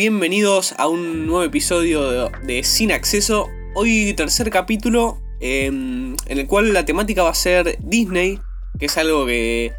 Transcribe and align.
Bienvenidos 0.00 0.74
a 0.78 0.88
un 0.88 1.26
nuevo 1.26 1.44
episodio 1.44 2.30
de, 2.42 2.64
Sin 2.64 2.90
Acceso. 2.90 3.50
Hoy 3.74 4.14
tercer 4.14 4.48
capítulo 4.48 5.20
em, 5.40 6.16
en 6.26 6.38
el 6.38 6.46
cual 6.46 6.72
la 6.72 6.86
temática 6.86 7.22
va 7.22 7.28
a 7.28 7.34
ser 7.34 7.76
Disney, 7.80 8.38
que 8.78 8.86
es 8.86 8.96
algo 8.96 9.26
que, 9.26 9.74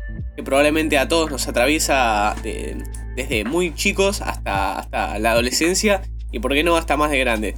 probablemente 0.45 0.99
a 0.99 1.07
todos 1.07 1.31
nos 1.31 1.47
atraviesa 1.47 2.35
desde 2.43 3.45
muy 3.45 3.73
chicos 3.73 4.21
hasta, 4.21 4.77
hasta 4.77 5.17
la 5.17 5.31
adolescencia 5.31 6.03
y 6.31 6.37
por 6.37 6.53
qué 6.53 6.63
no 6.63 6.77
hasta 6.77 6.97
más 6.97 7.09
de 7.09 7.17
grande. 7.17 7.55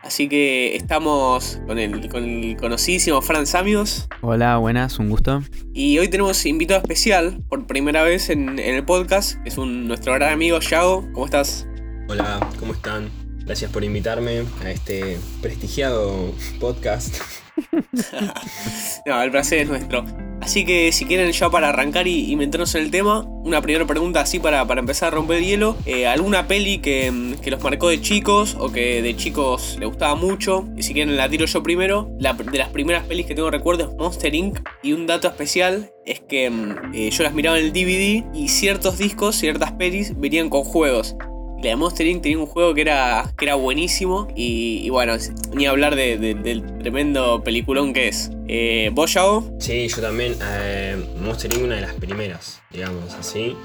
Así 0.00 0.28
que 0.28 0.76
estamos 0.76 1.60
con 1.66 1.80
el, 1.80 2.08
con 2.10 2.22
el 2.22 2.56
conocidísimo 2.56 3.22
Fran 3.22 3.48
Samios. 3.48 4.08
Hola, 4.20 4.58
buenas, 4.58 5.00
un 5.00 5.10
gusto. 5.10 5.42
Y 5.72 5.98
hoy 5.98 6.06
tenemos 6.06 6.46
invitado 6.46 6.80
especial 6.80 7.42
por 7.48 7.66
primera 7.66 8.04
vez 8.04 8.30
en, 8.30 8.60
el 8.60 8.84
podcast. 8.84 9.36
Es 9.44 9.58
un, 9.58 9.88
nuestro 9.88 10.14
gran 10.14 10.32
amigo 10.32 10.60
Yago. 10.60 11.08
¿Cómo 11.12 11.24
estás? 11.24 11.66
Hola, 12.06 12.50
¿cómo 12.60 12.74
están? 12.74 13.10
Gracias 13.46 13.70
por 13.70 13.82
invitarme 13.82 14.44
a 14.62 14.70
este 14.70 15.18
prestigiado 15.40 16.34
podcast. 16.60 17.16
no, 19.06 19.22
el 19.22 19.30
placer 19.30 19.60
es 19.60 19.68
nuestro. 19.68 20.04
Así 20.42 20.66
que 20.66 20.92
si 20.92 21.06
quieren 21.06 21.32
ya 21.32 21.48
para 21.48 21.70
arrancar 21.70 22.06
y, 22.06 22.36
meternos 22.36 22.74
en 22.74 22.82
el 22.82 22.90
tema, 22.90 23.22
una 23.22 23.62
primera 23.62 23.86
pregunta 23.86 24.20
así 24.20 24.38
para, 24.38 24.66
para 24.66 24.80
empezar 24.80 25.08
a 25.08 25.16
romper 25.16 25.42
hielo. 25.42 25.76
Eh, 25.86 26.06
¿Alguna 26.06 26.46
peli 26.46 26.78
que, 26.78 27.10
los 27.46 27.62
marcó 27.62 27.88
de 27.88 28.02
chicos 28.02 28.54
o 28.60 28.70
que 28.70 29.00
de 29.00 29.16
chicos 29.16 29.78
le 29.80 29.86
gustaba 29.86 30.14
mucho? 30.14 30.68
Y 30.76 30.82
si 30.82 30.92
quieren 30.92 31.16
la 31.16 31.30
tiro 31.30 31.46
yo 31.46 31.62
primero. 31.62 32.10
La, 32.20 32.34
de 32.34 32.58
las 32.58 32.68
primeras 32.68 33.04
pelis 33.04 33.24
que 33.24 33.34
tengo 33.34 33.50
recuerdo 33.50 33.88
es 33.88 33.96
Monster 33.96 34.34
Inc. 34.34 34.60
Y 34.82 34.92
un 34.92 35.06
dato 35.06 35.26
especial 35.26 35.90
es 36.04 36.20
que 36.20 36.50
mm, 36.50 36.94
eh, 36.94 37.10
yo 37.10 37.22
las 37.22 37.32
miraba 37.32 37.58
en 37.58 37.64
el 37.64 37.72
DVD 37.72 38.26
y 38.34 38.48
ciertos 38.48 38.98
discos, 38.98 39.36
ciertas 39.36 39.72
pelis 39.72 40.12
venían 40.20 40.50
con 40.50 40.64
juegos. 40.64 41.16
La 41.64 41.70
de 41.70 41.76
Monster 41.76 42.06
Inc. 42.06 42.22
tenía 42.22 42.38
un 42.38 42.44
juego 42.44 42.74
que 42.74 42.82
era, 42.82 43.32
que 43.38 43.46
era 43.46 43.54
buenísimo. 43.54 44.28
Y, 44.36 44.90
bueno, 44.90 45.14
ni 45.54 45.64
hablar 45.64 45.96
del 45.96 46.62
tremendo 46.78 47.42
peliculón 47.42 47.94
que 47.94 48.08
es. 48.08 48.30
Eh, 48.48 48.90
¿Vos, 48.92 49.14
Yao? 49.14 49.56
Sí, 49.60 49.88
yo 49.88 50.02
también. 50.02 50.36
Eh, 50.42 51.02
Monster 51.22 51.54
Inc. 51.54 51.64
una 51.64 51.76
de 51.76 51.80
las 51.80 51.94
primeras, 51.94 52.60
digamos 52.70 53.14
así. 53.14 53.56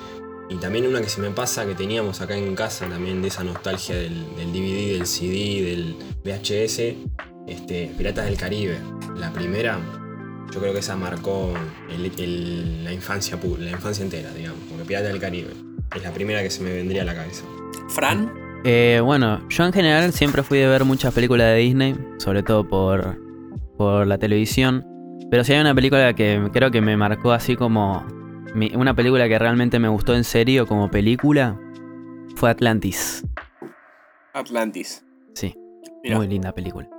Y 0.50 0.56
también 0.56 0.88
una 0.88 1.02
que 1.02 1.09
se 1.09 1.19
me 1.19 1.30
pasa 1.31 1.66
que 1.66 1.75
teníamos 1.75 2.22
acá 2.22 2.38
en 2.38 2.56
casa 2.56 2.88
también 2.88 3.22
de 3.22 3.28
esa 3.28 3.44
nostalgia 3.44 3.97
del, 3.97 4.23
DVD, 4.53 4.94
del 4.94 5.06
CD, 5.06 5.61
del 5.66 5.95
VHS. 6.23 6.95
Este, 7.47 7.91
Piratas 7.97 8.28
del 8.28 8.38
Caribe. 8.38 8.78
La 9.17 9.34
primera, 9.34 9.78
yo 10.53 10.61
creo 10.61 10.72
que 10.72 10.80
esa 10.80 10.95
marcó 10.95 11.52
la, 11.89 12.94
infancia, 12.94 13.38
la 13.59 13.72
infancia 13.72 14.06
entera, 14.06 14.34
digamos. 14.34 14.61
Porque 14.69 14.86
Piratas 14.86 15.11
del 15.11 15.19
Caribe 15.19 15.52
es 15.94 16.02
la 16.02 16.13
primera 16.13 16.41
que 16.41 16.50
se 16.50 16.63
me 16.63 16.72
vendría 16.72 17.02
a 17.02 17.06
la 17.06 17.13
cabeza. 17.13 17.44
Fran. 17.89 18.31
Eh, 18.63 19.01
bueno, 19.03 19.47
yo 19.49 19.65
en 19.65 19.73
general 19.73 20.11
siempre 20.13 20.43
fui 20.43 20.57
de 20.57 20.67
ver 20.67 20.85
muchas 20.85 21.13
películas 21.13 21.47
de 21.47 21.55
Disney, 21.57 21.95
sobre 22.17 22.43
todo 22.43 22.67
por, 22.67 23.17
por 23.77 24.05
la 24.07 24.17
televisión. 24.17 24.85
Pero 25.31 25.43
si 25.43 25.53
hay 25.53 25.61
una 25.61 25.75
película 25.75 26.13
que 26.13 26.49
creo 26.51 26.71
que 26.71 26.81
me 26.81 26.97
marcó 26.97 27.31
así 27.31 27.55
como. 27.55 28.05
una 28.73 28.93
película 28.95 29.27
que 29.27 29.37
realmente 29.37 29.79
me 29.79 29.87
gustó 29.87 30.15
en 30.15 30.23
serio 30.23 30.67
como 30.67 30.89
película 30.89 31.59
fue 32.35 32.49
Atlantis. 32.49 33.23
Atlantis. 34.33 35.03
Sí. 35.33 35.55
Muy 36.03 36.27
linda 36.27 36.53
película. 36.53 36.89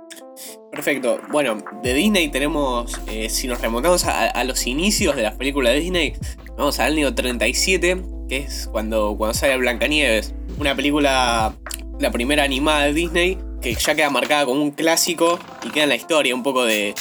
Perfecto. 0.71 1.19
Bueno, 1.31 1.57
de 1.83 1.93
Disney 1.93 2.29
tenemos, 2.29 3.01
eh, 3.07 3.29
si 3.29 3.47
nos 3.47 3.59
remontamos 3.61 4.05
a, 4.05 4.43
los 4.43 4.65
inicios 4.67 5.15
de 5.15 5.23
las 5.23 5.35
películas 5.35 5.73
de 5.73 5.79
Disney, 5.79 6.13
vamos 6.57 6.79
al 6.79 6.93
año 6.93 7.13
37, 7.13 8.03
que 8.29 8.37
es 8.37 8.69
cuando, 8.71 9.15
cuando 9.17 9.33
sale 9.33 9.57
Blancanieves 9.57 10.33
una 10.57 10.75
película, 10.75 11.53
la 11.99 12.11
primera 12.11 12.43
animada 12.43 12.85
de 12.85 12.93
Disney, 12.93 13.37
que 13.61 13.75
ya 13.75 13.95
queda 13.95 14.09
marcada 14.09 14.45
como 14.45 14.61
un 14.61 14.71
clásico 14.71 15.39
y 15.63 15.69
queda 15.69 15.83
en 15.83 15.89
la 15.89 15.95
historia 15.95 16.33
un 16.33 16.43
poco 16.43 16.63
de 16.63 16.95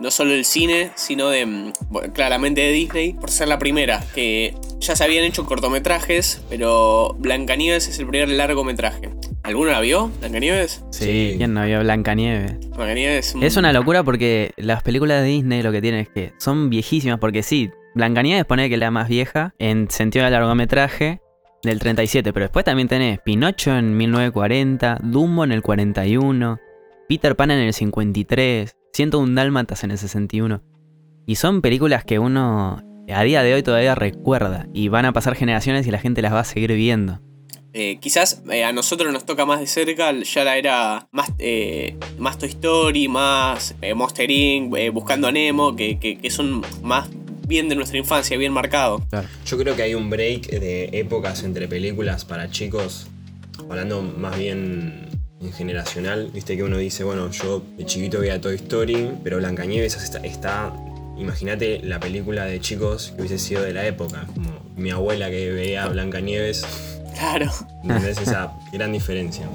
no 0.00 0.10
solo 0.10 0.32
del 0.32 0.44
cine, 0.44 0.90
sino 0.96 1.28
de 1.28 1.46
mm, 1.46 1.72
claramente 2.12 2.60
de 2.60 2.72
Disney, 2.72 3.12
por 3.14 3.30
ser 3.30 3.48
la 3.48 3.58
primera, 3.58 4.02
que 4.14 4.54
ya 4.80 4.96
se 4.96 5.04
habían 5.04 5.24
hecho 5.24 5.44
cortometrajes, 5.46 6.42
pero 6.50 7.14
Blancanieves 7.18 7.88
es 7.88 7.98
el 7.98 8.08
primer 8.08 8.28
largometraje. 8.28 9.10
¿Alguno 9.44 9.70
la 9.70 9.80
vio? 9.80 10.10
¿Blancanieves? 10.20 10.84
Sí, 10.90 11.34
¿quién 11.36 11.54
no 11.54 11.64
vio 11.64 11.80
Blancanieves? 11.80 12.70
Blancanieves 12.70 13.34
es 13.40 13.56
una 13.56 13.72
locura 13.72 14.02
porque 14.02 14.52
las 14.56 14.82
películas 14.82 15.22
de 15.22 15.28
Disney 15.28 15.62
lo 15.62 15.72
que 15.72 15.80
tienen 15.80 16.00
es 16.00 16.08
que 16.08 16.32
son 16.38 16.68
viejísimas, 16.68 17.18
porque 17.18 17.42
sí, 17.42 17.70
Blancanieves 17.94 18.44
pone 18.44 18.68
que 18.68 18.74
es 18.74 18.80
la 18.80 18.90
más 18.90 19.08
vieja 19.08 19.54
en 19.58 19.90
sentido 19.90 20.24
de 20.24 20.32
largometraje, 20.32 21.20
del 21.62 21.78
37, 21.78 22.32
pero 22.32 22.44
después 22.44 22.64
también 22.64 22.88
tenés 22.88 23.20
Pinocho 23.20 23.76
en 23.76 23.96
1940, 23.96 24.98
Dumbo 25.02 25.44
en 25.44 25.52
el 25.52 25.62
41, 25.62 26.58
Peter 27.08 27.36
Pan 27.36 27.50
en 27.50 27.60
el 27.60 27.72
53, 27.72 28.76
101 28.92 29.34
Dálmatas 29.34 29.84
en 29.84 29.92
el 29.92 29.98
61. 29.98 30.62
Y 31.26 31.36
son 31.36 31.62
películas 31.62 32.04
que 32.04 32.18
uno 32.18 32.82
a 33.08 33.22
día 33.22 33.42
de 33.42 33.54
hoy 33.54 33.62
todavía 33.62 33.94
recuerda 33.94 34.66
y 34.72 34.88
van 34.88 35.04
a 35.04 35.12
pasar 35.12 35.34
generaciones 35.34 35.86
y 35.86 35.90
la 35.90 35.98
gente 35.98 36.22
las 36.22 36.32
va 36.32 36.40
a 36.40 36.44
seguir 36.44 36.72
viendo. 36.72 37.20
Eh, 37.74 37.98
quizás 38.00 38.42
eh, 38.50 38.64
a 38.64 38.72
nosotros 38.72 39.12
nos 39.14 39.24
toca 39.24 39.46
más 39.46 39.60
de 39.60 39.66
cerca 39.66 40.12
ya 40.12 40.44
la 40.44 40.58
era 40.58 41.08
más, 41.10 41.32
eh, 41.38 41.96
más 42.18 42.36
Toy 42.36 42.50
Story, 42.50 43.08
más 43.08 43.74
Monster 43.94 44.30
Inc., 44.30 44.74
Buscando 44.92 45.28
a 45.28 45.32
Nemo, 45.32 45.74
que, 45.74 45.98
que 45.98 46.30
son 46.30 46.62
más 46.82 47.08
bien 47.46 47.68
de 47.68 47.74
nuestra 47.74 47.98
infancia, 47.98 48.36
bien 48.36 48.52
marcado. 48.52 49.06
Yo 49.46 49.58
creo 49.58 49.76
que 49.76 49.82
hay 49.82 49.94
un 49.94 50.10
break 50.10 50.48
de 50.48 50.90
épocas 50.92 51.42
entre 51.42 51.68
películas 51.68 52.24
para 52.24 52.50
chicos, 52.50 53.06
hablando 53.68 54.02
más 54.02 54.38
bien 54.38 55.08
en 55.40 55.52
generacional, 55.52 56.30
viste 56.32 56.56
que 56.56 56.62
uno 56.62 56.78
dice, 56.78 57.04
bueno, 57.04 57.30
yo 57.30 57.62
de 57.76 57.84
chiquito 57.84 58.20
veía 58.20 58.40
Toy 58.40 58.54
Story, 58.54 59.10
pero 59.24 59.38
Blancanieves 59.38 59.96
está, 59.96 60.18
está 60.18 60.72
imagínate 61.16 61.80
la 61.82 62.00
película 62.00 62.44
de 62.44 62.60
chicos 62.60 63.12
que 63.14 63.22
hubiese 63.22 63.38
sido 63.38 63.62
de 63.62 63.72
la 63.72 63.86
época, 63.86 64.26
como 64.34 64.50
mi 64.76 64.90
abuela 64.90 65.30
que 65.30 65.50
veía 65.50 65.86
Blancanieves. 65.88 66.64
Claro. 67.14 67.50
¿Entendés 67.82 68.18
esa 68.20 68.52
gran 68.72 68.92
diferencia? 68.92 69.46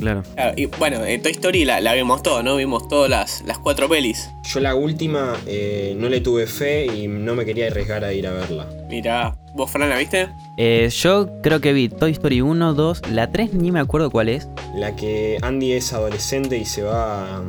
Claro. 0.00 0.22
y 0.56 0.66
bueno, 0.66 1.04
en 1.04 1.22
Toy 1.22 1.32
Story 1.32 1.64
la, 1.64 1.92
vimos 1.94 2.22
todo, 2.22 2.42
¿no? 2.42 2.56
Vimos 2.56 2.88
todas 2.88 3.10
las, 3.10 3.42
las 3.42 3.58
cuatro 3.58 3.88
pelis. 3.88 4.30
Yo 4.42 4.60
la 4.60 4.74
última 4.74 5.36
eh, 5.46 5.94
no 5.96 6.08
le 6.08 6.20
tuve 6.20 6.46
fe 6.46 6.86
y 6.86 7.06
no 7.06 7.34
me 7.34 7.44
quería 7.44 7.66
arriesgar 7.68 8.04
a 8.04 8.12
ir 8.12 8.26
a 8.26 8.32
verla. 8.32 8.66
Mira, 8.88 9.36
¿vos, 9.54 9.70
Fran, 9.70 9.90
la 9.90 9.98
viste? 9.98 10.28
Eh, 10.56 10.88
yo 10.90 11.28
creo 11.42 11.60
que 11.60 11.72
vi 11.72 11.88
Toy 11.88 12.12
Story 12.12 12.40
1, 12.40 12.74
2, 12.74 13.02
la 13.12 13.30
3 13.30 13.54
ni 13.54 13.70
me 13.70 13.80
acuerdo 13.80 14.10
cuál 14.10 14.28
es. 14.28 14.48
La 14.74 14.96
que 14.96 15.38
Andy 15.42 15.72
es 15.72 15.92
adolescente 15.92 16.56
y 16.56 16.64
se 16.64 16.82
va 16.82 17.42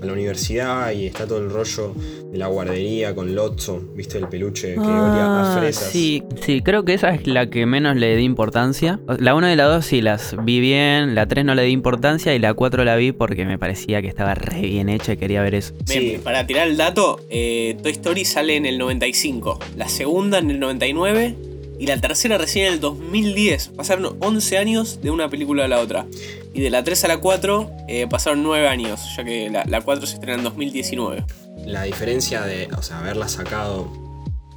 a 0.00 0.04
la 0.04 0.12
universidad 0.12 0.92
y 0.92 1.06
está 1.06 1.26
todo 1.26 1.38
el 1.38 1.50
rollo 1.50 1.94
de 2.30 2.38
la 2.38 2.48
guardería 2.48 3.14
con 3.14 3.34
Lotso, 3.34 3.82
¿viste 3.94 4.18
el 4.18 4.28
peluche 4.28 4.74
que 4.74 4.80
olía 4.80 5.26
a 5.26 5.54
ah, 5.54 5.58
fresas? 5.58 5.90
Sí, 5.90 6.22
sí, 6.40 6.62
creo 6.62 6.84
que 6.84 6.94
esa 6.94 7.14
es 7.14 7.26
la 7.26 7.48
que 7.48 7.66
menos 7.66 7.96
le 7.96 8.16
di 8.16 8.24
importancia. 8.24 9.00
La 9.18 9.34
1 9.34 9.52
y 9.52 9.56
la 9.56 9.64
2 9.64 9.84
sí 9.84 10.00
las 10.02 10.36
vi 10.44 10.60
bien, 10.60 11.14
la 11.14 11.26
3 11.26 11.44
no 11.44 11.54
le 11.54 11.62
di 11.62 11.72
importancia 11.72 12.34
y 12.34 12.38
la 12.38 12.54
4 12.54 12.84
la 12.84 12.96
vi 12.96 13.12
porque 13.12 13.44
me 13.44 13.58
parecía 13.58 14.02
que 14.02 14.08
estaba 14.08 14.34
re 14.34 14.60
bien 14.62 14.88
hecha 14.88 15.12
y 15.12 15.16
quería 15.16 15.42
ver 15.42 15.54
eso. 15.54 15.74
Sí. 15.84 16.18
Para 16.22 16.46
tirar 16.46 16.68
el 16.68 16.76
dato, 16.76 17.20
eh, 17.30 17.76
Toy 17.82 17.92
Story 17.92 18.24
sale 18.24 18.56
en 18.56 18.66
el 18.66 18.78
95, 18.78 19.58
la 19.76 19.88
segunda 19.88 20.38
en 20.38 20.50
el 20.50 20.60
99 20.60 21.55
y 21.78 21.86
la 21.86 22.00
tercera 22.00 22.38
recién 22.38 22.66
en 22.66 22.74
el 22.74 22.80
2010. 22.80 23.68
Pasaron 23.68 24.16
11 24.20 24.58
años 24.58 25.00
de 25.02 25.10
una 25.10 25.28
película 25.28 25.64
a 25.64 25.68
la 25.68 25.80
otra. 25.80 26.06
Y 26.54 26.60
de 26.60 26.70
la 26.70 26.82
3 26.82 27.04
a 27.04 27.08
la 27.08 27.18
4 27.18 27.70
eh, 27.88 28.06
pasaron 28.08 28.42
9 28.42 28.66
años, 28.66 29.00
ya 29.16 29.24
que 29.24 29.50
la, 29.50 29.80
4 29.80 30.06
se 30.06 30.14
estrena 30.14 30.38
en 30.38 30.44
2019. 30.44 31.24
La 31.66 31.82
diferencia 31.82 32.42
de 32.42 32.68
o 32.76 32.82
sea, 32.82 33.00
haberla 33.00 33.28
sacado 33.28 33.90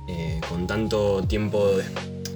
eh, 0.08 0.40
con 0.48 0.68
tanto 0.68 1.24
tiempo, 1.24 1.68
de, 1.68 1.84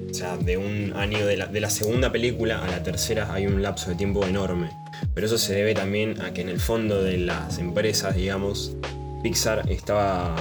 o 0.10 0.14
sea, 0.14 0.36
de 0.38 0.58
un 0.58 0.94
año 0.96 1.26
de 1.26 1.38
la, 1.38 1.46
de 1.48 1.62
la 1.62 1.70
segunda 1.70 2.12
película 2.12 2.64
a 2.64 2.68
la 2.68 2.84
tercera 2.84 3.34
hay 3.34 3.48
un 3.48 3.62
lapso 3.62 3.90
de 3.90 3.96
tiempo 3.96 4.26
enorme. 4.26 4.70
Pero 5.14 5.28
eso 5.28 5.38
se 5.38 5.54
debe 5.54 5.74
también 5.74 6.22
a 6.22 6.34
que 6.34 6.42
en 6.42 6.50
el 6.50 6.60
fondo 6.60 7.02
de 7.02 7.18
las 7.18 7.58
empresas, 7.58 8.16
digamos, 8.16 8.74
Pixar 9.24 9.64
estaba 9.72 10.36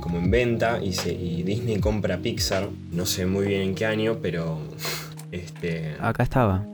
como 0.00 0.18
en 0.18 0.30
venta 0.30 0.78
y, 0.80 1.42
Disney 1.42 1.80
compra 1.80 2.18
Pixar, 2.18 2.68
no 2.92 3.04
sé 3.04 3.26
muy 3.26 3.46
bien 3.46 3.62
en 3.62 3.74
qué 3.74 3.86
año, 3.86 4.18
pero... 4.22 4.58
Este, 5.32 5.94
Acá 6.00 6.24
estaba. 6.24 6.66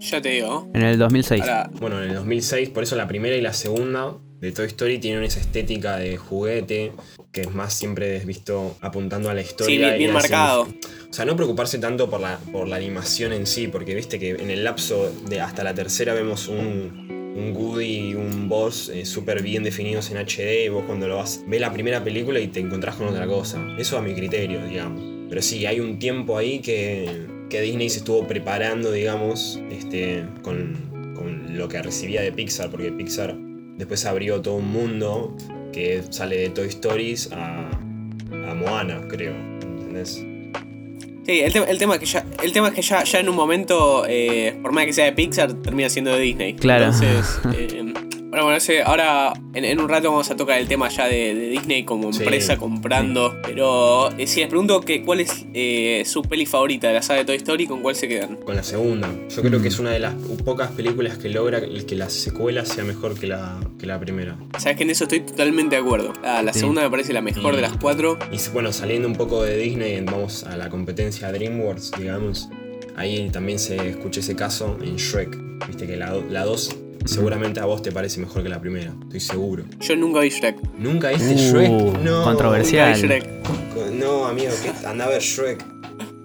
Ya 0.00 0.20
te 0.20 0.30
digo. 0.30 0.68
En 0.74 0.82
el 0.82 0.98
2006. 0.98 1.40
Bueno, 1.78 2.02
en 2.02 2.10
el 2.10 2.16
2006, 2.16 2.70
por 2.70 2.82
eso 2.82 2.96
la 2.96 3.06
primera 3.06 3.36
y 3.36 3.40
la 3.40 3.52
segunda 3.52 4.14
de 4.40 4.50
Toy 4.50 4.66
Story 4.66 4.98
tienen 4.98 5.22
esa 5.22 5.38
estética 5.38 5.98
de 5.98 6.16
juguete, 6.16 6.90
que 7.30 7.42
es 7.42 7.54
más 7.54 7.72
siempre 7.74 8.18
visto 8.24 8.76
apuntando 8.80 9.30
a 9.30 9.34
la 9.34 9.42
historia. 9.42 9.92
Sí, 9.92 9.98
bien, 9.98 10.12
marcado. 10.12 10.62
O 10.62 11.12
sea, 11.12 11.24
no 11.24 11.36
preocuparse 11.36 11.78
tanto 11.78 12.10
por 12.10 12.20
la, 12.20 12.38
por 12.50 12.66
la 12.66 12.74
animación 12.74 13.32
en 13.32 13.46
sí, 13.46 13.68
porque 13.68 13.94
viste 13.94 14.18
que 14.18 14.30
en 14.30 14.50
el 14.50 14.64
lapso 14.64 15.12
de 15.28 15.40
hasta 15.40 15.62
la 15.62 15.74
tercera 15.74 16.12
vemos 16.12 16.48
un, 16.48 17.21
un 17.34 17.54
Goody 17.54 18.10
y 18.10 18.14
un 18.14 18.48
boss 18.48 18.88
eh, 18.88 19.04
súper 19.04 19.42
bien 19.42 19.62
definidos 19.62 20.10
en 20.10 20.18
HD 20.18 20.66
y 20.66 20.68
vos 20.68 20.84
cuando 20.86 21.08
lo 21.08 21.16
vas, 21.16 21.42
ves 21.46 21.60
la 21.60 21.72
primera 21.72 22.02
película 22.04 22.40
y 22.40 22.48
te 22.48 22.60
encontrás 22.60 22.96
con 22.96 23.08
otra 23.08 23.26
cosa. 23.26 23.64
Eso 23.78 23.96
a 23.96 24.02
mi 24.02 24.14
criterio, 24.14 24.64
digamos. 24.66 25.02
Pero 25.28 25.40
sí, 25.40 25.64
hay 25.66 25.80
un 25.80 25.98
tiempo 25.98 26.36
ahí 26.36 26.58
que, 26.60 27.26
que 27.48 27.60
Disney 27.62 27.88
se 27.88 27.98
estuvo 27.98 28.26
preparando, 28.26 28.92
digamos, 28.92 29.60
este, 29.70 30.24
con, 30.42 31.14
con 31.14 31.56
lo 31.56 31.68
que 31.68 31.80
recibía 31.80 32.20
de 32.20 32.32
Pixar, 32.32 32.70
porque 32.70 32.92
Pixar 32.92 33.36
después 33.78 34.04
abrió 34.04 34.42
todo 34.42 34.56
un 34.56 34.70
mundo 34.70 35.36
que 35.72 36.02
sale 36.10 36.36
de 36.36 36.50
Toy 36.50 36.68
Stories 36.68 37.30
a, 37.32 37.70
a 37.70 38.54
Moana, 38.54 39.06
creo. 39.08 39.34
¿Entendés? 39.62 40.22
Sí, 41.24 41.38
el, 41.40 41.52
tema- 41.52 41.66
el 41.66 41.78
tema 41.78 41.94
es 41.94 42.00
que 42.00 42.06
ya, 42.06 42.24
el 42.42 42.52
tema 42.52 42.68
es 42.68 42.74
que 42.74 42.82
ya, 42.82 43.04
ya 43.04 43.20
en 43.20 43.28
un 43.28 43.36
momento, 43.36 44.04
eh, 44.08 44.56
por 44.60 44.72
más 44.72 44.86
que 44.86 44.92
sea 44.92 45.04
de 45.04 45.12
Pixar, 45.12 45.52
termina 45.54 45.88
siendo 45.88 46.12
de 46.12 46.20
Disney. 46.20 46.54
Claro. 46.54 46.86
Entonces, 46.86 47.40
eh, 47.56 47.91
bueno, 48.32 48.44
bueno, 48.46 48.56
ese- 48.56 48.82
ahora 48.82 49.32
en, 49.54 49.64
en 49.66 49.78
un 49.78 49.88
rato 49.88 50.10
vamos 50.10 50.30
a 50.30 50.36
tocar 50.36 50.58
el 50.58 50.66
tema 50.66 50.88
ya 50.88 51.06
de, 51.06 51.34
de 51.34 51.48
Disney 51.50 51.84
como 51.84 52.12
Sí, 52.14 52.22
empresa 52.22 52.56
comprando. 52.56 53.36
Pero 53.44 54.10
eh, 54.18 54.26
si 54.26 54.40
les 54.40 54.48
pregunto 54.48 54.80
que 54.80 55.04
cuál 55.04 55.20
es 55.20 55.44
eh, 55.52 56.02
su 56.06 56.22
peli 56.22 56.46
favorita 56.46 56.88
de 56.88 56.94
la 56.94 57.02
saga 57.02 57.20
de 57.20 57.26
Toy 57.26 57.36
Story, 57.36 57.66
¿con 57.66 57.82
cuál 57.82 57.94
se 57.94 58.08
quedan? 58.08 58.36
Con 58.36 58.56
la 58.56 58.62
segunda. 58.62 59.08
Yo 59.28 59.42
creo 59.42 59.58
Mm. 59.58 59.62
que 59.62 59.68
es 59.68 59.78
una 59.78 59.90
de 59.90 59.98
las 59.98 60.14
pocas 60.44 60.70
películas 60.70 61.18
que 61.18 61.28
logra 61.28 61.60
que 61.60 61.94
la 61.94 62.08
secuela 62.08 62.64
sea 62.64 62.84
mejor 62.84 63.20
que 63.20 63.26
la, 63.26 63.60
que 63.78 63.84
la 63.86 64.00
primera. 64.00 64.36
Sabes 64.58 64.78
que 64.78 64.84
en 64.84 64.90
eso 64.90 65.04
estoy 65.04 65.20
totalmente 65.20 65.76
de 65.76 65.82
acuerdo. 65.82 66.14
La, 66.22 66.42
la 66.42 66.52
Sí. 66.54 66.60
segunda 66.60 66.80
me 66.82 66.88
parece 66.90 67.12
la 67.12 67.20
mejor 67.20 67.54
de 67.54 67.60
las 67.62 67.76
cuatro. 67.76 68.18
Y 68.32 68.38
bueno, 68.54 68.72
saliendo 68.72 69.06
un 69.08 69.14
poco 69.14 69.42
de 69.42 69.58
Disney, 69.58 70.00
vamos 70.00 70.44
a 70.44 70.56
la 70.56 70.70
competencia 70.70 71.30
DreamWorks, 71.30 71.92
digamos. 71.98 72.48
Ahí 72.96 73.28
también 73.30 73.58
se 73.58 73.76
escucha 73.90 74.20
ese 74.20 74.34
caso 74.34 74.78
en 74.82 74.96
Shrek. 74.96 75.36
Viste 75.66 75.86
que 75.86 75.96
la 75.98 76.10
2 76.44 76.76
seguramente 77.04 77.60
a 77.60 77.64
vos 77.66 77.82
te 77.82 77.92
parece 77.92 78.20
mejor 78.20 78.42
que 78.42 78.48
la 78.48 78.60
primera, 78.60 78.92
estoy 79.02 79.20
seguro. 79.20 79.64
Yo 79.80 79.96
nunca 79.96 80.20
vi 80.20 80.28
Shrek. 80.30 80.56
¿Nunca 80.78 81.10
viste 81.10 81.34
Uh, 81.34 81.38
Shrek? 81.38 81.70
No. 82.02 82.24
controversial. 82.24 82.92
Nunca 82.92 83.14
vi 83.14 83.20
Shrek. 83.20 83.92
No, 83.94 84.26
amigo, 84.26 84.52
¿qué? 84.62 84.86
anda 84.86 85.04
a 85.06 85.08
ver 85.08 85.20
Shrek. 85.22 85.64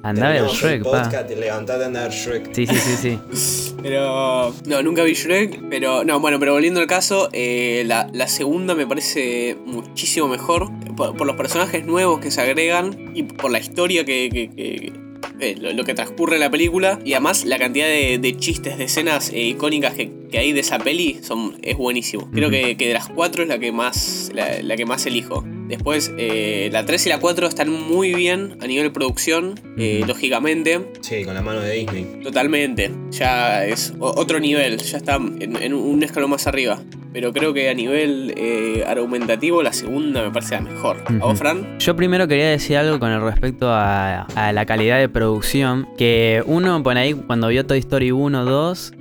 Andá 0.03 0.29
a 0.29 0.31
ver 0.33 0.45
Shrek, 0.45 0.83
pa. 0.83 1.03
podcast, 1.03 1.29
levantate 1.31 1.83
a 1.83 1.87
andar 1.87 2.03
a 2.03 2.07
ver 2.07 2.13
Shrek. 2.17 2.53
Sí, 2.55 2.65
sí, 2.67 2.75
sí, 2.75 3.19
sí. 3.31 3.73
Pero. 3.83 4.53
No, 4.65 4.81
nunca 4.81 5.03
vi 5.03 5.13
Shrek. 5.13 5.69
Pero. 5.69 6.05
No, 6.05 6.19
bueno, 6.21 6.39
pero 6.39 6.53
volviendo 6.53 6.79
al 6.79 6.87
caso, 6.87 7.29
eh, 7.33 7.83
la, 7.85 8.09
la 8.13 8.27
segunda 8.27 8.73
me 8.73 8.87
parece 8.87 9.57
muchísimo 9.65 10.27
mejor. 10.29 10.69
Por, 10.95 11.15
por 11.17 11.27
los 11.27 11.35
personajes 11.35 11.85
nuevos 11.85 12.19
que 12.19 12.31
se 12.31 12.39
agregan 12.41 13.11
y 13.15 13.23
por 13.23 13.51
la 13.51 13.59
historia 13.59 14.05
que. 14.05 14.29
que- 14.31 14.49
que- 14.55 15.06
eh, 15.39 15.55
lo, 15.59 15.73
lo 15.73 15.83
que 15.83 15.93
transcurre 15.93 16.35
en 16.35 16.41
la 16.41 16.49
película. 16.49 16.99
Y 17.03 17.13
además 17.13 17.45
la 17.45 17.57
cantidad 17.57 17.87
de, 17.87 18.17
de 18.17 18.37
chistes, 18.37 18.77
de 18.77 18.85
escenas 18.85 19.31
eh, 19.31 19.41
icónicas 19.41 19.93
que, 19.93 20.11
que 20.31 20.37
hay 20.37 20.53
de 20.53 20.61
esa 20.61 20.79
peli 20.79 21.19
son, 21.21 21.57
es 21.61 21.77
buenísimo. 21.77 22.29
Creo 22.31 22.49
que, 22.49 22.77
que 22.77 22.87
de 22.87 22.93
las 22.93 23.09
cuatro 23.09 23.43
es 23.43 23.49
la 23.49 23.59
que 23.59 23.71
más. 23.71 24.31
la, 24.33 24.61
la 24.61 24.75
que 24.75 24.85
más 24.85 25.05
elijo. 25.05 25.43
Después, 25.67 26.13
eh, 26.17 26.69
la 26.71 26.85
3 26.85 27.07
y 27.07 27.09
la 27.09 27.19
4 27.19 27.45
están 27.47 27.69
muy 27.69 28.13
bien 28.13 28.57
a 28.61 28.67
nivel 28.67 28.85
de 28.85 28.91
producción, 28.91 29.59
eh, 29.77 30.01
lógicamente. 30.07 30.79
Sí, 31.01 31.25
con 31.25 31.33
la 31.33 31.41
mano 31.41 31.59
de 31.59 31.73
Disney. 31.73 32.05
Totalmente, 32.23 32.89
ya 33.11 33.65
es 33.65 33.93
otro 33.99 34.39
nivel, 34.39 34.77
ya 34.77 34.97
está 34.97 35.15
en, 35.15 35.61
en 35.61 35.73
un 35.73 36.01
escalón 36.03 36.29
más 36.29 36.47
arriba. 36.47 36.81
Pero 37.17 37.33
creo 37.33 37.51
que 37.51 37.67
a 37.67 37.73
nivel 37.73 38.31
eh, 38.37 38.83
argumentativo 38.85 39.63
la 39.63 39.73
segunda 39.73 40.21
me 40.21 40.29
parece 40.29 40.53
la 40.53 40.61
mejor. 40.61 40.97
¿A 41.03 41.11
Ujú. 41.13 41.19
vos, 41.29 41.39
Fran? 41.39 41.79
Yo 41.79 41.95
primero 41.95 42.27
quería 42.27 42.49
decir 42.49 42.77
algo 42.77 42.99
con 42.99 43.09
el 43.11 43.21
respecto 43.21 43.71
a, 43.71 44.21
a 44.35 44.53
la 44.53 44.67
calidad 44.67 44.99
de 44.99 45.09
producción. 45.09 45.87
Que 45.97 46.43
uno 46.45 46.83
por 46.83 46.95
ahí 46.95 47.15
cuando 47.15 47.47
vio 47.47 47.65
Toy 47.65 47.79
Story 47.79 48.11
1, 48.11 48.45
2, 48.45 48.93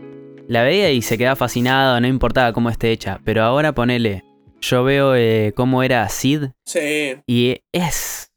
la 0.49 0.63
veía 0.63 0.91
y 0.93 1.03
se 1.03 1.19
quedaba 1.19 1.37
fascinado, 1.37 2.01
no 2.01 2.07
importaba 2.07 2.55
cómo 2.55 2.71
esté 2.71 2.91
hecha. 2.91 3.21
Pero 3.23 3.43
ahora 3.43 3.75
ponele, 3.75 4.25
yo 4.63 4.83
veo 4.83 5.15
eh, 5.15 5.53
cómo 5.55 5.83
era 5.83 6.09
Sid 6.09 6.45
Sí. 6.65 7.17
y 7.27 7.59
es 7.73 8.33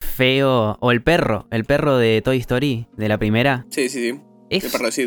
feo. 0.00 0.76
O 0.78 0.92
el 0.92 1.02
perro, 1.02 1.48
el 1.50 1.64
perro 1.64 1.98
de 1.98 2.22
Toy 2.22 2.38
Story, 2.38 2.86
de 2.96 3.08
la 3.08 3.18
primera. 3.18 3.66
Sí, 3.70 3.88
sí, 3.88 4.12
sí. 4.12 4.20
Es, 4.50 4.64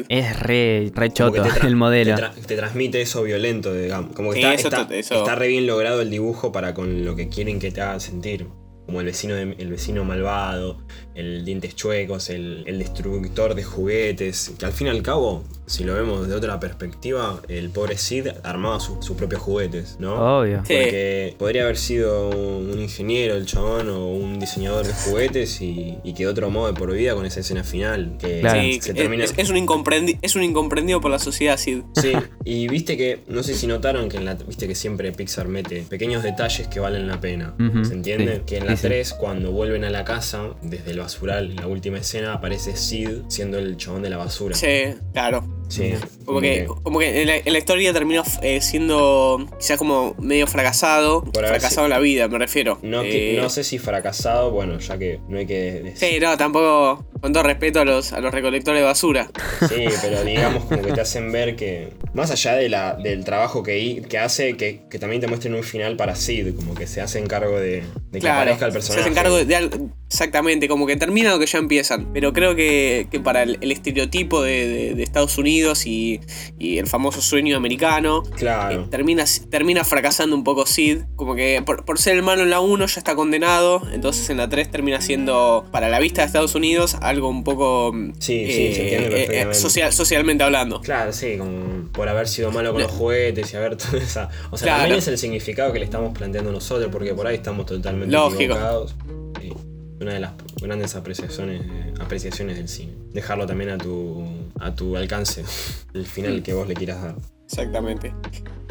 es 0.09 0.39
re, 0.39 0.91
re 0.93 1.13
choto 1.13 1.43
el 1.65 1.75
modelo. 1.75 2.15
Te, 2.15 2.21
tra- 2.21 2.33
te 2.33 2.55
transmite 2.55 3.01
eso 3.01 3.23
violento, 3.23 3.73
digamos. 3.73 4.13
Como 4.15 4.31
que 4.31 4.37
Sí, 4.37 4.41
está, 4.43 4.53
eso 4.53 4.67
está, 4.69 4.87
te- 4.87 4.99
eso- 4.99 5.15
está 5.19 5.35
re 5.35 5.47
bien 5.47 5.67
logrado 5.67 6.01
el 6.01 6.09
dibujo 6.09 6.51
para 6.51 6.73
con 6.73 7.05
lo 7.05 7.15
que 7.15 7.29
quieren 7.29 7.59
que 7.59 7.71
te 7.71 7.81
haga 7.81 7.99
sentir. 7.99 8.47
Como 8.85 8.99
el 9.01 9.05
vecino, 9.05 9.35
de- 9.35 9.55
el 9.59 9.69
vecino 9.69 10.03
malvado, 10.05 10.79
el 11.17 11.43
dientes 11.43 11.75
chuecos, 11.75 12.29
el, 12.29 12.63
el 12.67 12.79
destructor 12.79 13.55
de 13.55 13.63
juguetes. 13.63 14.53
Que 14.57 14.65
al 14.65 14.71
fin 14.73 14.87
y 14.87 14.89
al 14.91 15.01
cabo, 15.01 15.43
si 15.65 15.83
lo 15.83 15.93
vemos 15.95 16.27
de 16.27 16.35
otra 16.35 16.59
perspectiva, 16.59 17.41
el 17.49 17.69
pobre 17.69 17.97
Sid 17.97 18.27
armaba 18.43 18.79
su- 18.79 19.01
sus 19.01 19.17
propios 19.17 19.41
juguetes, 19.41 19.97
¿no? 19.99 20.39
Obvio. 20.39 20.63
Sí. 20.65 20.73
Porque 20.75 21.35
podría 21.37 21.63
haber 21.63 21.77
sido 21.77 22.29
un 22.29 22.79
ingeniero 22.79 23.35
el 23.35 23.45
chabón 23.45 23.89
o 23.89 24.07
un 24.07 24.39
diseñador 24.39 24.85
de 24.85 24.93
juguetes 24.93 25.61
y, 25.61 25.97
y 26.03 26.13
quedó 26.13 26.31
otro 26.31 26.49
modo 26.49 26.67
de 26.71 26.73
por 26.79 26.91
vida 26.93 27.15
con 27.15 27.25
esa 27.25 27.39
escena 27.41 27.63
final. 27.63 28.17
Que 28.19 28.39
Claro. 28.41 28.61
Sí, 28.61 28.79
se 28.81 28.91
es, 28.91 28.95
termina. 28.95 29.23
es- 29.23 29.33
es 29.35 29.49
un 29.49 29.57
incomprendi- 29.57 30.19
es 30.21 30.35
un 30.35 30.43
incomprendido 30.43 31.01
por 31.01 31.11
la 31.11 31.19
sociedad, 31.19 31.57
Sid. 31.57 31.81
Sí, 31.99 32.13
y 32.45 32.67
viste 32.67 32.95
que, 32.95 33.23
no 33.27 33.41
sé 33.43 33.55
si 33.55 33.67
notaron 33.67 34.07
que 34.09 34.17
en 34.17 34.25
la, 34.25 34.35
viste 34.35 34.67
que 34.67 34.75
siempre 34.75 35.11
Pixar 35.11 35.47
mete 35.47 35.81
pequeños 35.89 36.21
detalles 36.23 36.67
que 36.67 36.79
valen 36.79 37.07
la 37.07 37.19
pena. 37.19 37.55
¿Se 37.83 37.93
entiende? 37.93 38.35
sí, 38.37 38.41
Que 38.45 38.57
en 38.57 38.65
la 38.67 38.71
sí, 38.75 38.83
sí. 38.83 38.87
3, 38.87 39.13
cuando 39.13 39.51
vuelven 39.51 39.83
a 39.83 39.89
la 39.89 40.05
casa, 40.05 40.49
desde 40.61 40.91
el 40.91 40.99
basural, 41.07 41.51
en 41.51 41.55
la 41.55 41.67
última 41.67 41.97
escena, 41.97 42.33
aparece 42.33 42.75
Sid 42.75 43.09
siendo 43.29 43.57
el 43.57 43.77
chabón 43.77 44.01
de 44.01 44.09
la 44.09 44.17
basura. 44.17 44.55
Sí, 44.55 44.93
claro. 45.13 45.43
Sí, 45.69 45.93
Como 46.23 46.39
que, 46.39 46.65
como 46.83 46.97
que 46.99 47.21
en, 47.23 47.27
la, 47.27 47.35
en 47.37 47.51
la 47.51 47.57
historia 47.59 47.91
terminó 47.91 48.23
eh, 48.41 48.61
siendo 48.61 49.45
quizás 49.59 49.77
como 49.77 50.15
medio 50.17 50.47
fracasado. 50.47 51.23
Por 51.25 51.45
fracasado 51.45 51.87
en 51.87 51.89
la 51.91 51.99
vida, 51.99 52.27
me 52.29 52.37
refiero. 52.39 52.79
No, 52.83 53.01
que- 53.01 53.37
Eh, 53.37 53.41
no 53.41 53.49
sé 53.49 53.65
si 53.65 53.77
fracasado, 53.77 54.51
bueno, 54.51 54.79
ya 54.79 54.97
que 54.97 55.19
no 55.27 55.37
hay 55.37 55.45
que 55.45 55.81
decir. 55.83 56.09
Sí, 56.13 56.19
no, 56.21 56.37
tampoco. 56.37 57.05
Con 57.21 57.33
todo 57.33 57.43
respeto 57.43 57.79
a 57.81 57.85
los, 57.85 58.13
a 58.13 58.19
los 58.19 58.31
recolectores 58.33 58.81
de 58.81 58.85
basura. 58.85 59.29
Sí, 59.69 59.85
pero 60.01 60.23
digamos 60.23 60.65
como 60.65 60.81
que 60.81 60.93
te 60.93 61.01
hacen 61.01 61.31
ver 61.31 61.55
que, 61.55 61.93
más 62.13 62.31
allá 62.31 62.55
de 62.55 62.69
la, 62.69 62.93
del 62.95 63.23
trabajo 63.25 63.63
que, 63.63 64.05
hace, 64.21 64.55
que, 64.55 64.81
que 64.89 64.99
también 64.99 65.21
te 65.21 65.27
muestren 65.27 65.55
un 65.55 65.63
final 65.63 65.95
para 65.97 66.15
Sid, 66.15 66.55
como 66.55 66.73
que 66.75 66.87
se 66.87 67.01
hacen 67.01 67.27
cargo 67.27 67.59
de, 67.59 67.83
de 68.11 68.19
que 68.19 68.29
aparezca 68.29 68.65
el 68.65 68.71
se 68.71 68.77
personaje. 68.77 69.01
hacen 69.01 69.13
cargo 69.13 69.37
de, 69.37 69.45
de 69.45 69.87
Exactamente, 70.09 70.69
como 70.69 70.87
que 70.87 70.95
terminan 70.95 71.33
lo 71.33 71.39
que 71.39 71.47
ya 71.47 71.57
empiezan. 71.59 72.13
Pero 72.13 72.31
creo 72.31 72.55
que, 72.55 73.07
que 73.11 73.19
para 73.19 73.43
el, 73.43 73.57
el 73.59 73.71
estereotipo 73.73 74.41
de, 74.41 75.01
Estados 75.03 75.37
Unidos 75.37 75.85
y, 75.85 76.21
y 76.57 76.77
el 76.77 76.87
famoso 76.87 77.19
sueño 77.21 77.57
americano, 77.57 78.23
eh, 78.25 78.29
Claro. 78.37 78.85
termina, 78.89 79.25
termina 79.49 79.83
fracasando 79.83 80.33
un 80.35 80.45
poco 80.45 80.65
Sid. 80.65 80.99
Como 81.17 81.35
que 81.35 81.61
por, 81.65 81.83
por 81.83 81.99
ser 81.99 82.15
el 82.15 82.23
malo 82.23 82.43
en 82.43 82.49
la 82.51 82.61
1 82.61 82.85
ya 82.85 82.99
está 82.99 83.15
condenado. 83.15 83.81
Entonces 83.91 84.29
en 84.29 84.37
la 84.37 84.47
3 84.47 84.71
termina 84.71 85.01
siendo, 85.01 85.65
para 85.73 85.89
la 85.89 85.99
vista 85.99 86.21
de 86.21 86.27
Estados 86.27 86.55
Unidos, 86.55 86.95
algo 87.07 87.29
un 87.29 87.43
poco. 87.43 87.91
Sí, 88.19 88.45
sí, 88.47 88.73
se 88.73 88.81
entiende 88.83 89.09
perfectamente. 89.09 89.53
social, 89.55 89.93
socialmente 89.93 90.43
hablando. 90.43 90.81
Claro, 90.81 91.13
sí, 91.13 91.37
como 91.37 91.87
por 91.91 92.07
haber 92.09 92.27
sido 92.27 92.51
malo 92.51 92.73
con 92.73 92.81
los 92.83 92.91
juguetes 92.91 93.53
y 93.53 93.57
haber 93.57 93.75
toda 93.77 93.97
esa. 93.97 94.29
O 94.51 94.57
sea, 94.57 94.65
Claro. 94.67 94.79
también 94.81 94.99
es 94.99 95.07
el 95.07 95.17
significado 95.17 95.71
que 95.73 95.79
le 95.79 95.85
estamos 95.85 96.17
planteando 96.17 96.51
nosotros, 96.51 96.89
porque 96.91 97.13
por 97.13 97.27
ahí 97.27 97.35
estamos 97.35 97.65
totalmente 97.65 98.13
Lógico. 98.13 98.41
equivocados. 98.43 98.95
Sí, 99.41 99.53
una 99.99 100.13
de 100.13 100.19
las 100.19 100.31
grandes 100.61 100.95
apreciaciones, 100.95 101.61
eh, 101.61 101.93
apreciaciones 101.99 102.57
del 102.57 102.67
cine. 102.67 102.93
Dejarlo 103.13 103.45
también 103.47 103.71
a 103.71 103.77
tu, 103.77 104.23
a 104.59 104.75
tu 104.75 104.95
alcance, 104.97 105.43
el 105.93 106.05
final 106.05 106.43
que 106.43 106.53
vos 106.53 106.67
le 106.67 106.73
quieras 106.75 107.01
dar. 107.01 107.15
Exactamente. 107.45 108.13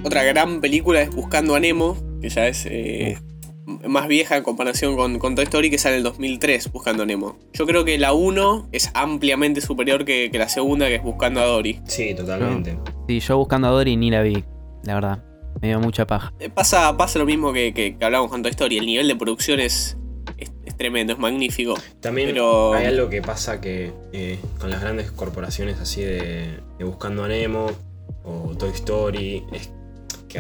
Otra 0.05 0.23
gran 0.23 0.61
película 0.61 1.01
es 1.01 1.11
Buscando 1.11 1.55
a 1.55 1.61
Nemo, 1.61 1.97
que 2.21 2.29
ya 2.29 2.47
es 2.47 2.67
eh, 2.67 3.19
más 3.67 4.07
vieja 4.09 4.37
en 4.37 4.43
comparación 4.45 4.97
con, 4.97 5.19
con 5.19 5.35
Toy 5.35 5.45
Story, 5.45 5.71
que 5.71 5.79
sale 5.79 5.95
en 5.97 5.99
el 5.99 6.05
2003, 6.05 6.71
Buscando 6.73 7.03
a 7.03 7.07
Nemo. 7.07 7.39
Yo 7.53 7.67
creo 7.67 7.85
que 7.85 7.99
la 7.99 8.13
1 8.13 8.69
es 8.73 8.91
ampliamente 8.95 9.61
superior 9.61 10.05
que, 10.05 10.31
que 10.31 10.39
la 10.39 10.49
segunda, 10.49 10.87
que 10.87 10.97
es 10.97 11.03
Buscando 11.03 11.41
a 11.41 11.45
Dory. 11.47 11.81
Sí, 11.87 12.15
totalmente. 12.15 12.79
Sí, 13.09 13.21
yo 13.21 13.39
buscando 13.39 13.69
a 13.69 13.71
Dory 13.73 13.97
ni 13.97 14.11
la 14.11 14.23
vi, 14.23 14.45
la 14.85 14.95
verdad. 14.95 15.25
Me 15.61 15.69
dio 15.69 15.81
mucha 15.81 16.07
paja. 16.07 16.33
Eh, 16.39 16.51
Pasa, 16.51 16.97
pasa 16.97 17.19
lo 17.19 17.25
mismo 17.27 17.53
que, 17.53 17.73
que, 17.75 17.97
que 17.97 18.05
hablamos 18.05 18.31
con 18.31 18.43
Toy 18.43 18.51
Story, 18.51 18.79
el 18.79 18.87
nivel 18.87 19.09
de 19.09 19.17
producción 19.17 19.59
es, 19.59 19.97
es, 20.37 20.53
es 20.65 20.77
tremendo, 20.77 21.15
es 21.15 21.19
magnífico. 21.19 21.75
También 22.01 22.29
Pero- 22.31 22.75
hay 22.75 22.85
algo 22.87 23.09
que 23.09 23.23
pasa 23.23 23.61
que 23.61 23.91
eh, 24.13 24.39
con 24.61 24.71
las 24.71 24.81
grandes 24.83 25.11
corporaciones 25.11 25.81
así 25.81 26.03
de, 26.03 26.61
de 26.79 26.85
Buscando 26.85 27.25
a 27.25 27.29
Nemo 27.29 27.67
o 28.23 28.55
Toy 28.59 28.71
Story, 28.71 29.45
es 29.53 29.71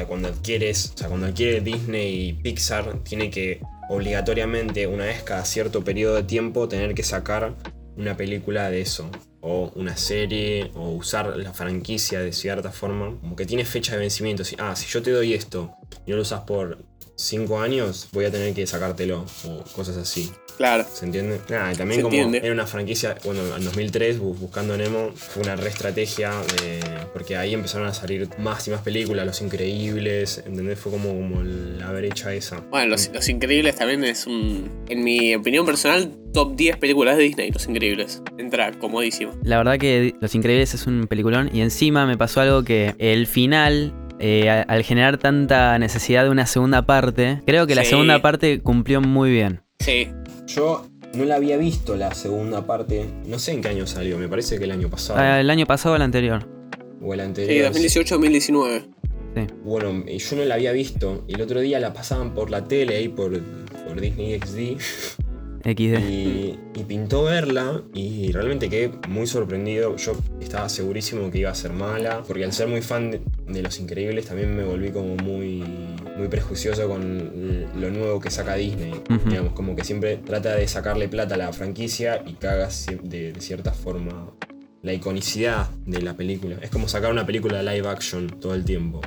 cuando 0.04 0.28
adquieres, 0.28 0.92
o 0.94 0.98
sea, 0.98 1.08
cuando 1.08 1.26
adquiere 1.26 1.60
Disney 1.60 2.28
y 2.28 2.32
Pixar, 2.34 2.98
tiene 3.02 3.30
que 3.30 3.60
obligatoriamente, 3.88 4.86
una 4.86 5.04
vez 5.04 5.22
cada 5.22 5.44
cierto 5.44 5.84
periodo 5.84 6.16
de 6.16 6.24
tiempo, 6.24 6.68
tener 6.68 6.94
que 6.94 7.02
sacar 7.02 7.54
una 7.96 8.16
película 8.16 8.70
de 8.70 8.80
eso. 8.80 9.10
O 9.40 9.70
una 9.76 9.96
serie, 9.96 10.72
o 10.74 10.90
usar 10.90 11.36
la 11.36 11.52
franquicia 11.52 12.20
de 12.20 12.32
cierta 12.32 12.72
forma. 12.72 13.16
Como 13.20 13.36
que 13.36 13.46
tiene 13.46 13.64
fecha 13.64 13.92
de 13.92 13.98
vencimiento. 13.98 14.44
Si, 14.44 14.56
ah, 14.58 14.74
si 14.74 14.86
yo 14.88 15.02
te 15.02 15.12
doy 15.12 15.34
esto 15.34 15.72
y 16.04 16.10
no 16.10 16.16
lo 16.16 16.22
usas 16.22 16.40
por 16.40 16.78
5 17.16 17.60
años, 17.60 18.08
voy 18.12 18.26
a 18.26 18.30
tener 18.30 18.54
que 18.54 18.66
sacártelo. 18.66 19.24
O 19.46 19.62
cosas 19.72 19.96
así. 19.96 20.30
Claro. 20.56 20.86
¿Se 20.90 21.04
entiende? 21.04 21.38
Nada, 21.50 21.70
y 21.74 21.76
también 21.76 21.98
Se 22.00 22.02
como 22.02 22.14
entiende. 22.14 22.38
era 22.42 22.52
una 22.54 22.66
franquicia, 22.66 23.16
bueno, 23.24 23.42
en 23.56 23.62
2003, 23.62 24.18
bu- 24.18 24.38
Buscando 24.38 24.74
Nemo, 24.78 25.10
fue 25.14 25.42
una 25.42 25.54
re 25.54 25.68
estrategia 25.68 26.30
de, 26.30 26.80
porque 27.12 27.36
ahí 27.36 27.52
empezaron 27.52 27.86
a 27.86 27.92
salir 27.92 28.26
más 28.38 28.66
y 28.66 28.70
más 28.70 28.80
películas, 28.80 29.26
Los 29.26 29.42
Increíbles, 29.42 30.42
¿entendés? 30.46 30.78
Fue 30.78 30.92
como, 30.92 31.08
como 31.10 31.42
la 31.42 31.92
brecha 31.92 32.32
esa. 32.32 32.60
Bueno, 32.70 32.86
Los, 32.88 33.10
Los 33.12 33.28
Increíbles 33.28 33.76
también 33.76 34.02
es 34.04 34.26
un, 34.26 34.70
en 34.88 35.04
mi 35.04 35.34
opinión 35.34 35.66
personal, 35.66 36.10
top 36.32 36.56
10 36.56 36.78
películas 36.78 37.18
de 37.18 37.24
Disney, 37.24 37.50
Los 37.50 37.66
Increíbles. 37.68 38.22
Entra 38.38 38.72
comodísimo. 38.78 39.32
La 39.42 39.58
verdad 39.58 39.78
que 39.78 40.14
Los 40.22 40.34
Increíbles 40.34 40.72
es 40.72 40.86
un 40.86 41.06
peliculón 41.06 41.50
y 41.52 41.60
encima 41.60 42.06
me 42.06 42.16
pasó 42.16 42.40
algo 42.40 42.62
que 42.64 42.94
el 42.98 43.26
final, 43.26 43.92
eh, 44.18 44.48
al 44.66 44.82
generar 44.82 45.18
tanta 45.18 45.78
necesidad 45.78 46.24
de 46.24 46.30
una 46.30 46.46
segunda 46.46 46.86
parte, 46.86 47.42
creo 47.46 47.66
que 47.66 47.74
la 47.74 47.82
Sí. 47.84 47.90
segunda 47.90 48.20
parte 48.22 48.60
cumplió 48.60 49.00
muy 49.00 49.30
bien. 49.30 49.60
Sí, 49.78 50.08
Yo 50.46 50.86
no 51.14 51.24
la 51.24 51.34
había 51.36 51.56
visto 51.56 51.96
la 51.96 52.14
segunda 52.14 52.66
parte, 52.66 53.06
no 53.26 53.38
sé 53.38 53.52
en 53.52 53.62
qué 53.62 53.68
año 53.68 53.86
salió, 53.86 54.16
me 54.18 54.28
parece 54.28 54.58
que 54.58 54.64
el 54.64 54.70
año 54.70 54.88
pasado. 54.88 55.18
Ah, 55.18 55.40
El 55.40 55.50
año 55.50 55.66
pasado 55.66 55.94
o 55.94 55.96
el 55.96 56.02
anterior. 56.02 56.46
o 57.02 57.12
el 57.14 57.20
sí, 57.20 57.26
anterior. 57.26 57.72
2018-2019. 57.72 58.86
Bueno, 59.64 60.04
y 60.08 60.18
yo 60.18 60.36
no 60.36 60.44
la 60.44 60.54
había 60.54 60.72
visto, 60.72 61.24
y 61.28 61.34
el 61.34 61.42
otro 61.42 61.60
día 61.60 61.78
la 61.80 61.92
pasaban 61.92 62.32
por 62.32 62.48
la 62.50 62.64
tele 62.64 62.96
ahí 62.96 63.08
por, 63.08 63.38
por 63.86 64.00
Disney 64.00 64.38
XD. 64.38 64.78
XD. 65.74 66.08
Y, 66.08 66.58
y 66.74 66.84
pintó 66.84 67.24
verla 67.24 67.82
y 67.92 68.30
realmente 68.32 68.68
quedé 68.70 68.90
muy 69.08 69.26
sorprendido. 69.26 69.96
Yo 69.96 70.12
estaba 70.40 70.68
segurísimo 70.68 71.30
que 71.30 71.38
iba 71.38 71.50
a 71.50 71.54
ser 71.54 71.72
mala, 71.72 72.22
porque 72.26 72.44
al 72.44 72.52
ser 72.52 72.68
muy 72.68 72.82
fan 72.82 73.10
de, 73.10 73.20
de 73.48 73.62
Los 73.62 73.78
Increíbles 73.80 74.26
también 74.26 74.56
me 74.56 74.64
volví 74.64 74.90
como 74.90 75.16
muy, 75.16 75.62
muy 76.16 76.28
prejuicioso 76.28 76.88
con 76.88 77.66
lo 77.80 77.90
nuevo 77.90 78.20
que 78.20 78.30
saca 78.30 78.54
Disney. 78.54 78.92
Digamos, 79.28 79.52
como 79.54 79.74
que 79.76 79.84
siempre 79.84 80.16
trata 80.18 80.54
de 80.54 80.66
sacarle 80.68 81.08
plata 81.08 81.34
a 81.34 81.38
la 81.38 81.52
franquicia 81.52 82.22
y 82.26 82.34
caga 82.34 82.68
ci- 82.68 83.00
de, 83.02 83.32
de 83.32 83.40
cierta 83.40 83.72
forma 83.72 84.30
la 84.82 84.92
iconicidad 84.92 85.68
de 85.84 86.00
la 86.02 86.14
película. 86.14 86.56
Es 86.62 86.70
como 86.70 86.86
sacar 86.86 87.10
una 87.10 87.26
película 87.26 87.62
live 87.62 87.88
action 87.88 88.28
todo 88.40 88.54
el 88.54 88.64
tiempo. 88.64 89.00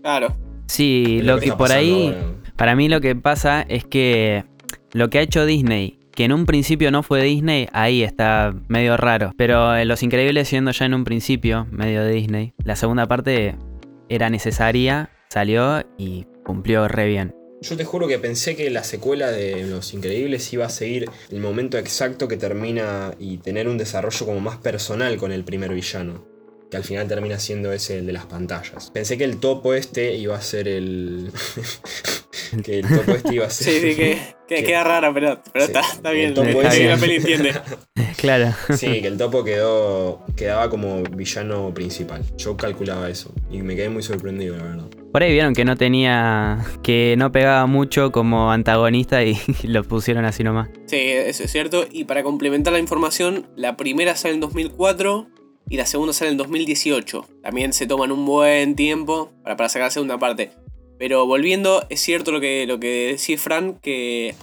Claro. 0.00 0.36
Sí, 0.66 1.20
lo 1.22 1.38
que 1.40 1.52
por 1.52 1.72
ahí, 1.72 2.06
ahora. 2.06 2.34
para 2.56 2.76
mí 2.76 2.88
lo 2.88 3.00
que 3.00 3.16
pasa 3.16 3.62
es 3.62 3.84
que 3.84 4.44
lo 4.92 5.10
que 5.10 5.18
ha 5.18 5.22
hecho 5.22 5.44
Disney, 5.44 5.98
que 6.14 6.24
en 6.24 6.32
un 6.32 6.46
principio 6.46 6.90
no 6.90 7.02
fue 7.02 7.22
Disney, 7.22 7.68
ahí 7.72 8.02
está 8.02 8.54
medio 8.68 8.96
raro. 8.96 9.32
Pero 9.36 9.76
en 9.76 9.88
Los 9.88 10.02
Increíbles 10.02 10.48
siendo 10.48 10.70
ya 10.70 10.86
en 10.86 10.94
un 10.94 11.04
principio 11.04 11.66
medio 11.70 12.02
de 12.02 12.12
Disney, 12.12 12.54
la 12.64 12.76
segunda 12.76 13.06
parte 13.06 13.56
era 14.08 14.30
necesaria, 14.30 15.10
salió 15.28 15.82
y 15.98 16.26
cumplió 16.44 16.88
re 16.88 17.08
bien. 17.08 17.34
Yo 17.62 17.76
te 17.76 17.84
juro 17.84 18.06
que 18.06 18.18
pensé 18.18 18.56
que 18.56 18.68
la 18.70 18.84
secuela 18.84 19.30
de 19.30 19.64
Los 19.64 19.94
Increíbles 19.94 20.52
iba 20.52 20.66
a 20.66 20.70
seguir 20.70 21.10
el 21.30 21.40
momento 21.40 21.78
exacto 21.78 22.28
que 22.28 22.36
termina 22.36 23.14
y 23.18 23.38
tener 23.38 23.68
un 23.68 23.78
desarrollo 23.78 24.26
como 24.26 24.40
más 24.40 24.58
personal 24.58 25.16
con 25.16 25.32
el 25.32 25.44
primer 25.44 25.72
villano. 25.72 26.33
Que 26.70 26.76
al 26.78 26.84
final 26.84 27.06
termina 27.06 27.38
siendo 27.38 27.72
ese 27.72 27.98
el 27.98 28.06
de 28.06 28.12
las 28.12 28.26
pantallas. 28.26 28.90
Pensé 28.92 29.16
que 29.18 29.24
el 29.24 29.38
topo 29.38 29.74
este 29.74 30.14
iba 30.16 30.36
a 30.36 30.40
ser 30.40 30.66
el. 30.66 31.30
que 32.64 32.80
el 32.80 32.88
topo 32.88 33.12
este 33.12 33.34
iba 33.34 33.46
a 33.46 33.50
ser. 33.50 33.72
Sí, 33.74 33.80
sí, 33.80 33.96
que, 33.96 34.18
que 34.48 34.56
que- 34.56 34.64
queda 34.64 34.84
rara, 34.84 35.12
pero, 35.14 35.40
pero 35.52 35.66
Sí. 35.66 35.72
está, 35.72 35.80
está 35.92 36.10
bien. 36.10 36.28
El 36.28 36.34
topo 36.34 36.48
Sí, 36.62 36.66
ese- 36.66 36.84
la 36.88 36.96
peli 36.96 37.14
entiende. 37.16 37.52
claro. 38.16 38.52
Sí, 38.76 39.00
que 39.02 39.06
el 39.06 39.18
topo 39.18 39.44
quedó. 39.44 40.24
quedaba 40.36 40.68
como 40.70 41.02
villano 41.02 41.72
principal. 41.74 42.22
Yo 42.36 42.56
calculaba 42.56 43.08
eso. 43.08 43.32
Y 43.50 43.58
me 43.62 43.76
quedé 43.76 43.88
muy 43.88 44.02
sorprendido, 44.02 44.56
la 44.56 44.64
verdad. 44.64 44.84
Por 45.12 45.22
ahí 45.22 45.30
vieron 45.32 45.54
que 45.54 45.64
no 45.64 45.76
tenía, 45.76 46.64
que 46.82 47.14
no 47.16 47.30
pegaba 47.30 47.66
mucho 47.66 48.10
como 48.10 48.50
antagonista 48.50 49.22
y 49.22 49.38
lo 49.62 49.84
pusieron 49.84 50.24
así 50.24 50.42
nomás. 50.42 50.70
Sí, 50.86 50.96
eso 50.98 51.44
es 51.44 51.52
cierto. 51.52 51.86
Y 51.90 52.04
para 52.04 52.24
complementar 52.24 52.72
la 52.72 52.80
información, 52.80 53.46
la 53.54 53.76
primera 53.76 54.16
sale 54.16 54.34
en 54.34 54.40
2004 54.40 55.28
y 55.68 55.76
la 55.76 55.86
segunda 55.86 56.12
sale 56.12 56.30
en 56.30 56.36
2018. 56.36 57.26
También 57.42 57.72
se 57.72 57.86
toman 57.86 58.12
un 58.12 58.24
buen 58.26 58.76
tiempo 58.76 59.30
para, 59.42 59.56
para 59.56 59.68
sacar 59.68 59.86
la 59.86 59.90
segunda 59.90 60.18
parte. 60.18 60.50
Pero 60.98 61.26
volviendo, 61.26 61.84
es 61.90 62.00
cierto 62.00 62.30
lo 62.32 62.40
que, 62.40 62.66
lo 62.66 62.78
que 62.80 63.16
decís, 63.16 63.40
Fran, 63.40 63.74
que, 63.82 64.34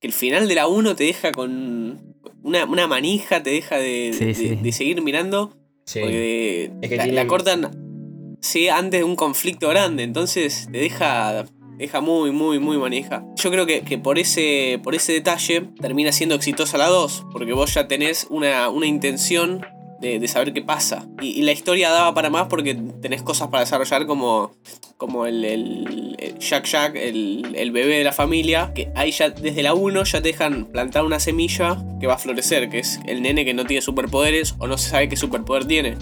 que 0.00 0.06
el 0.06 0.12
final 0.12 0.48
de 0.48 0.54
la 0.54 0.66
1 0.66 0.96
te 0.96 1.04
deja 1.04 1.32
con 1.32 2.14
una, 2.42 2.64
una 2.64 2.86
manija, 2.86 3.42
te 3.42 3.50
deja 3.50 3.76
de, 3.78 4.12
Sí, 4.16 4.24
de- 4.24 4.34
sí. 4.34 4.54
de 4.56 4.72
seguir 4.72 5.02
mirando. 5.02 5.52
Sí. 5.84 6.00
Porque 6.00 6.70
Es 6.82 6.88
que 6.88 6.96
la, 6.96 7.02
tienen- 7.04 7.14
la 7.16 7.26
cortan 7.26 8.36
sí, 8.40 8.68
antes 8.68 9.00
de 9.00 9.04
un 9.04 9.16
conflicto 9.16 9.68
grande, 9.68 10.02
entonces 10.04 10.68
te 10.70 10.78
deja, 10.78 11.44
deja 11.76 12.00
muy, 12.00 12.30
muy, 12.30 12.58
muy 12.58 12.78
manija. 12.78 13.24
Yo 13.36 13.50
creo 13.50 13.66
que, 13.66 13.80
que 13.82 13.98
por, 13.98 14.18
ese, 14.18 14.80
por 14.82 14.94
ese 14.94 15.12
detalle 15.12 15.62
termina 15.80 16.12
siendo 16.12 16.36
exitosa 16.36 16.78
la 16.78 16.86
2, 16.86 17.26
porque 17.32 17.52
vos 17.52 17.74
ya 17.74 17.86
tenés 17.88 18.26
una, 18.30 18.68
una 18.70 18.86
intención 18.86 19.66
de, 20.00 20.18
de 20.18 20.28
saber 20.28 20.52
qué 20.52 20.62
pasa. 20.62 21.06
Y, 21.20 21.28
y 21.38 21.42
la 21.42 21.52
historia 21.52 21.90
daba 21.90 22.14
para 22.14 22.30
más 22.30 22.46
porque 22.48 22.74
tenés 23.02 23.22
cosas 23.22 23.48
para 23.48 23.60
desarrollar 23.64 24.06
como, 24.06 24.52
como 24.96 25.26
el, 25.26 25.44
el- 25.44 26.16
el 26.18 26.38
Jack 26.38 26.64
Jack, 26.66 26.96
el, 26.96 27.52
el 27.54 27.70
bebé 27.70 27.98
de 27.98 28.04
la 28.04 28.12
familia, 28.12 28.72
que 28.74 28.90
ahí 28.96 29.10
ya 29.12 29.30
desde 29.30 29.62
la 29.62 29.74
1 29.74 30.02
ya 30.04 30.20
te 30.20 30.28
dejan 30.28 30.64
plantar 30.66 31.04
una 31.04 31.20
semilla 31.20 31.78
que 32.00 32.06
va 32.08 32.14
a 32.14 32.18
florecer, 32.18 32.68
que 32.70 32.80
es 32.80 32.98
el 33.06 33.22
nene 33.22 33.44
que 33.44 33.54
no 33.54 33.64
tiene 33.64 33.82
superpoderes 33.82 34.54
o 34.58 34.66
no 34.66 34.76
se 34.78 34.90
sabe 34.90 35.08
qué 35.08 35.16
superpoder 35.16 35.64
tiene. 35.66 35.96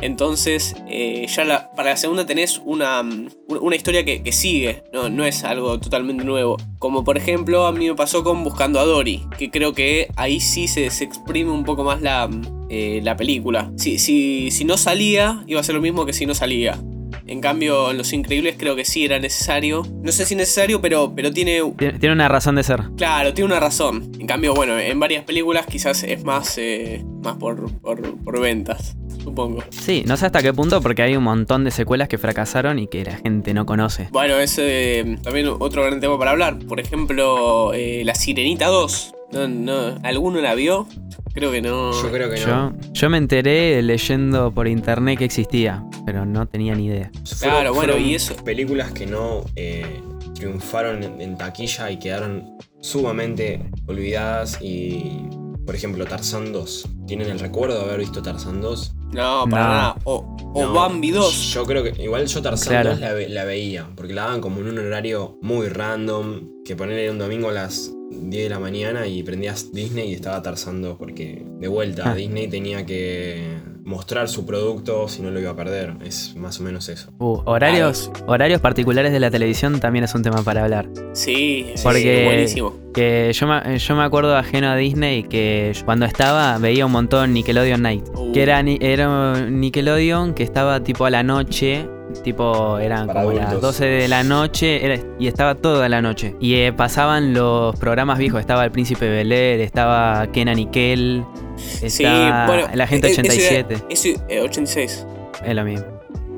Entonces, 0.00 0.74
eh, 0.88 1.26
ya 1.28 1.44
la- 1.44 1.70
para 1.72 1.90
la 1.90 1.96
segunda 1.96 2.26
tenés 2.26 2.60
una, 2.64 3.02
mm, 3.02 3.28
una 3.60 3.76
historia 3.76 4.04
que, 4.04 4.22
que 4.22 4.32
sigue, 4.32 4.82
no, 4.92 5.08
no 5.08 5.24
es 5.24 5.44
algo 5.44 5.78
totalmente 5.80 6.24
nuevo. 6.24 6.56
Como 6.78 7.04
por 7.04 7.16
ejemplo, 7.16 7.66
a 7.66 7.72
mí 7.72 7.88
me 7.88 7.94
pasó 7.94 8.22
con 8.24 8.44
Buscando 8.44 8.78
a 8.80 8.84
Dory, 8.84 9.22
que 9.38 9.50
creo 9.50 9.72
que 9.74 10.08
ahí 10.16 10.40
sí 10.40 10.68
se, 10.68 10.90
se 10.90 11.04
exprime 11.04 11.50
un 11.50 11.64
poco 11.64 11.84
más 11.84 12.00
la, 12.02 12.28
mm, 12.28 12.66
eh, 12.70 13.00
la 13.02 13.16
película. 13.16 13.72
Si, 13.76 13.98
si, 13.98 14.50
si 14.50 14.64
no 14.64 14.76
salía, 14.76 15.42
iba 15.46 15.60
a 15.60 15.62
ser 15.62 15.74
lo 15.74 15.80
mismo 15.80 16.06
que 16.06 16.12
si 16.12 16.26
no 16.26 16.34
salía. 16.34 16.78
En 17.26 17.42
cambio, 17.42 17.90
en 17.90 17.98
Los 17.98 18.14
Increíbles 18.14 18.56
creo 18.58 18.74
que 18.74 18.86
sí 18.86 19.04
era 19.04 19.18
necesario. 19.18 19.82
No 20.02 20.12
sé 20.12 20.24
si 20.24 20.34
necesario, 20.34 20.80
pero, 20.80 21.12
pero 21.14 21.30
tiene, 21.30 21.60
Tiene, 21.76 21.98
tiene 21.98 22.14
una 22.14 22.26
razón 22.28 22.54
de 22.54 22.62
ser. 22.62 22.84
Claro, 22.96 23.34
tiene 23.34 23.50
una 23.50 23.60
razón. 23.60 24.10
En 24.18 24.26
cambio, 24.26 24.54
bueno, 24.54 24.78
en 24.78 24.98
varias 24.98 25.24
películas 25.24 25.66
quizás 25.66 26.02
es 26.04 26.24
más, 26.24 26.56
eh, 26.56 27.04
más 27.22 27.36
por, 27.36 27.70
por, 27.80 28.00
por 28.24 28.40
ventas, 28.40 28.96
supongo. 29.28 29.62
Sí, 29.70 30.04
no 30.06 30.16
sé 30.16 30.26
hasta 30.26 30.42
qué 30.42 30.52
punto 30.52 30.80
porque 30.80 31.02
hay 31.02 31.16
un 31.16 31.24
montón 31.24 31.64
de 31.64 31.70
secuelas 31.70 32.08
que 32.08 32.18
fracasaron 32.18 32.78
y 32.78 32.86
que 32.86 33.04
la 33.04 33.16
gente 33.16 33.54
no 33.54 33.66
conoce. 33.66 34.08
Bueno, 34.12 34.36
es 34.38 34.58
eh, 34.58 35.16
también 35.22 35.48
otro 35.58 35.84
gran 35.84 36.00
tema 36.00 36.18
para 36.18 36.32
hablar. 36.32 36.58
Por 36.66 36.80
ejemplo, 36.80 37.72
eh, 37.74 38.02
La 38.04 38.14
Sirenita 38.14 38.66
2. 38.66 39.14
No, 39.32 39.46
no, 39.46 39.98
¿Alguno 40.04 40.40
la 40.40 40.54
vio? 40.54 40.86
Creo 41.34 41.52
que 41.52 41.60
no. 41.60 41.92
Yo 41.92 42.10
creo 42.10 42.30
que 42.30 42.38
Yo, 42.38 42.46
no. 42.48 42.74
yo 42.94 43.10
me 43.10 43.18
enteré 43.18 43.80
leyendo 43.82 44.50
por 44.52 44.66
internet 44.66 45.18
que 45.18 45.26
existía, 45.26 45.84
pero 46.06 46.24
no 46.24 46.46
tenía 46.46 46.74
ni 46.74 46.86
idea. 46.86 47.10
Claro, 47.38 47.74
bueno, 47.74 47.92
fueron 47.92 48.00
y 48.08 48.14
eso- 48.14 48.34
Películas 48.36 48.90
que 48.92 49.06
no 49.06 49.44
eh, 49.54 50.00
triunfaron 50.34 51.02
en, 51.04 51.20
en 51.20 51.36
taquilla 51.36 51.90
y 51.90 51.98
quedaron 51.98 52.56
sumamente 52.80 53.60
olvidadas. 53.86 54.58
Y, 54.62 55.28
por 55.68 55.74
ejemplo, 55.74 56.06
Tarzán 56.06 56.50
2. 56.50 56.88
¿Tienen 57.06 57.28
el 57.28 57.38
recuerdo 57.38 57.76
de 57.80 57.84
haber 57.84 57.98
visto 58.00 58.22
Tarzán 58.22 58.62
2? 58.62 58.94
No, 59.12 59.44
para 59.50 59.64
No. 59.64 59.68
nada. 59.74 59.96
O, 60.04 60.34
o 60.54 60.62
No, 60.62 60.72
Bambi 60.72 61.10
2. 61.10 61.52
Yo 61.52 61.66
creo 61.66 61.82
que 61.82 62.02
igual 62.02 62.26
yo 62.26 62.40
Tarzán 62.40 62.68
Claro. 62.70 62.90
2 62.92 63.00
la, 63.00 63.12
ve- 63.12 63.28
la 63.28 63.44
veía, 63.44 63.86
porque 63.94 64.14
la 64.14 64.22
daban 64.22 64.40
como 64.40 64.60
en 64.62 64.68
un 64.68 64.78
horario 64.78 65.38
muy 65.42 65.68
random, 65.68 66.64
que 66.64 66.74
ponerle 66.74 67.10
un 67.10 67.18
domingo 67.18 67.50
a 67.50 67.52
las 67.52 67.92
10 68.10 68.44
de 68.44 68.48
la 68.48 68.58
mañana 68.58 69.06
y 69.08 69.22
prendías 69.22 69.70
Disney 69.70 70.08
y 70.10 70.14
estaba 70.14 70.40
Tarzán 70.40 70.80
2, 70.80 70.96
porque 70.98 71.44
de 71.60 71.68
vuelta 71.68 72.12
Ah. 72.12 72.14
Disney 72.14 72.48
tenía 72.48 72.86
que 72.86 73.58
mostrar 73.88 74.28
su 74.28 74.44
producto 74.44 75.08
si 75.08 75.22
no 75.22 75.30
lo 75.30 75.40
iba 75.40 75.50
a 75.50 75.56
perder, 75.56 75.94
es 76.04 76.36
más 76.36 76.60
o 76.60 76.62
menos 76.62 76.88
eso. 76.88 77.10
Uh, 77.18 77.40
horarios, 77.46 78.10
horarios 78.26 78.60
particulares 78.60 79.12
de 79.12 79.18
la 79.20 79.30
televisión 79.30 79.80
también 79.80 80.04
es 80.04 80.14
un 80.14 80.22
tema 80.22 80.42
para 80.42 80.62
hablar. 80.64 80.88
Sí, 81.14 81.66
sí, 81.74 81.82
Porque- 81.82 82.24
buenísimo. 82.26 82.74
Que 82.92 83.30
yo 83.32 83.46
me, 83.46 83.78
yo 83.78 83.96
me 83.96 84.02
acuerdo 84.02 84.36
ajeno 84.36 84.68
a 84.68 84.76
Disney 84.76 85.22
que 85.22 85.72
cuando 85.84 86.04
estaba 86.06 86.58
veía 86.58 86.84
un 86.84 86.92
montón 86.92 87.32
Nickelodeon 87.32 87.80
Night. 87.82 88.04
Uh. 88.14 88.32
Que 88.32 88.42
era, 88.42 88.62
ni- 88.62 88.78
era 88.80 89.40
Nickelodeon 89.48 90.34
que 90.34 90.42
estaba 90.42 90.80
tipo 90.82 91.04
a 91.04 91.10
la 91.10 91.22
noche. 91.22 91.88
Tipo, 92.24 92.78
eran 92.78 93.06
Para 93.06 93.22
como 93.22 93.34
las 93.36 93.48
adultos. 93.48 93.76
12 93.78 93.84
de 93.86 94.08
la 94.08 94.24
noche 94.24 94.84
era- 94.84 94.98
y 95.18 95.26
estaba 95.28 95.54
toda 95.54 95.88
la 95.90 96.00
noche. 96.02 96.34
Y 96.40 96.54
eh, 96.54 96.72
pasaban 96.72 97.34
los 97.34 97.76
programas 97.76 98.18
viejos. 98.18 98.40
Estaba 98.40 98.64
El 98.64 98.70
Príncipe 98.70 99.08
Bel 99.08 99.30
Air, 99.30 99.60
estaba 99.60 100.26
Kenan 100.32 100.58
y 100.58 100.66
Kel, 100.66 101.22
Sí, 101.58 101.86
estaba 101.86 102.46
bueno. 102.46 102.68
La 102.74 102.86
Gente 102.86 103.08
eh, 103.08 103.10
eso 103.10 103.20
era- 103.20 103.30
87. 103.66 103.84
Eso, 103.90 104.08
eh, 104.28 104.40
86. 104.40 105.06
Es 105.44 105.54
lo 105.54 105.64
mismo. 105.64 105.86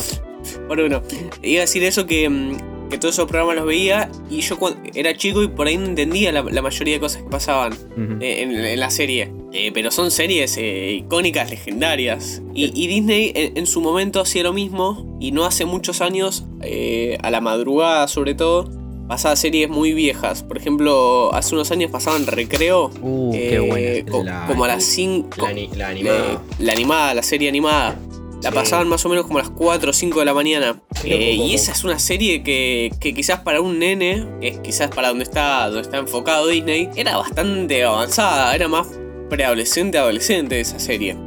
Bueno, 0.68 0.84
bueno, 0.84 1.02
iba 1.42 1.60
a 1.60 1.62
decir 1.62 1.84
eso 1.84 2.06
que, 2.06 2.30
mm, 2.30 2.90
que 2.90 2.98
todos 3.00 3.16
esos 3.16 3.28
programas 3.28 3.56
los 3.56 3.66
veía 3.66 4.10
y 4.30 4.42
yo 4.42 4.58
cuando 4.60 4.80
era 4.94 5.16
chico 5.16 5.42
y 5.42 5.48
por 5.48 5.66
ahí 5.68 5.76
no 5.78 5.86
entendía 5.86 6.32
la, 6.32 6.44
la 6.44 6.62
mayoría 6.62 6.96
de 6.96 7.00
cosas 7.00 7.24
que 7.24 7.30
pasaban 7.30 7.74
eh, 8.22 8.44
en, 8.44 8.52
en 8.52 8.80
la 8.80 8.90
serie. 8.92 9.32
Eh, 9.54 9.72
pero 9.74 9.90
son 9.90 10.12
series 10.12 10.56
eh, 10.58 10.94
icónicas, 11.00 11.50
legendarias. 11.50 12.42
Y, 12.54 12.66
y 12.80 12.88
Disney 12.88 13.32
en, 13.36 13.58
en 13.58 13.66
su 13.68 13.82
momento 13.82 14.22
hacía 14.22 14.44
lo 14.44 14.54
mismo 14.54 15.18
y 15.20 15.32
no 15.32 15.46
hace 15.46 15.66
muchos 15.66 16.02
años, 16.02 16.46
eh, 16.62 17.18
a 17.24 17.32
la 17.32 17.42
madrugada 17.42 18.08
sobre 18.08 18.36
todo, 18.36 18.70
pasaba 19.08 19.36
series 19.36 19.70
muy 19.70 19.94
viejas. 19.94 20.44
Por 20.44 20.58
ejemplo, 20.58 21.34
hace 21.34 21.56
unos 21.56 21.72
años 21.72 21.92
pasaban 21.92 22.26
Recreo. 22.28 22.92
Uh, 23.02 23.32
qué 23.32 23.60
buena. 23.60 24.12
co- 24.12 24.24
La- 24.24 24.46
como 24.48 24.64
a 24.66 24.68
las 24.68 24.84
5. 24.84 25.30
La, 25.48 25.54
la 25.78 25.88
animada. 25.90 26.42
la 26.60 26.72
animada, 26.74 27.14
la 27.14 27.24
serie 27.24 27.50
animada. 27.50 28.00
La 28.44 28.50
Sí. 28.52 28.56
pasaban 28.56 28.88
más 28.88 29.04
o 29.06 29.10
menos 29.10 29.26
como 29.26 29.40
a 29.40 29.42
las 29.42 29.52
4 29.52 29.90
o 29.90 29.94
5 29.94 30.20
de 30.20 30.26
la 30.26 30.34
mañana. 30.34 30.80
Eh, 31.04 31.34
y 31.34 31.54
esa 31.56 31.72
es 31.72 31.84
una 31.84 31.98
serie 31.98 32.44
que, 32.44 32.92
que 33.00 33.14
quizás 33.14 33.40
para 33.40 33.62
un 33.62 33.80
nene, 33.80 34.28
que 34.42 34.48
es 34.50 34.60
quizás 34.60 34.90
para 34.90 35.08
donde 35.10 35.24
está, 35.24 35.66
donde 35.68 35.82
está 35.82 35.98
enfocado 35.98 36.48
Disney, 36.48 36.90
era 36.96 37.18
bastante 37.18 37.84
avanzada, 37.84 38.54
era 38.54 38.68
más 38.68 38.88
preadolescente, 39.36 39.98
adolescente 39.98 40.60
esa 40.60 40.80
serie. 40.80 41.18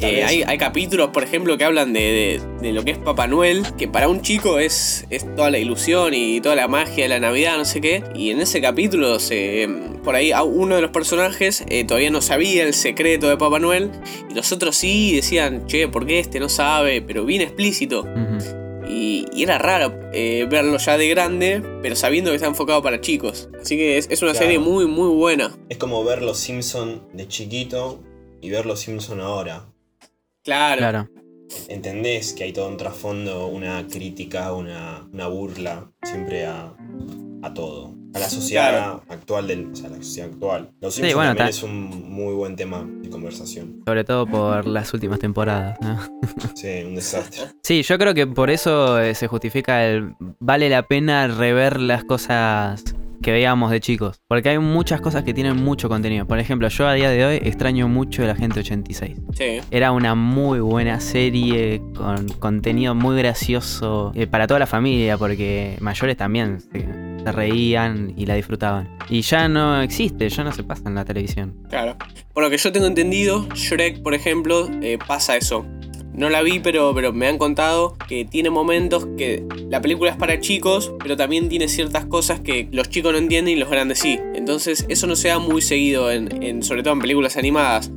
Eh, 0.00 0.24
hay, 0.24 0.42
hay 0.46 0.58
capítulos, 0.58 1.10
por 1.10 1.22
ejemplo, 1.22 1.56
que 1.56 1.64
hablan 1.64 1.92
de, 1.92 2.00
de- 2.00 2.52
de 2.68 2.72
lo 2.72 2.84
que 2.84 2.92
es 2.92 2.98
Papá 2.98 3.26
Noel, 3.26 3.62
que 3.78 3.88
para 3.88 4.08
un 4.08 4.20
chico 4.20 4.58
es, 4.58 5.06
es 5.10 5.24
toda 5.36 5.50
la 5.50 5.58
ilusión 5.58 6.14
y 6.14 6.40
toda 6.40 6.54
la 6.56 6.68
magia 6.68 7.04
de 7.04 7.08
la 7.08 7.20
Navidad, 7.20 7.56
no 7.56 7.64
sé 7.64 7.80
qué. 7.80 8.02
Y 8.14 8.30
en 8.30 8.40
ese 8.40 8.60
capítulo, 8.60 9.18
se, 9.20 9.68
por 10.04 10.14
ahí, 10.14 10.32
uno 10.44 10.76
de 10.76 10.82
los 10.82 10.90
personajes 10.90 11.64
eh, 11.68 11.84
todavía 11.84 12.10
no 12.10 12.20
sabía 12.20 12.64
el 12.64 12.74
secreto 12.74 13.28
de 13.28 13.36
Papá 13.36 13.58
Noel, 13.58 13.90
y 14.30 14.34
los 14.34 14.50
otros 14.52 14.76
sí 14.76 15.14
decían, 15.16 15.66
che, 15.66 15.88
¿por 15.88 16.06
qué 16.06 16.18
este 16.20 16.40
no 16.40 16.48
sabe? 16.48 17.00
Pero 17.02 17.24
bien 17.24 17.42
explícito. 17.42 18.06
Y, 18.94 19.26
y 19.34 19.42
era 19.44 19.56
raro 19.58 19.94
eh, 20.12 20.46
verlo 20.50 20.76
ya 20.76 20.98
de 20.98 21.08
grande, 21.08 21.62
pero 21.80 21.96
sabiendo 21.96 22.30
que 22.30 22.36
está 22.36 22.46
enfocado 22.48 22.82
para 22.82 23.00
chicos. 23.00 23.48
Así 23.60 23.76
que 23.76 23.96
es, 23.96 24.08
es 24.10 24.20
una 24.22 24.32
Claro. 24.32 24.44
serie 24.46 24.58
muy, 24.58 24.86
muy 24.86 25.08
buena. 25.14 25.56
Es 25.70 25.78
como 25.78 26.04
ver 26.04 26.20
los 26.22 26.38
Simpson 26.38 27.02
de 27.14 27.26
chiquito 27.26 28.00
y 28.40 28.50
ver 28.50 28.66
los 28.66 28.80
Simpson 28.80 29.20
ahora. 29.20 29.64
Claro. 30.44 30.78
Claro. 30.78 31.08
Entendés 31.68 32.32
que 32.32 32.44
hay 32.44 32.52
todo 32.52 32.68
un 32.68 32.76
trasfondo, 32.76 33.46
una 33.46 33.86
crítica, 33.86 34.52
una, 34.52 35.06
una 35.12 35.26
burla, 35.28 35.90
siempre 36.02 36.46
a, 36.46 36.74
a 37.42 37.54
todo. 37.54 37.94
A 38.14 38.18
la 38.18 38.28
sociedad 38.28 39.00
actual 39.08 39.46
del. 39.48 39.70
O 39.72 39.76
sea, 39.76 39.88
la 39.88 39.96
sociedad 39.96 40.28
actual. 40.30 40.70
Los 40.80 40.94
Simpsons 40.94 41.14
bueno, 41.14 41.30
también 41.30 41.46
ta- 41.46 41.50
es 41.50 41.62
un 41.62 42.10
muy 42.12 42.34
buen 42.34 42.56
tema 42.56 42.86
de 43.02 43.08
conversación. 43.08 43.82
Sobre 43.86 44.04
todo 44.04 44.26
por 44.26 44.66
las 44.66 44.92
últimas 44.92 45.18
temporadas. 45.18 45.78
¿no? 45.80 45.98
Sí, 46.54 46.82
un 46.86 46.94
desastre. 46.94 47.40
Sí, 47.62 47.82
yo 47.82 47.98
creo 47.98 48.12
que 48.14 48.26
por 48.26 48.50
eso 48.50 49.00
eh, 49.00 49.14
se 49.14 49.26
justifica 49.28 49.84
el 49.86 50.14
vale 50.40 50.68
la 50.68 50.82
pena 50.86 51.26
rever 51.26 51.80
las 51.80 52.04
cosas 52.04 52.84
que 53.22 53.32
veíamos 53.32 53.70
de 53.70 53.80
chicos. 53.80 54.20
Porque 54.28 54.50
hay 54.50 54.58
muchas 54.58 55.00
cosas 55.00 55.22
que 55.24 55.32
tienen 55.32 55.56
mucho 55.56 55.88
contenido. 55.88 56.26
Por 56.26 56.38
ejemplo, 56.38 56.68
yo 56.68 56.86
a 56.86 56.94
día 56.94 57.10
de 57.10 57.24
hoy 57.24 57.36
extraño 57.36 57.88
mucho 57.88 58.22
el 58.22 58.30
Agente 58.30 58.60
86. 58.60 59.16
Sí. 59.34 59.60
Era 59.70 59.92
una 59.92 60.14
muy 60.14 60.60
buena 60.60 61.00
serie 61.00 61.80
con 61.96 62.28
contenido 62.28 62.94
muy 62.94 63.16
gracioso 63.16 64.12
eh, 64.14 64.26
para 64.26 64.46
toda 64.46 64.60
la 64.60 64.66
familia, 64.66 65.16
porque 65.16 65.76
mayores 65.80 66.16
también 66.16 66.60
se, 66.60 66.86
se 67.24 67.32
reían 67.32 68.12
y 68.16 68.26
la 68.26 68.34
disfrutaban. 68.34 68.88
Y 69.08 69.22
ya 69.22 69.48
no 69.48 69.80
existe, 69.80 70.28
ya 70.28 70.44
no 70.44 70.52
se 70.52 70.64
pasa 70.64 70.88
en 70.88 70.94
la 70.94 71.04
televisión. 71.04 71.54
Claro. 71.70 71.96
Por 72.32 72.42
lo 72.42 72.50
que 72.50 72.56
yo 72.56 72.72
tengo 72.72 72.86
entendido, 72.86 73.46
Shrek, 73.54 74.02
por 74.02 74.14
ejemplo, 74.14 74.68
eh, 74.82 74.98
pasa 75.06 75.36
eso. 75.36 75.66
No 76.14 76.28
la 76.28 76.42
vi, 76.42 76.58
pero, 76.60 76.92
pero 76.94 77.12
me 77.12 77.26
han 77.26 77.38
contado 77.38 77.96
que 78.08 78.24
tiene 78.26 78.50
momentos 78.50 79.06
que 79.16 79.44
la 79.70 79.80
película 79.80 80.10
es 80.10 80.16
para 80.16 80.38
chicos, 80.40 80.92
pero 81.02 81.16
también 81.16 81.48
tiene 81.48 81.68
ciertas 81.68 82.04
cosas 82.04 82.40
que 82.40 82.68
los 82.70 82.90
chicos 82.90 83.12
no 83.12 83.18
entienden 83.18 83.56
y 83.56 83.60
los 83.60 83.70
grandes 83.70 83.98
sí. 84.00 84.18
Entonces 84.34 84.84
eso 84.90 85.06
no 85.06 85.16
se 85.16 85.28
da 85.28 85.38
muy 85.38 85.62
seguido, 85.62 86.10
en, 86.12 86.42
en- 86.42 86.62
sobre 86.62 86.82
todo 86.82 86.92
en 86.94 87.00
películas 87.00 87.36
animadas, 87.38 87.90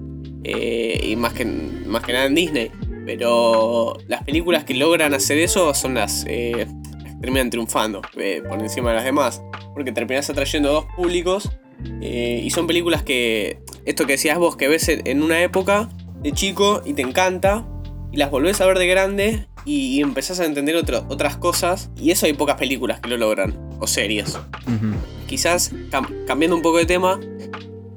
eh, 0.45 0.99
y 1.03 1.15
más 1.17 1.33
que, 1.33 1.43
más 1.45 2.03
que 2.03 2.13
nada 2.13 2.25
en 2.25 2.35
Disney. 2.35 2.71
Pero 3.05 3.97
las 4.07 4.23
películas 4.23 4.63
que 4.63 4.73
logran 4.75 5.13
hacer 5.13 5.37
eso 5.37 5.73
son 5.73 5.95
las, 5.95 6.25
eh, 6.27 6.67
que 7.03 7.11
terminan 7.21 7.49
triunfando 7.49 8.01
eh, 8.17 8.41
por 8.47 8.59
encima 8.61 8.89
de 8.91 8.95
las 8.95 9.05
demás. 9.05 9.43
Porque 9.73 9.91
terminas 9.91 10.29
atrayendo 10.29 10.71
dos 10.71 10.85
públicos 10.95 11.49
y 12.01 12.49
son 12.51 12.65
películas 12.65 13.03
que, 13.03 13.59
esto 13.83 14.05
que 14.05 14.13
decías 14.13 14.37
vos, 14.39 14.55
que 14.55 14.69
ves 14.69 14.87
en 14.87 15.21
una 15.21 15.41
época 15.43 15.89
de 16.21 16.31
chico 16.31 16.81
y 16.85 16.93
te 16.93 17.01
encanta, 17.01 17.67
y 18.15 18.17
las 18.17 18.31
volvés 18.31 18.61
a 18.61 18.65
ver 18.65 18.79
de 18.79 18.87
grande 18.87 19.47
y, 19.65 19.97
y 19.97 20.01
empezás 20.01 20.39
a 20.39 20.45
entender 20.45 20.75
otro- 20.77 21.05
otras 21.09 21.35
cosas, 21.37 21.89
y 21.99 22.11
eso 22.11 22.25
hay 22.25 22.33
pocas 22.33 22.55
películas 22.57 22.99
que 23.01 23.09
lo 23.09 23.17
logran, 23.17 23.53
o 23.79 23.87
series. 23.87 24.37
Quizás, 25.27 25.73
cam- 25.91 26.25
cambiando 26.25 26.55
un 26.55 26.61
poco 26.61 26.77
de 26.77 26.85
tema, 26.85 27.19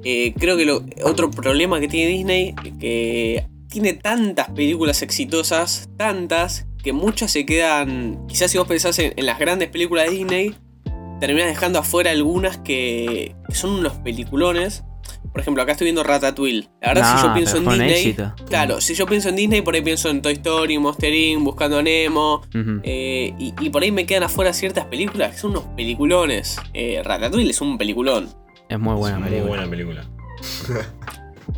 eh, 0.03 0.33
creo 0.37 0.57
que 0.57 0.65
lo- 0.65 0.83
otro 1.03 1.31
problema 1.31 1.79
que 1.79 1.87
tiene 1.87 2.11
Disney, 2.11 2.53
que 2.79 3.45
tiene 3.69 3.93
tantas 3.93 4.49
películas 4.51 5.01
exitosas, 5.03 5.87
tantas, 5.97 6.65
que 6.83 6.91
muchas 6.91 7.31
se 7.31 7.45
quedan, 7.45 8.25
quizás 8.27 8.51
si 8.51 8.57
vos 8.57 8.67
pensás 8.67 8.97
en, 8.99 9.13
en 9.15 9.25
las 9.25 9.37
grandes 9.39 9.69
películas 9.69 10.05
de 10.09 10.11
Disney, 10.17 10.55
terminás 11.19 11.47
dejando 11.47 11.79
afuera 11.79 12.11
algunas 12.11 12.57
que, 12.57 13.35
que 13.47 13.55
son 13.55 13.71
unos 13.71 13.93
peliculones. 13.97 14.83
Por 15.31 15.41
ejemplo, 15.41 15.61
acá 15.63 15.73
estoy 15.73 15.85
viendo 15.85 16.03
Ratatouille. 16.03 16.67
La 16.81 16.89
verdad, 16.89 17.17
si 17.17 17.27
yo 17.27 17.33
pienso 17.33 17.57
en 17.57 17.63
Disney, 17.69 17.91
éxito. 18.09 18.33
claro, 18.47 18.81
si 18.81 18.93
yo 18.95 19.05
pienso 19.05 19.29
en 19.29 19.35
Disney, 19.35 19.61
por 19.61 19.75
ahí 19.75 19.81
pienso 19.81 20.09
en 20.09 20.21
Toy 20.21 20.33
Story, 20.33 20.77
Monster 20.79 21.13
Inc., 21.13 21.43
Buscando 21.43 21.77
a 21.79 21.83
Nemo, 21.83 22.41
eh, 22.83 23.33
y, 23.39 23.53
y 23.59 23.69
por 23.69 23.83
ahí 23.83 23.91
me 23.91 24.05
quedan 24.05 24.23
afuera 24.23 24.51
ciertas 24.53 24.85
películas 24.85 25.31
que 25.33 25.37
son 25.37 25.51
unos 25.51 25.63
peliculones. 25.77 26.57
Eh, 26.73 27.01
Ratatouille 27.03 27.51
es 27.51 27.61
un 27.61 27.77
peliculón. 27.77 28.29
Es 28.67 28.79
muy 28.79 28.95
buena 28.95 29.17
es 29.27 29.31
muy 29.31 29.41
buena 29.41 29.69
película. 29.69 30.05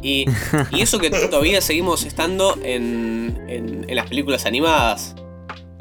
Y, 0.01 0.25
y 0.71 0.81
eso 0.81 0.99
que 0.99 1.10
todavía 1.10 1.60
seguimos 1.62 2.05
estando 2.05 2.57
en, 2.63 3.38
en- 3.47 3.86
en 3.89 3.95
las 3.95 4.07
películas 4.07 4.45
animadas. 4.45 5.15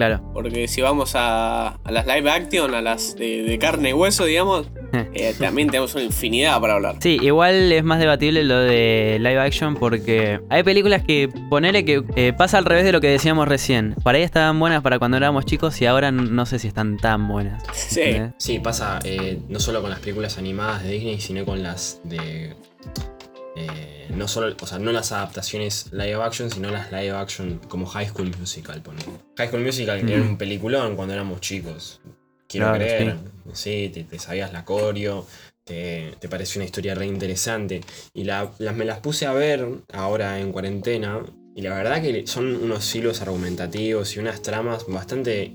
Claro. 0.01 0.23
Porque 0.33 0.67
si 0.67 0.81
vamos 0.81 1.15
a, 1.15 1.75
a 1.85 1.93
las 1.93 2.07
live 2.07 2.31
action, 2.31 2.75
a 2.75 2.81
las 2.81 3.17
de, 3.17 3.43
de 3.43 3.59
carne 3.59 3.91
y 3.91 3.93
hueso, 3.93 4.25
digamos, 4.25 4.71
eh, 5.13 5.35
también 5.39 5.69
tenemos 5.69 5.95
una 5.95 6.05
infinidad 6.05 6.59
para 6.59 6.73
hablar. 6.73 6.97
Sí, 7.01 7.19
igual 7.21 7.71
es 7.71 7.85
más 7.85 7.99
debatible 7.99 8.43
lo 8.45 8.57
de 8.61 9.19
live 9.21 9.39
action 9.39 9.77
porque 9.77 10.41
hay 10.49 10.63
películas 10.63 11.03
que 11.03 11.29
ponele 11.51 11.85
que 11.85 12.03
eh, 12.17 12.33
pasa 12.33 12.57
al 12.57 12.65
revés 12.65 12.85
de 12.85 12.93
lo 12.93 13.03
que 13.03 13.09
decíamos 13.09 13.47
recién. 13.47 13.95
Para 14.03 14.17
ahí 14.17 14.25
estaban 14.25 14.59
buenas 14.59 14.81
para 14.83 14.99
cuando 14.99 15.19
éramos 15.19 15.45
chicos 15.45 15.79
y 15.83 15.85
ahora 15.85 16.11
no 16.11 16.47
sé 16.47 16.59
si 16.59 16.69
están 16.69 16.97
tan 16.97 17.29
buenas. 17.29 17.63
Sí. 17.75 18.23
Sí, 18.39 18.59
pasa 18.59 19.01
eh, 19.05 19.39
no 19.51 19.61
solo 19.61 19.83
con 19.83 19.91
las 19.91 19.99
películas 19.99 20.39
animadas 20.39 20.83
de 20.83 20.93
Disney, 20.93 21.21
sino 21.21 21.45
con 21.45 21.63
las 21.63 22.01
de. 22.05 22.55
Eh, 23.57 24.09
no 24.15 24.29
solo, 24.29 24.55
o 24.61 24.67
sea, 24.67 24.79
no 24.79 24.93
las 24.93 25.13
adaptaciones 25.13 25.89
live 25.93 26.23
action, 26.23 26.51
sino 26.51 26.71
las 26.71 26.91
live 26.93 27.11
action 27.13 27.61
como 27.69 27.87
High 27.87 28.09
School 28.09 28.33
Musical, 28.39 28.81
ponele. 28.83 29.07
High 29.37 29.49
School 29.49 29.63
Musical 29.63 30.09
era 30.09 30.23
un 30.23 30.37
peliculón 30.37 30.97
cuando 30.97 31.15
éramos 31.15 31.41
chicos. 31.41 32.01
Quiero 32.49 32.67
Claro, 32.67 32.79
creer. 32.85 33.17
Sí, 33.53 33.91
te, 33.93 34.05
te 34.05 34.19
sabías 34.19 34.53
la 34.53 34.65
coreo, 34.65 35.27
te, 35.65 36.15
te 36.21 36.29
pareció 36.29 36.59
una 36.61 36.65
historia 36.67 36.95
re 36.95 37.07
interesante. 37.07 37.81
Y 38.15 38.25
la- 38.25 38.51
las, 38.59 38.75
me 38.75 38.85
las 38.85 38.99
puse 39.01 39.27
a 39.27 39.33
ver 39.33 39.67
ahora 39.93 40.41
en 40.41 40.53
cuarentena. 40.53 41.21
Y 41.55 41.63
la 41.63 41.75
verdad 41.75 42.01
que 42.01 42.27
son 42.27 42.57
unos 42.57 42.95
hilos 42.95 43.21
argumentativos 43.23 44.17
y 44.17 44.21
unas 44.21 44.41
tramas 44.43 44.85
bastante 44.89 45.53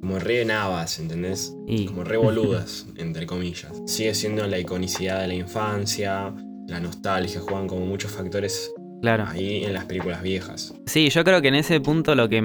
como 0.00 0.18
re 0.18 0.44
navas, 0.44 0.98
¿entendés? 0.98 1.54
Y- 1.66 1.86
Como 1.86 2.02
re 2.04 2.16
boludas, 2.16 2.86
entre 2.96 3.26
comillas. 3.26 3.72
Sigue 3.86 4.14
siendo 4.14 4.46
la 4.46 4.58
iconicidad 4.58 5.20
de 5.20 5.28
la 5.28 5.34
infancia, 5.34 6.34
la 6.72 6.80
nostalgia, 6.80 7.40
juegan 7.40 7.66
como 7.68 7.86
muchos 7.86 8.10
factores 8.10 8.72
Claro. 9.00 9.26
ahí 9.28 9.64
en 9.64 9.72
las 9.72 9.84
películas 9.84 10.22
viejas. 10.22 10.74
Sí, 10.86 11.08
yo 11.10 11.24
creo 11.24 11.40
que 11.42 11.48
en 11.48 11.56
ese 11.56 11.80
punto 11.80 12.14
lo 12.14 12.28
que 12.28 12.42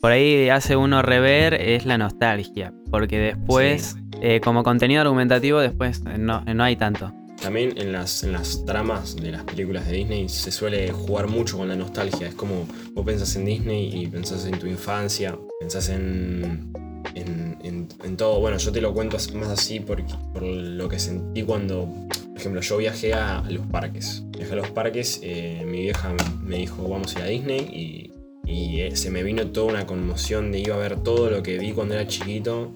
por 0.00 0.12
ahí 0.12 0.48
hace 0.48 0.76
uno 0.76 1.02
rever 1.02 1.54
es 1.54 1.86
la 1.86 1.98
nostalgia. 1.98 2.72
Porque 2.90 3.18
después, 3.18 3.96
eh, 4.20 4.40
como 4.40 4.62
contenido 4.62 5.00
argumentativo, 5.00 5.58
después 5.60 6.02
eh, 6.06 6.18
no, 6.18 6.42
no 6.42 6.64
hay 6.64 6.76
tanto. 6.76 7.12
También 7.40 7.74
en 7.76 7.92
las, 7.92 8.22
en 8.24 8.32
las 8.32 8.64
tramas 8.64 9.16
de 9.16 9.30
las 9.30 9.44
películas 9.44 9.86
de 9.86 9.92
Disney 9.96 10.28
se 10.28 10.50
suele 10.50 10.90
jugar 10.90 11.28
mucho 11.28 11.58
con 11.58 11.68
la 11.68 11.76
nostalgia. 11.76 12.28
Es 12.28 12.34
como 12.34 12.66
vos 12.94 13.04
pensás 13.04 13.36
en 13.36 13.44
Disney 13.44 13.90
y 13.94 14.06
pensás 14.06 14.46
en 14.46 14.58
tu 14.58 14.66
infancia, 14.66 15.36
pensás 15.60 15.88
en, 15.90 16.72
en, 17.16 17.56
en- 17.64 17.88
en 18.04 18.16
todo. 18.16 18.38
Bueno, 18.40 18.58
yo 18.58 18.70
te 18.72 18.80
lo 18.80 18.94
cuento 18.94 19.16
más 19.34 19.48
así 19.48 19.80
porque, 19.80 20.04
por 20.32 20.42
lo 20.42 20.88
que 20.88 20.98
sentí 20.98 21.42
cuando, 21.42 21.88
por 22.08 22.36
ejemplo, 22.36 22.60
yo 22.60 22.76
viajé 22.76 23.14
a, 23.14 23.38
a 23.40 23.50
los 23.50 23.66
parques. 23.66 24.22
Viajé 24.36 24.52
a 24.52 24.56
los 24.56 24.70
parques, 24.70 25.20
eh, 25.22 25.64
mi 25.66 25.80
vieja 25.82 26.14
me 26.44 26.56
dijo 26.58 26.88
vamos 26.88 27.16
a 27.16 27.20
ir 27.20 27.24
a 27.24 27.28
Disney 27.28 27.60
y, 27.60 28.50
y, 28.50 28.80
eh, 28.82 28.94
se 28.96 29.10
me 29.10 29.22
vino 29.22 29.46
toda 29.48 29.66
una 29.72 29.86
conmoción 29.86 30.52
de 30.52 30.60
iba 30.60 30.76
a 30.76 30.78
ver 30.78 31.02
todo 31.02 31.30
lo 31.30 31.42
que 31.42 31.58
vi 31.58 31.72
cuando 31.72 31.94
era 31.94 32.06
chiquito. 32.06 32.72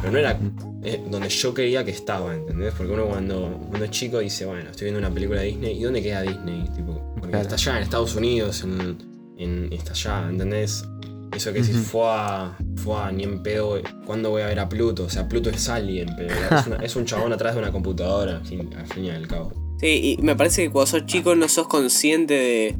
Pero 0.00 0.12
no 0.12 0.18
era 0.18 0.38
eh, 0.82 1.00
donde 1.10 1.30
yo 1.30 1.54
creía 1.54 1.82
que 1.84 1.90
estaba, 1.92 2.34
¿entendés? 2.34 2.74
Porque 2.76 2.92
uno 2.92 3.06
cuando 3.06 3.58
uno 3.72 3.84
es 3.84 3.90
chico 3.90 4.18
dice, 4.18 4.44
bueno, 4.44 4.68
estoy 4.70 4.86
viendo 4.86 4.98
una 4.98 5.08
película 5.14 5.40
de 5.40 5.46
Disney, 5.46 5.78
¿y 5.78 5.82
dónde 5.82 6.02
queda 6.02 6.20
Disney? 6.22 6.64
Tipo, 6.76 7.00
porque 7.14 7.30
Claro. 7.30 7.42
está 7.48 7.54
allá 7.54 7.76
en 7.78 7.82
Estados 7.84 8.14
Unidos, 8.14 8.64
en, 8.64 8.98
en- 9.38 9.72
está 9.72 9.92
allá, 9.92 10.28
¿entendés? 10.28 10.84
Eso 11.32 11.52
que 11.52 11.60
decís, 11.62 11.76
fue 11.78 12.02
a, 12.04 12.56
fue 12.76 12.96
a, 13.00 13.10
ni 13.10 13.24
en 13.24 13.42
pedo, 13.42 13.80
¿cuándo 14.06 14.30
voy 14.30 14.42
a 14.42 14.46
ver 14.46 14.60
a 14.60 14.68
Pluto? 14.68 15.04
O 15.04 15.08
sea, 15.10 15.28
Pluto 15.28 15.50
es 15.50 15.68
alguien, 15.68 16.08
pero 16.16 16.32
es, 16.32 16.66
una- 16.66 16.76
es 16.76 16.96
un 16.96 17.04
chabón 17.04 17.32
atrás 17.32 17.54
de 17.54 17.60
una 17.60 17.72
computadora, 17.72 18.36
al 18.36 18.46
fin, 18.46 18.70
al 18.78 18.86
fin 18.86 19.04
y 19.06 19.10
al 19.10 19.26
cabo. 19.26 19.52
Sí, 19.80 20.16
y 20.18 20.22
me 20.22 20.36
parece 20.36 20.62
que 20.62 20.70
cuando 20.70 20.86
sos 20.86 21.06
chico 21.06 21.34
no 21.34 21.48
sos 21.48 21.66
consciente 21.66 22.34
de, 22.34 22.76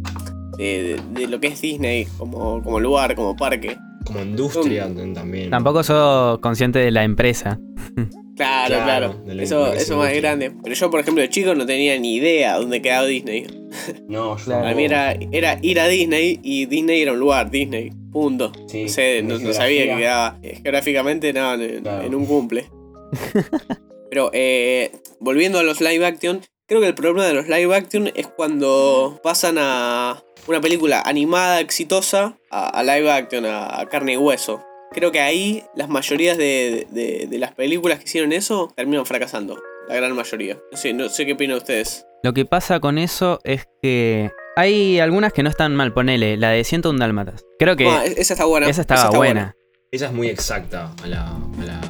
de, 0.59 1.01
de 1.13 1.27
lo 1.29 1.41
que 1.41 1.49
es 1.49 1.61
Disney 1.61 2.07
como, 2.19 2.63
como 2.63 2.79
lugar, 2.81 3.15
como 3.17 3.35
parque. 3.37 3.77
Como 4.05 4.21
industria 4.21 4.89
también. 5.15 5.51
Tampoco 5.51 5.83
sos 5.83 6.39
consciente 6.39 6.79
de 6.79 6.91
la 6.93 7.03
empresa. 7.05 7.59
Claro, 8.37 8.75
Claro, 9.23 9.41
eso 9.41 9.73
eso 9.73 9.97
más 9.97 10.13
grande. 10.15 10.53
Pero 10.63 10.75
yo, 10.75 10.91
por 10.91 11.01
ejemplo, 11.01 11.23
de 11.23 11.29
chico 11.29 11.55
no 11.55 11.65
tenía 11.67 11.97
ni 11.99 12.17
idea 12.17 12.57
dónde 12.59 12.83
quedaba 12.83 13.07
Disney. 13.07 13.47
No, 14.09 14.37
yo 14.37 14.45
Claro. 14.45 14.63
Para 14.63 14.75
mí 14.75 14.85
era, 14.85 15.13
era 15.33 15.59
ir 15.63 15.79
a 15.81 15.87
Disney 15.87 16.41
y 16.43 16.67
Disney 16.67 17.03
era 17.03 17.13
un 17.13 17.21
lugar, 17.21 17.51
Disney. 17.51 17.93
Punto. 18.15 18.51
Sí, 18.69 18.85
no 18.85 18.89
sé, 18.89 19.19
en 19.19 19.29
no, 19.29 19.35
no 19.35 19.41
geografía. 19.41 19.61
sabía 19.63 19.83
que 19.85 19.97
quedaba 20.01 20.39
eh, 20.43 20.55
geográficamente 20.63 21.33
no, 21.35 21.55
en, 21.55 21.83
Claro. 21.83 22.07
en 22.07 22.15
un 22.15 22.25
cumple. 22.27 22.71
Pero 24.11 24.31
eh, 24.33 24.93
volviendo 25.21 25.59
a 25.59 25.63
los 25.63 25.81
live 25.81 26.07
action, 26.07 26.41
creo 26.67 26.81
que 26.81 26.87
el 26.87 26.95
problema 26.95 27.27
de 27.27 27.35
los 27.35 27.49
live 27.49 27.75
action 27.75 28.11
es 28.15 28.27
cuando 28.29 29.21
pasan 29.23 29.57
a 29.59 30.23
una 30.47 30.61
película 30.61 31.03
animada 31.05 31.61
exitosa 31.61 32.39
a, 32.51 32.69
a 32.69 32.83
live 32.85 33.11
action, 33.11 33.45
a, 33.47 33.81
a 33.81 33.87
carne 33.89 34.13
y 34.15 34.17
hueso. 34.17 34.63
Creo 34.93 35.11
que 35.11 35.21
ahí 35.21 35.65
las 35.75 35.89
mayorías 35.89 36.39
de, 36.39 36.87
de- 36.91 37.27
de 37.29 37.39
las 37.39 37.53
películas 37.53 37.99
que 37.99 38.05
hicieron 38.05 38.33
eso 38.33 38.73
terminan 38.77 39.05
fracasando. 39.07 39.61
La 39.89 39.97
gran 39.97 40.15
mayoría. 40.15 40.57
No 40.71 40.79
sé, 40.79 40.93
no 40.95 41.09
sé 41.09 41.27
qué 41.27 41.33
opinan 41.33 41.57
ustedes. 41.59 42.07
Lo 42.23 42.33
que 42.33 42.45
pasa 42.47 42.79
con 42.81 42.97
eso 42.99 43.41
es 43.45 43.67
que 43.83 44.31
hay 44.57 45.01
algunas 45.01 45.33
que 45.33 45.43
no 45.43 45.49
están 45.51 45.75
mal, 45.75 45.93
ponele, 45.93 46.37
la 46.37 46.51
de 46.51 46.65
101 46.65 46.99
Dálmatas. 46.99 47.45
Creo 47.59 47.77
que 47.77 47.89
Ah, 47.89 48.05
esa 48.05 48.35
está 48.35 48.45
buena. 48.45 48.69
esa 48.69 48.81
estaba 48.83 49.05
está 49.05 49.17
buena. 49.17 49.57
Esa 49.91 50.07
es 50.07 50.13
muy 50.13 50.29
exacta 50.29 50.93
a 51.03 51.07
la, 51.07 51.27
a 51.29 51.65
la, 51.65 51.81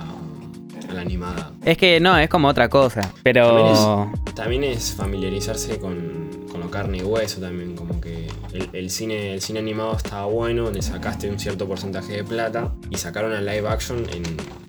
a 0.90 0.92
la 0.94 1.00
animada. 1.00 1.52
Es 1.64 1.78
que 1.78 2.00
no, 2.00 2.16
es 2.18 2.28
como 2.28 2.48
otra 2.48 2.68
cosa. 2.68 3.00
Pero. 3.22 4.12
También 4.34 4.64
es 4.64 4.94
familiarizarse 4.94 5.78
con, 5.78 6.30
con 6.54 6.60
lo 6.60 6.70
carne 6.70 6.98
y 6.98 7.02
hueso 7.02 7.40
también, 7.40 7.74
como 7.74 8.00
que 8.00 8.28
el, 8.52 8.70
el 8.72 8.88
cine, 8.88 9.34
el 9.34 9.42
cine 9.42 9.58
animado 9.58 9.96
estaba 9.96 10.26
bueno, 10.26 10.70
le 10.70 10.82
sacaste 10.82 11.28
un 11.28 11.40
cierto 11.40 11.66
porcentaje 11.66 12.12
de 12.12 12.22
plata 12.22 12.72
y 12.90 12.96
sacaron 12.96 13.32
al 13.32 13.44
live 13.44 13.68
action 13.68 14.06
en, 14.12 14.22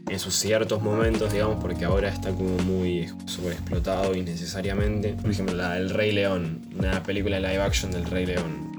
en 0.09 0.19
sus 0.19 0.33
ciertos 0.33 0.81
momentos, 0.81 1.31
digamos, 1.31 1.61
porque 1.61 1.85
ahora 1.85 2.09
está 2.09 2.31
como 2.31 2.57
muy 2.57 3.07
sobreexplotado 3.25 4.15
innecesariamente. 4.15 5.13
Por 5.13 5.29
ejemplo, 5.29 5.55
la 5.55 5.75
del 5.75 5.91
Rey 5.91 6.11
León, 6.11 6.67
una 6.75 7.03
película 7.03 7.39
live 7.39 7.61
action 7.61 7.91
del 7.91 8.05
Rey 8.05 8.25
León. 8.25 8.71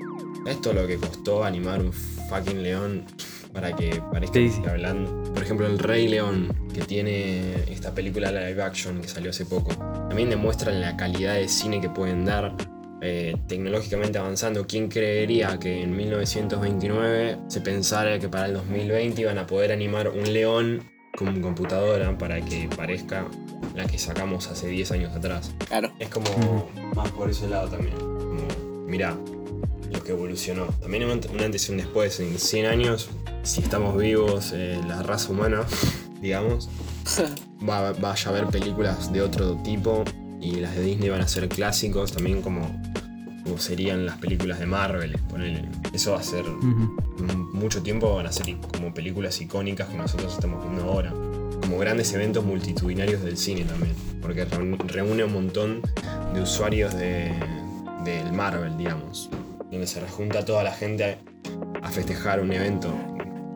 Esto 0.45 0.71
es 0.71 0.75
lo 0.75 0.89
que 0.89 0.97
costó 0.97 1.45
animar 1.45 1.81
un 1.81 1.93
fucking 1.93 2.61
león 2.61 3.05
para 3.53 3.77
que 3.77 4.03
parezca 4.11 4.41
que 4.41 4.51
sí. 4.51 4.63
hablando. 4.69 5.33
Por 5.33 5.45
ejemplo, 5.45 5.69
el 5.69 5.79
Rey 5.79 6.09
León, 6.09 6.53
que 6.75 6.83
tiene 6.83 7.55
esta 7.71 7.95
película 7.95 8.33
live 8.33 8.61
action 8.61 9.01
que 9.01 9.07
salió 9.07 9.31
hace 9.31 9.47
poco, 9.47 9.73
también 10.09 10.29
demuestran 10.29 10.81
la 10.81 10.97
calidad 10.97 11.35
de 11.35 11.49
cine 11.49 11.81
que 11.81 11.89
pueden 11.89 12.25
dar. 12.25 12.57
Eh, 13.09 13.37
tecnológicamente 13.47 14.19
avanzando, 14.19 14.67
¿quién 14.67 14.89
creería 14.89 15.59
que 15.59 15.83
en 15.83 15.97
1929 15.97 17.39
se 17.49 17.61
pensara 17.61 18.19
que 18.19 18.29
para 18.29 18.47
el 18.47 18.55
2020 18.55 19.21
iban 19.23 19.39
a 19.39 19.47
poder 19.47 19.71
animar 19.73 20.09
un 20.09 20.33
león 20.33 20.83
con 21.17 21.41
computadora 21.41 22.19
para 22.19 22.41
que 22.45 22.69
parezca 22.77 23.27
la 23.75 23.87
que 23.87 23.99
sacamos 23.99 24.49
hace 24.49 24.69
10 24.69 24.91
años 24.93 25.15
atrás? 25.15 25.53
Claro. 25.69 25.93
Es 25.99 26.09
como 26.09 26.69
más 26.95 27.11
por 27.13 27.31
ese 27.31 27.49
lado 27.49 27.69
también. 27.69 27.95
Como, 27.97 28.87
mirá, 28.87 29.17
lo 29.93 30.03
que 30.03 30.13
evolucionó. 30.13 30.67
También 30.81 31.05
un 31.05 31.13
ante- 31.13 31.29
un 31.29 31.41
antes 31.41 31.69
y 31.69 31.73
un 31.73 31.79
después. 31.79 32.19
En 32.21 32.39
100 32.39 32.67
años, 32.67 33.09
si 33.45 33.61
estamos 33.63 33.97
vivos, 33.97 34.53
eh, 34.55 34.81
la 34.89 35.03
raza 35.03 35.31
humana, 35.31 35.63
digamos, 36.21 36.69
va, 37.69 37.93
va 37.93 38.11
a 38.13 38.29
haber 38.29 38.47
películas 38.47 39.13
de 39.13 39.23
otro 39.23 39.57
tipo 39.63 40.03
y 40.41 40.57
las 40.57 40.77
de 40.77 40.83
Disney 40.83 41.09
van 41.09 41.23
a 41.23 41.29
ser 41.29 41.49
clásicos 41.49 42.13
también 42.13 42.43
como, 42.43 42.61
como 43.47 43.59
serían 43.59 44.05
las 44.05 44.19
películas 44.19 44.59
de 44.59 44.67
Marvel. 44.67 45.17
ponele. 45.31 45.63
Eso 45.93 46.13
va 46.13 46.19
a 46.19 46.23
ser 46.23 46.45
mucho 47.53 47.83
tiempo 47.83 48.15
van 48.15 48.27
a 48.27 48.33
ser 48.33 48.57
como 48.73 48.93
películas 48.93 49.41
icónicas 49.41 49.89
que 49.89 49.97
nosotros 49.97 50.35
estamos 50.35 50.63
viendo 50.65 50.83
ahora. 50.85 51.11
Como 51.61 51.79
grandes 51.79 52.13
eventos 52.13 52.45
multitudinarios 52.45 53.23
del 53.23 53.37
cine 53.37 53.65
también. 53.65 53.95
Porque 54.21 54.45
reúne 54.45 54.77
reúne 54.87 55.25
un 55.25 55.33
montón 55.33 55.83
de 56.35 56.41
usuarios 56.41 56.95
de, 56.95 57.33
del 58.05 58.33
Marvel, 58.33 58.77
digamos. 58.77 59.31
Donde 59.71 59.87
se 59.87 60.01
rejunta 60.01 60.45
toda 60.45 60.65
la 60.65 60.73
gente 60.73 61.05
a, 61.05 61.87
a 61.87 61.89
festejar 61.91 62.41
un 62.41 62.53
evento 62.53 62.93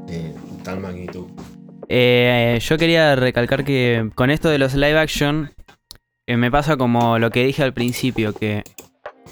de 0.07 0.33
tal 0.62 0.79
magnitud. 0.81 1.26
Eh, 1.88 2.57
yo 2.62 2.79
quería 2.79 3.16
recalcar 3.16 3.64
que 3.64 4.11
con 4.14 4.31
esto 4.31 4.48
de 4.48 4.59
los 4.59 4.74
live 4.74 4.96
action 4.96 5.50
eh, 6.29 6.37
me 6.37 6.48
pasa 6.48 6.76
como 6.76 7.18
lo 7.18 7.31
que 7.31 7.44
dije 7.44 7.64
al 7.64 7.74
principio, 7.74 8.33
que 8.33 8.62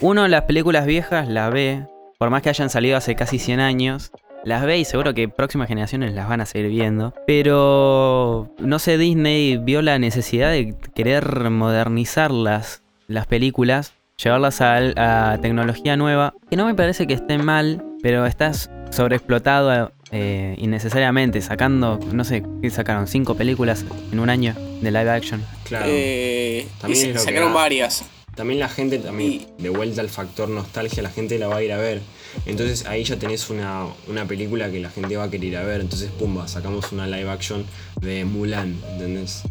uno 0.00 0.28
las 0.28 0.42
películas 0.42 0.86
viejas 0.86 1.28
las 1.28 1.52
ve, 1.52 1.84
por 2.18 2.30
más 2.30 2.42
que 2.42 2.48
hayan 2.48 2.70
salido 2.70 2.96
hace 2.96 3.14
casi 3.14 3.38
100 3.38 3.60
años, 3.60 4.12
las 4.44 4.64
ve 4.64 4.78
y 4.78 4.84
seguro 4.84 5.14
que 5.14 5.28
próximas 5.28 5.68
generaciones 5.68 6.14
las 6.14 6.28
van 6.28 6.40
a 6.40 6.46
seguir 6.46 6.68
viendo. 6.70 7.14
Pero 7.26 8.48
no 8.58 8.78
sé, 8.78 8.98
Disney 8.98 9.56
vio 9.56 9.82
la 9.82 9.98
necesidad 9.98 10.50
de 10.50 10.76
querer 10.94 11.50
modernizar 11.50 12.30
las, 12.30 12.82
las 13.08 13.26
películas, 13.26 13.94
llevarlas 14.22 14.60
a, 14.60 15.32
a 15.32 15.38
tecnología 15.40 15.96
nueva, 15.96 16.34
que 16.50 16.56
no 16.56 16.66
me 16.66 16.74
parece 16.74 17.06
que 17.06 17.14
esté 17.14 17.38
mal, 17.38 17.84
pero 18.02 18.26
estás 18.26 18.70
sobreexplotado 18.90 19.92
eh, 20.12 20.54
innecesariamente, 20.58 21.40
sacando, 21.40 21.98
no 22.12 22.24
sé, 22.24 22.42
¿qué 22.62 22.70
sacaron? 22.70 23.06
¿Cinco 23.06 23.34
películas 23.36 23.84
en 24.12 24.20
un 24.20 24.30
año 24.30 24.54
de 24.80 24.90
live 24.90 25.10
action? 25.10 25.44
Claro. 25.64 25.86
Eh, 25.88 26.66
También 26.80 27.10
y 27.10 27.18
sacaron 27.18 27.52
varias. 27.52 28.04
También 28.38 28.60
la 28.60 28.68
gente, 28.68 28.98
también 29.00 29.46
de 29.58 29.68
vuelta 29.68 30.00
al 30.00 30.08
factor 30.08 30.48
nostalgia, 30.48 31.02
la 31.02 31.10
gente 31.10 31.38
la 31.40 31.48
va 31.48 31.56
a 31.56 31.62
ir 31.64 31.72
a 31.72 31.76
ver. 31.76 32.00
Entonces 32.46 32.86
ahí 32.86 33.02
ya 33.02 33.16
tenés 33.18 33.50
una, 33.50 33.86
una 34.06 34.26
película 34.26 34.70
que 34.70 34.78
la 34.78 34.90
gente 34.90 35.16
va 35.16 35.24
a 35.24 35.30
querer 35.30 35.44
ir 35.48 35.56
a 35.56 35.64
ver. 35.64 35.80
Entonces, 35.80 36.08
pumba, 36.12 36.46
sacamos 36.46 36.92
una 36.92 37.08
live 37.08 37.28
action 37.28 37.66
de 38.00 38.24
Mulan, 38.24 38.80
¿entendés? 38.92 39.42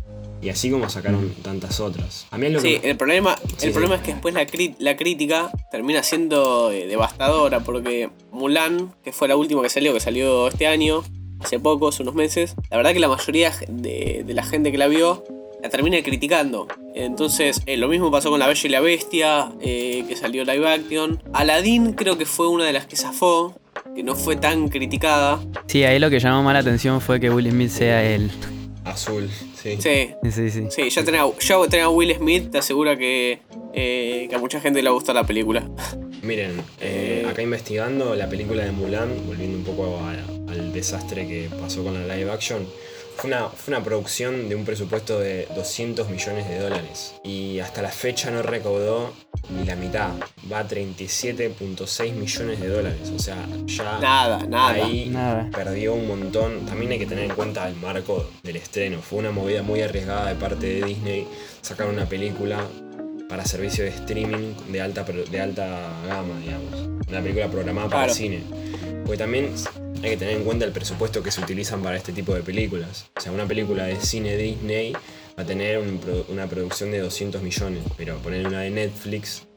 Y 0.42 0.48
así 0.50 0.70
como 0.72 0.88
sacaron 0.90 1.34
tantas 1.42 1.82
otras. 1.82 2.28
A 2.32 2.38
mí 2.38 2.46
es 2.48 2.54
lo 2.54 2.62
Sí, 2.62 2.80
que... 2.80 2.90
el 2.92 2.96
problema, 2.96 3.36
Sí, 3.38 3.44
el 3.54 3.60
sí. 3.60 3.70
problema 3.72 3.96
es 3.96 4.02
que 4.04 4.12
después 4.14 4.34
la, 4.34 4.48
la 4.80 4.96
crítica 4.96 5.52
termina 5.70 6.02
siendo 6.02 6.72
eh, 6.72 6.88
devastadora 6.88 7.60
porque 7.60 8.10
Mulan, 8.32 8.94
que 9.04 9.12
fue 9.12 9.28
la 9.28 9.36
última 9.36 9.62
que 9.64 9.70
salió, 9.70 9.94
que 9.94 10.00
salió 10.00 10.48
este 10.48 10.66
año, 10.68 11.04
hace 11.42 11.60
poco, 11.60 11.90
hace 11.90 12.04
unos 12.04 12.16
meses, 12.16 12.56
la 12.70 12.78
verdad 12.78 12.94
que 12.94 13.00
la 13.00 13.10
mayoría 13.10 13.52
de, 13.68 14.24
de 14.26 14.34
la 14.34 14.44
gente 14.44 14.72
que 14.72 14.78
la 14.78 14.88
vio 14.88 15.24
la 15.68 15.72
termina 15.72 16.02
criticando. 16.02 16.66
Entonces, 16.96 17.62
eh, 17.66 17.76
lo 17.76 17.90
mismo 17.90 18.10
pasó 18.10 18.30
con 18.30 18.40
La 18.40 18.48
Bella 18.48 18.62
y 18.64 18.70
la 18.70 18.80
Bestia, 18.80 19.52
eh, 19.62 20.06
que 20.08 20.16
salió 20.16 20.46
live 20.46 20.66
action. 20.68 21.22
Aladdin 21.34 21.92
creo 21.94 22.18
que 22.18 22.26
fue 22.26 22.48
una 22.48 22.64
de 22.66 22.72
las 22.72 22.86
que 22.86 22.96
zafó, 22.96 23.54
que 23.94 24.02
no 24.02 24.16
fue 24.16 24.38
tan 24.38 24.70
criticada. 24.70 25.40
Sí, 25.68 25.84
ahí 25.84 26.00
lo 26.00 26.10
que 26.10 26.20
llamó 26.20 26.42
más 26.42 26.54
la 26.54 26.60
atención 26.60 27.02
fue 27.02 27.20
que 27.20 27.30
Will 27.30 27.50
Smith 27.52 27.70
sea 27.70 28.02
el... 28.04 28.32
Azul, 28.86 29.30
sí. 29.62 29.76
Sí, 29.82 30.12
Sí, 30.32 30.50
sí. 30.50 30.64
sí, 30.70 30.90
ya 30.90 31.04
tener, 31.04 31.20
a, 31.20 31.24
a 31.84 31.90
Will 31.90 32.16
Smith 32.16 32.50
te 32.52 32.60
asegura 32.60 32.98
que, 32.98 33.40
eh, 33.74 34.28
que 34.30 34.36
a 34.36 34.40
mucha 34.40 34.62
gente 34.62 34.82
le 34.82 34.90
gustó 34.90 35.14
la 35.14 35.26
película. 35.26 35.68
Miren, 36.24 36.62
eh, 36.80 37.28
acá 37.30 37.42
investigando 37.42 38.16
la 38.16 38.30
película 38.30 38.64
de 38.64 38.72
Mulan, 38.72 39.10
volviendo 39.28 39.58
un 39.58 39.64
poco 39.66 39.98
a- 39.98 40.52
al 40.52 40.72
desastre 40.72 41.28
que 41.28 41.50
pasó 41.62 41.84
con 41.84 41.94
la 42.08 42.16
live 42.16 42.32
action, 42.32 42.66
fue 43.18 43.30
una, 43.30 43.50
fue 43.50 43.74
una 43.76 43.84
producción 43.84 44.48
de 44.48 44.56
un 44.56 44.64
presupuesto 44.64 45.20
de 45.20 45.48
200 45.56 46.10
millones 46.10 46.48
de 46.48 46.60
dólares. 46.60 47.16
Y 47.24 47.60
hasta 47.60 47.82
la 47.82 47.90
fecha 47.90 48.30
no 48.32 48.42
recaudó 48.44 49.14
ni 49.50 49.66
la 49.66 49.76
mitad. 49.76 50.12
Va 50.52 50.60
a 50.60 50.68
37.6 50.68 52.14
millones 52.14 52.60
de 52.60 52.68
dólares. 52.68 53.12
O 53.16 53.20
sea, 53.20 53.38
ya 53.66 54.00
Nada, 54.00 54.46
nada. 54.48 54.74
ahí 54.86 55.10
Nada. 55.10 55.50
perdió 55.52 55.94
un 55.94 56.08
montón. 56.08 56.66
También 56.66 56.92
hay 56.92 57.00
que 57.00 57.06
tener 57.06 57.26
en 57.26 57.32
cuenta 57.36 57.68
el 57.68 57.76
marco 57.76 58.30
del 58.44 58.56
estreno. 58.58 59.02
Fue 59.02 59.20
una 59.20 59.32
movida 59.32 59.64
muy 59.64 59.82
arriesgada 59.82 60.28
de 60.30 60.36
parte 60.36 60.68
de 60.68 60.86
Disney 60.86 61.28
sacar 61.62 61.88
una 61.88 62.06
película 62.06 62.60
para 63.30 63.46
servicio 63.46 63.84
de 63.84 63.90
streaming 63.90 64.54
de 64.72 64.82
alta, 64.82 65.06
pro- 65.06 65.26
de 65.26 65.42
alta 65.42 65.66
gama, 66.08 66.40
digamos. 66.40 67.08
Una 67.10 67.22
película 67.22 67.48
programada 67.50 67.90
para 67.90 68.04
Claro. 68.06 68.12
el 68.12 68.18
cine. 68.18 68.44
Porque 69.06 69.18
también 69.18 69.54
hay 70.04 70.12
que 70.12 70.18
tener 70.18 70.36
en 70.36 70.44
cuenta 70.44 70.66
el 70.66 70.72
presupuesto 70.72 71.24
que 71.24 71.32
se 71.32 71.42
utilizan 71.42 71.82
para 71.82 71.98
este 71.98 72.14
tipo 72.14 72.34
de 72.34 72.42
películas. 72.42 73.08
O 73.18 73.22
sea, 73.22 73.32
una 73.32 73.48
película 73.48 73.86
de 73.86 74.00
cine 74.00 74.36
Disney 74.38 74.94
va 75.38 75.44
a 75.44 75.46
tener 75.46 75.80
un 75.80 76.00
una 76.30 76.48
producción 76.48 76.92
de 76.92 77.00
200 77.00 77.42
millones, 77.42 77.84
pero 77.96 78.18
poner 78.18 78.46
una 78.48 78.62
de 78.62 78.70
Netflix, 78.70 79.48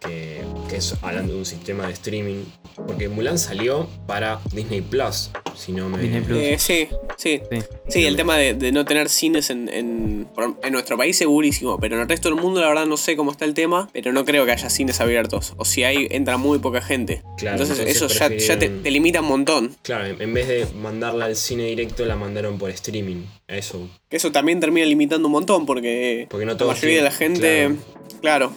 que 0.00 0.42
es 0.72 0.94
hablando 1.02 1.34
de 1.34 1.38
un 1.40 1.46
sistema 1.46 1.86
de 1.86 1.92
streaming, 1.92 2.44
porque 2.86 3.08
Mulan 3.08 3.38
salió 3.38 3.88
para 4.06 4.40
Disney 4.52 4.80
Plus, 4.80 5.30
si 5.54 5.72
no 5.72 5.88
me... 5.88 5.98
Disney 5.98 6.20
Plus. 6.20 6.38
Eh, 6.38 6.56
sí, 6.58 6.88
sí. 7.16 7.40
Sí. 7.50 7.58
Sí, 7.88 8.06
el 8.06 8.16
tema 8.16 8.36
de, 8.36 8.54
de 8.54 8.70
no 8.72 8.84
tener 8.84 9.08
cines 9.08 9.50
en, 9.50 9.68
en, 9.68 10.28
nuestro 10.70 10.96
país 10.96 11.16
segurísimo, 11.16 11.78
pero 11.78 11.96
en 11.96 12.02
el 12.02 12.08
resto 12.08 12.28
del 12.28 12.40
mundo 12.40 12.60
la 12.60 12.68
verdad 12.68 12.86
no 12.86 12.96
sé 12.96 13.16
cómo 13.16 13.30
está 13.30 13.44
el 13.44 13.54
tema, 13.54 13.88
pero 13.92 14.12
no 14.12 14.24
creo 14.24 14.44
que 14.44 14.52
haya 14.52 14.68
cines 14.70 15.00
abiertos, 15.00 15.54
o 15.56 15.64
si 15.64 15.84
hay 15.84 16.06
entra 16.10 16.36
muy 16.36 16.58
poca 16.58 16.80
gente. 16.80 17.22
Claro, 17.38 17.56
entonces, 17.56 17.78
entonces 17.78 18.02
eso 18.02 18.28
ya, 18.28 18.34
ya 18.34 18.58
te, 18.58 18.90
limita 18.90 19.20
un 19.20 19.28
montón. 19.28 19.76
Claro, 19.82 20.06
en 20.18 20.34
vez 20.34 20.48
de 20.48 20.66
mandarla 20.76 21.26
al 21.26 21.36
cine 21.36 21.64
directo, 21.64 22.04
la 22.04 22.16
mandaron 22.16 22.58
por 22.58 22.70
streaming. 22.70 23.24
Eso. 23.46 23.88
Que 24.08 24.16
Eso 24.16 24.30
también 24.30 24.60
termina 24.60 24.86
limitando 24.86 25.28
un 25.28 25.32
montón 25.32 25.66
porque, 25.66 26.26
Porque 26.28 26.44
no 26.44 26.54
la 26.54 26.66
mayoría 26.66 26.96
de 26.98 27.02
la 27.02 27.10
gente, 27.10 27.76
claro, 28.20 28.52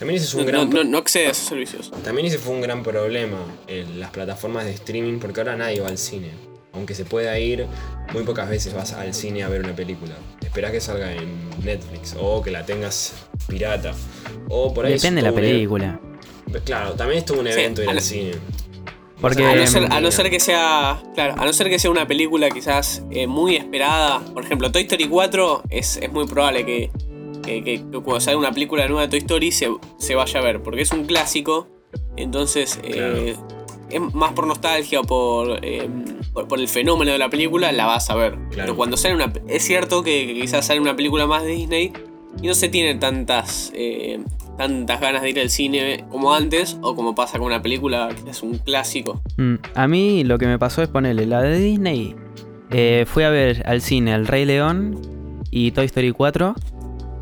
También 0.00 0.16
ese 0.16 0.26
es 0.26 0.34
un 0.34 0.40
no, 0.40 0.46
gran... 0.46 0.70
no- 0.70 0.82
no 0.82 0.98
accede 0.98 1.28
a 1.28 1.30
esos 1.30 1.46
servicios. 1.46 1.92
También 2.02 2.26
ese 2.26 2.38
fue 2.38 2.54
un 2.54 2.60
gran 2.62 2.82
problema, 2.82 3.36
eh, 3.68 3.86
las 3.96 4.10
plataformas 4.10 4.64
de 4.64 4.72
streaming, 4.72 5.20
porque 5.20 5.40
ahora 5.40 5.56
nadie 5.56 5.80
va 5.80 5.88
al 5.88 5.98
cine. 5.98 6.30
Aunque 6.72 6.94
se 6.94 7.04
pueda 7.04 7.38
ir, 7.38 7.66
muy 8.12 8.22
pocas 8.24 8.48
veces 8.48 8.72
vas 8.74 8.92
al 8.94 9.12
cine 9.14 9.42
a 9.44 9.48
ver 9.48 9.60
una 9.62 9.76
película. 9.76 10.14
esperás 10.42 10.72
que 10.72 10.80
salga 10.80 11.12
en 11.12 11.28
Netflix 11.62 12.16
o 12.18 12.42
que 12.42 12.50
la 12.50 12.64
tengas 12.66 13.12
pirata. 13.46 13.92
O 14.48 14.72
por 14.74 14.86
ahí 14.86 14.94
Depende 14.94 15.20
de 15.22 15.28
la 15.28 15.32
un 15.32 15.38
e- 15.38 15.42
película. 15.42 16.00
Claro, 16.64 16.92
también 16.94 17.18
estuvo 17.20 17.38
un 17.40 17.46
Sí, 17.46 17.52
evento 17.52 17.82
ir 17.82 17.88
a 17.88 17.92
al 17.92 18.00
cine. 18.00 18.32
Porque- 19.20 19.44
A 19.44 19.54
no, 19.54 19.66
ser, 19.66 19.84
a 19.92 20.00
no 20.00 20.10
ser 20.10 20.30
que 20.30 20.40
sea. 20.40 21.02
Claro, 21.14 21.34
a 21.36 21.44
no 21.44 21.52
ser 21.52 21.68
que 21.68 21.78
sea 21.78 21.90
una 21.90 22.06
película 22.08 22.48
quizás 22.50 23.02
eh, 23.10 23.26
muy 23.26 23.54
esperada. 23.56 24.20
Por 24.32 24.44
ejemplo, 24.44 24.72
Toy 24.72 24.82
Story 24.82 25.08
4 25.08 25.62
es, 25.68 25.98
es 25.98 26.10
muy 26.10 26.26
probable 26.26 26.64
que, 26.64 26.90
que- 27.42 27.80
cuando 27.90 28.20
salga 28.20 28.38
una 28.38 28.52
película 28.52 28.86
nueva 28.86 29.02
de 29.02 29.08
Toy 29.08 29.18
Story 29.20 29.52
se, 29.52 29.68
se 29.98 30.14
vaya 30.14 30.40
a 30.40 30.42
ver. 30.42 30.62
Porque 30.62 30.82
es 30.82 30.90
un 30.92 31.04
clásico. 31.04 31.68
Entonces, 32.16 32.78
eh, 32.84 33.34
es 33.90 34.14
más 34.14 34.32
por 34.32 34.46
nostalgia 34.46 35.00
o 35.00 35.04
por, 35.04 35.58
eh, 35.64 35.88
por, 36.32 36.46
por 36.48 36.60
el 36.60 36.68
fenómeno 36.68 37.10
de 37.12 37.18
la 37.18 37.28
película, 37.30 37.72
la 37.72 37.86
vas 37.86 38.10
a 38.10 38.14
ver. 38.14 38.38
Pero 38.54 38.76
cuando 38.76 38.96
sale 38.96 39.14
una. 39.14 39.32
Es 39.48 39.64
cierto 39.64 40.02
que, 40.02 40.26
que 40.26 40.34
quizás 40.40 40.66
sale 40.66 40.80
una 40.80 40.94
película 40.96 41.26
más 41.26 41.42
de 41.42 41.50
Disney 41.50 41.92
y 42.42 42.46
no 42.46 42.54
se 42.54 42.68
tiene 42.68 42.94
tantas. 42.96 43.72
eh, 43.74 44.20
tantas 44.58 45.00
ganas 45.00 45.22
de 45.22 45.30
ir 45.30 45.40
al 45.40 45.48
cine 45.48 46.04
como 46.10 46.34
antes, 46.34 46.76
o 46.82 46.94
como 46.94 47.14
pasa 47.14 47.38
con 47.38 47.46
una 47.46 47.62
película 47.62 48.10
que 48.22 48.30
es 48.30 48.42
un 48.42 48.58
clásico. 48.58 49.22
Mm, 49.38 49.54
a 49.74 49.88
mí 49.88 50.22
lo 50.22 50.36
que 50.36 50.46
me 50.46 50.58
pasó 50.58 50.82
es 50.82 50.88
ponerle 50.88 51.24
la 51.24 51.40
de 51.40 51.58
Disney. 51.58 52.14
eh, 52.70 53.04
fui 53.06 53.22
a 53.24 53.30
ver 53.30 53.62
al 53.66 53.80
cine 53.80 54.12
El 54.14 54.26
Rey 54.26 54.44
León 54.44 55.00
y 55.50 55.70
Toy 55.70 55.86
Story 55.86 56.12
4. 56.12 56.54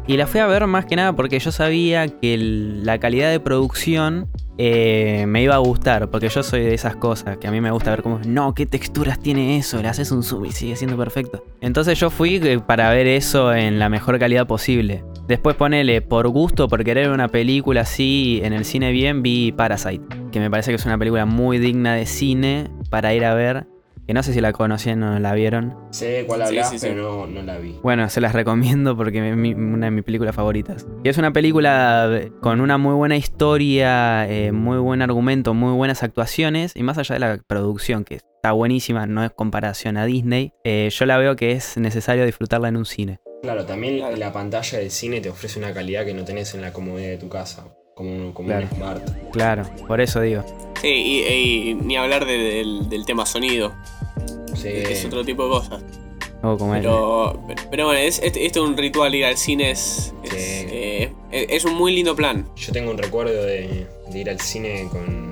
Y 0.09 0.17
la 0.17 0.27
fui 0.27 0.41
a 0.41 0.47
ver 0.47 0.67
más 0.67 0.87
que 0.87 0.97
nada 0.97 1.13
porque 1.13 1.39
yo 1.39 1.53
sabía 1.53 2.09
que 2.09 2.39
la 2.39 2.99
calidad 2.99 3.31
de 3.31 3.41
producción 3.41 4.27
eh, 4.57 5.27
me 5.29 5.43
iba 5.43 5.55
a 5.55 5.59
gustar. 5.59 6.09
Porque 6.09 6.31
yo 6.31 6.43
soy 6.43 6.63
de 6.63 6.73
esas 6.73 6.97
cosas 6.97 7.37
que 7.37 7.47
a 7.47 7.51
mí 7.51 7.61
me 7.61 7.71
gusta 7.71 7.91
ver 7.91 8.03
como, 8.03 8.19
no, 8.27 8.55
qué 8.55 8.65
texturas 8.65 9.21
tiene 9.21 9.59
eso. 9.59 9.83
Le 9.83 9.89
haces 9.89 10.11
un 10.11 10.23
zoom 10.23 10.47
y 10.47 10.53
sigue 10.53 10.77
siendo 10.77 10.97
perfecto. 10.97 11.45
Entonces 11.61 12.01
yo 12.01 12.09
fui 12.09 12.37
eh, 12.37 12.59
para 12.59 12.89
ver 12.91 13.07
eso 13.07 13.53
en 13.53 13.79
la 13.79 13.91
mejor 13.91 14.19
calidad 14.19 14.47
posible. 14.47 15.05
Después 15.27 15.57
ponele, 15.57 16.01
por 16.01 16.27
gusto, 16.29 16.69
por 16.69 16.85
querer 16.85 17.11
una 17.11 17.29
película 17.29 17.83
así 17.83 18.41
en 18.43 18.55
el 18.55 18.65
cine 18.65 18.93
bien, 18.93 19.23
vi 19.23 19.53
Parasite. 19.53 20.07
Que 20.33 20.41
me 20.41 20.51
parece 20.51 20.71
que 20.71 20.77
es 20.77 20.87
una 20.87 20.97
película 20.97 21.27
muy 21.27 21.59
digna 21.59 21.95
de 21.95 22.07
cine 22.07 22.71
para 22.89 23.13
ir 23.13 23.27
a 23.27 23.35
ver. 23.35 23.67
Que 24.09 24.15
no 24.15 24.23
sé 24.23 24.33
si 24.33 24.41
la 24.41 24.53
conocían 24.55 25.03
o 25.03 25.13
no 25.13 25.19
la 25.21 25.35
vieron. 25.35 25.77
Sé 25.91 26.25
cuál 26.27 26.41
Sí, 26.41 26.47
hablas, 26.47 26.71
sí, 26.71 26.79
sí. 26.79 26.87
pero 26.89 27.27
no, 27.27 27.27
no 27.27 27.43
la 27.43 27.59
vi. 27.59 27.77
Bueno, 27.83 28.09
se 28.09 28.23
las 28.23 28.33
recomiendo 28.33 28.97
porque 28.97 29.19
es 29.31 29.37
mi- 29.37 29.53
una 29.53 29.89
de 29.89 29.91
mis 29.91 30.03
películas 30.03 30.35
favoritas. 30.35 30.87
Y 31.05 31.11
es 31.11 31.19
una 31.19 31.31
película 31.31 32.09
con 32.41 32.63
una 32.63 32.79
muy 32.79 32.95
buena 32.95 33.17
historia, 33.19 34.27
eh, 34.27 34.51
muy 34.51 34.79
buen 34.79 35.03
argumento, 35.03 35.53
muy 35.53 35.75
buenas 35.75 36.03
actuaciones. 36.03 36.73
Y 36.75 36.83
más 36.85 36.97
allá 36.97 37.17
de 37.17 37.19
la 37.19 37.39
producción, 37.47 38.05
que 38.05 38.15
está 38.15 38.53
buenísima, 38.53 39.05
no 39.07 39.23
es 39.23 39.31
comparación 39.31 39.99
a 39.99 40.07
Disney, 40.07 40.55
eh, 40.65 40.89
yo 40.91 41.05
la 41.05 41.19
veo 41.19 41.37
que 41.37 41.53
es 41.53 41.77
necesario 41.77 42.25
disfrutarla 42.25 42.69
en 42.69 42.79
un 42.79 42.87
cine. 42.87 43.21
Claro, 43.43 43.67
también 43.67 43.99
Claro. 43.99 44.17
la 44.17 44.33
pantalla 44.33 44.79
del 44.79 44.91
cine 44.91 45.21
te 45.21 45.29
ofrece 45.29 45.59
una 45.59 45.75
calidad 45.75 46.07
que 46.07 46.15
no 46.15 46.25
tenés 46.25 46.55
en 46.55 46.63
la 46.63 46.73
comodidad 46.73 47.11
de 47.11 47.19
tu 47.19 47.29
casa. 47.29 47.65
Como, 47.95 48.11
un- 48.11 48.33
como 48.33 48.47
Claro. 48.49 48.67
un 48.71 48.77
Smart. 48.77 49.03
Claro, 49.33 49.65
por 49.87 50.01
eso 50.01 50.21
digo. 50.21 50.45
Sí, 50.81 50.89
y, 50.89 51.71
y 51.71 51.75
ni 51.75 51.97
hablar 51.97 52.25
de- 52.27 52.39
del, 52.39 52.89
del 52.89 53.05
tema 53.05 53.27
sonido. 53.27 53.73
Sí. 54.55 54.69
Es 54.69 55.05
otro 55.05 55.25
tipo 55.25 55.45
de 55.45 55.51
cosas. 55.51 55.83
O 56.43 56.57
como 56.57 56.75
el- 56.77 56.83
Pero, 56.83 57.41
pero 57.71 57.87
bueno, 57.87 57.99
es, 58.01 58.21
este- 58.23 58.47
esto 58.47 58.63
es 58.65 58.71
un 58.71 58.77
ritual 58.77 59.15
ir 59.15 59.25
al 59.25 59.37
cine, 59.37 59.71
es, 59.73 60.13
es, 60.23 60.31
Sí. 60.33 60.37
eh, 60.71 61.13
es- 61.33 61.47
es 61.51 61.65
un 61.65 61.75
muy 61.75 61.93
lindo 61.93 62.15
plan. 62.15 62.49
Yo 62.57 62.73
tengo 62.73 62.91
un 62.93 62.99
recuerdo 62.99 63.43
de, 63.45 63.87
de 64.11 64.19
ir 64.19 64.31
al 64.31 64.41
cine 64.41 64.89
con 64.91 65.29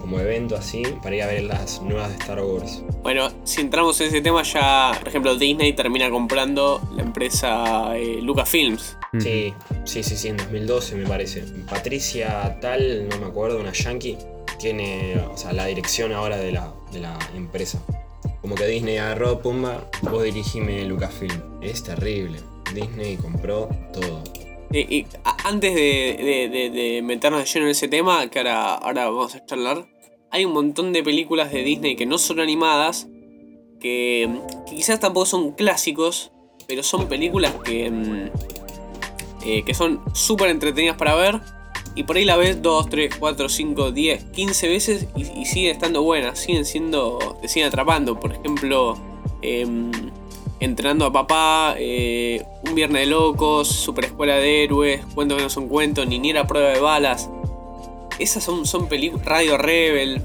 como 0.00 0.18
evento 0.18 0.56
así 0.56 0.82
para 1.04 1.14
ir 1.14 1.22
a 1.22 1.26
ver 1.28 1.44
las 1.44 1.80
nuevas 1.82 2.08
de 2.08 2.14
Star 2.16 2.42
Wars. 2.42 2.82
Bueno, 3.04 3.28
si 3.44 3.60
entramos 3.60 4.00
en 4.00 4.08
ese 4.08 4.20
tema 4.20 4.42
ya, 4.42 4.90
por 4.98 5.06
ejemplo, 5.06 5.36
Disney 5.36 5.72
termina 5.72 6.10
comprando 6.10 6.80
la 6.96 7.02
empresa 7.02 7.96
eh, 7.96 8.18
Lucasfilms. 8.20 8.96
Sí, 9.20 9.54
sí, 9.84 10.02
sí, 10.02 10.16
sí, 10.16 10.28
en 10.28 10.36
2012 10.38 10.96
me 10.96 11.06
parece. 11.06 11.44
Patricia 11.68 12.58
tal, 12.60 13.08
no 13.08 13.18
me 13.18 13.26
acuerdo, 13.26 13.60
una 13.60 13.72
yankee, 13.72 14.16
tiene 14.60 15.16
o 15.32 15.36
sea, 15.36 15.52
la 15.52 15.66
dirección 15.66 16.12
ahora 16.12 16.36
de 16.36 16.52
la, 16.52 16.72
de 16.92 17.00
la 17.00 17.18
empresa. 17.34 17.80
Como 18.42 18.54
que 18.54 18.66
Disney 18.66 18.96
agarró, 18.98 19.40
pumba, 19.40 19.84
vos 20.02 20.22
dirigime 20.22 20.84
Lucasfilm. 20.84 21.62
Es 21.62 21.82
terrible. 21.82 22.38
Disney 22.74 23.16
compró 23.16 23.68
todo. 23.92 24.22
Y, 24.72 25.04
antes 25.44 25.74
de, 25.74 26.48
de- 26.52 26.70
de- 26.70 27.02
meternos 27.02 27.40
de 27.40 27.46
lleno 27.46 27.66
en 27.66 27.72
ese 27.72 27.88
tema, 27.88 28.28
que 28.28 28.38
ahora, 28.38 28.74
ahora 28.74 29.06
vamos 29.10 29.34
a 29.34 29.44
charlar, 29.44 29.86
hay 30.30 30.44
un 30.44 30.52
montón 30.52 30.92
de 30.92 31.02
películas 31.02 31.50
de 31.50 31.64
Disney 31.64 31.96
que 31.96 32.06
no 32.06 32.18
son 32.18 32.38
animadas, 32.38 33.08
que, 33.80 34.30
que 34.68 34.76
quizás 34.76 35.00
tampoco 35.00 35.26
son 35.26 35.52
clásicos, 35.52 36.30
pero 36.68 36.82
son 36.84 37.08
películas 37.08 37.52
que, 37.64 37.90
mm, 37.90 38.30
eh, 39.44 39.62
que 39.64 39.74
son 39.74 40.00
súper 40.14 40.50
entretenidas 40.50 40.96
para 40.96 41.14
ver. 41.16 41.40
Y 41.94 42.04
por 42.04 42.16
ahí 42.16 42.24
la 42.24 42.36
ves 42.36 42.62
2, 42.62 42.88
3, 42.88 43.16
4, 43.18 43.48
5, 43.48 43.92
10, 43.92 44.24
15 44.24 44.68
veces 44.68 45.06
y, 45.16 45.40
y 45.40 45.44
siguen 45.44 45.72
estando 45.72 46.02
buenas, 46.02 46.38
siguen 46.38 46.64
siendo, 46.64 47.38
te 47.40 47.48
siguen 47.48 47.68
atrapando. 47.68 48.18
Por 48.18 48.32
ejemplo, 48.32 48.96
em, 49.42 49.90
Entrenando 50.60 51.06
a 51.06 51.12
papá, 51.12 51.74
eh, 51.78 52.44
Un 52.68 52.74
Viernes 52.74 53.00
de 53.00 53.06
Locos, 53.06 53.66
Super 53.66 54.04
Escuela 54.04 54.34
de 54.34 54.64
Héroes, 54.64 55.00
Cuento 55.14 55.34
que 55.34 55.42
no 55.42 55.48
son 55.48 55.68
cuentos, 55.68 56.06
Niñera 56.06 56.46
Prueba 56.46 56.68
de 56.68 56.80
Balas. 56.80 57.30
Esas 58.18 58.44
son, 58.44 58.66
son 58.66 58.86
películas. 58.86 59.24
Radio 59.24 59.56
Rebel. 59.56 60.22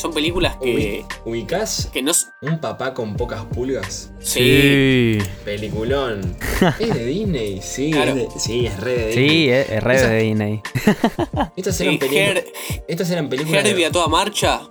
Son 0.00 0.12
películas 0.14 0.56
que. 0.56 1.04
Ubi- 1.04 1.06
¿Ubicás 1.24 1.90
que 1.92 2.02
no. 2.02 2.12
un 2.42 2.58
papá 2.60 2.94
con 2.94 3.16
pocas 3.16 3.44
pulgas? 3.44 4.12
Sí. 4.20 5.18
Sí, 5.20 5.28
Peliculón. 5.44 6.36
¿Es 6.78 6.94
de 6.94 7.04
Disney? 7.06 7.60
Sí, 7.62 7.90
Claro. 7.90 8.12
es, 8.12 8.16
de- 8.34 8.40
sí, 8.40 8.66
es 8.66 8.80
re 8.80 8.92
de 8.96 9.06
Disney. 9.08 9.28
sí, 9.28 9.48
es, 9.50 9.70
es 9.70 9.82
re 9.82 9.94
Esa- 9.96 10.08
de 10.08 10.22
Disney. 10.22 10.60
Estas 11.56 11.76
Sí, 11.76 11.84
eran 11.84 11.98
películas. 11.98 12.28
Her- 12.44 12.52
Estas 12.88 13.10
eran 13.10 13.28
películas. 13.28 13.64
Herbie 13.64 13.86
a 13.86 13.90
toda 13.92 14.08
marcha. 14.08 14.62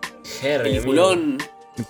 Herbie, 0.43 0.71
Peliculón. 0.73 1.37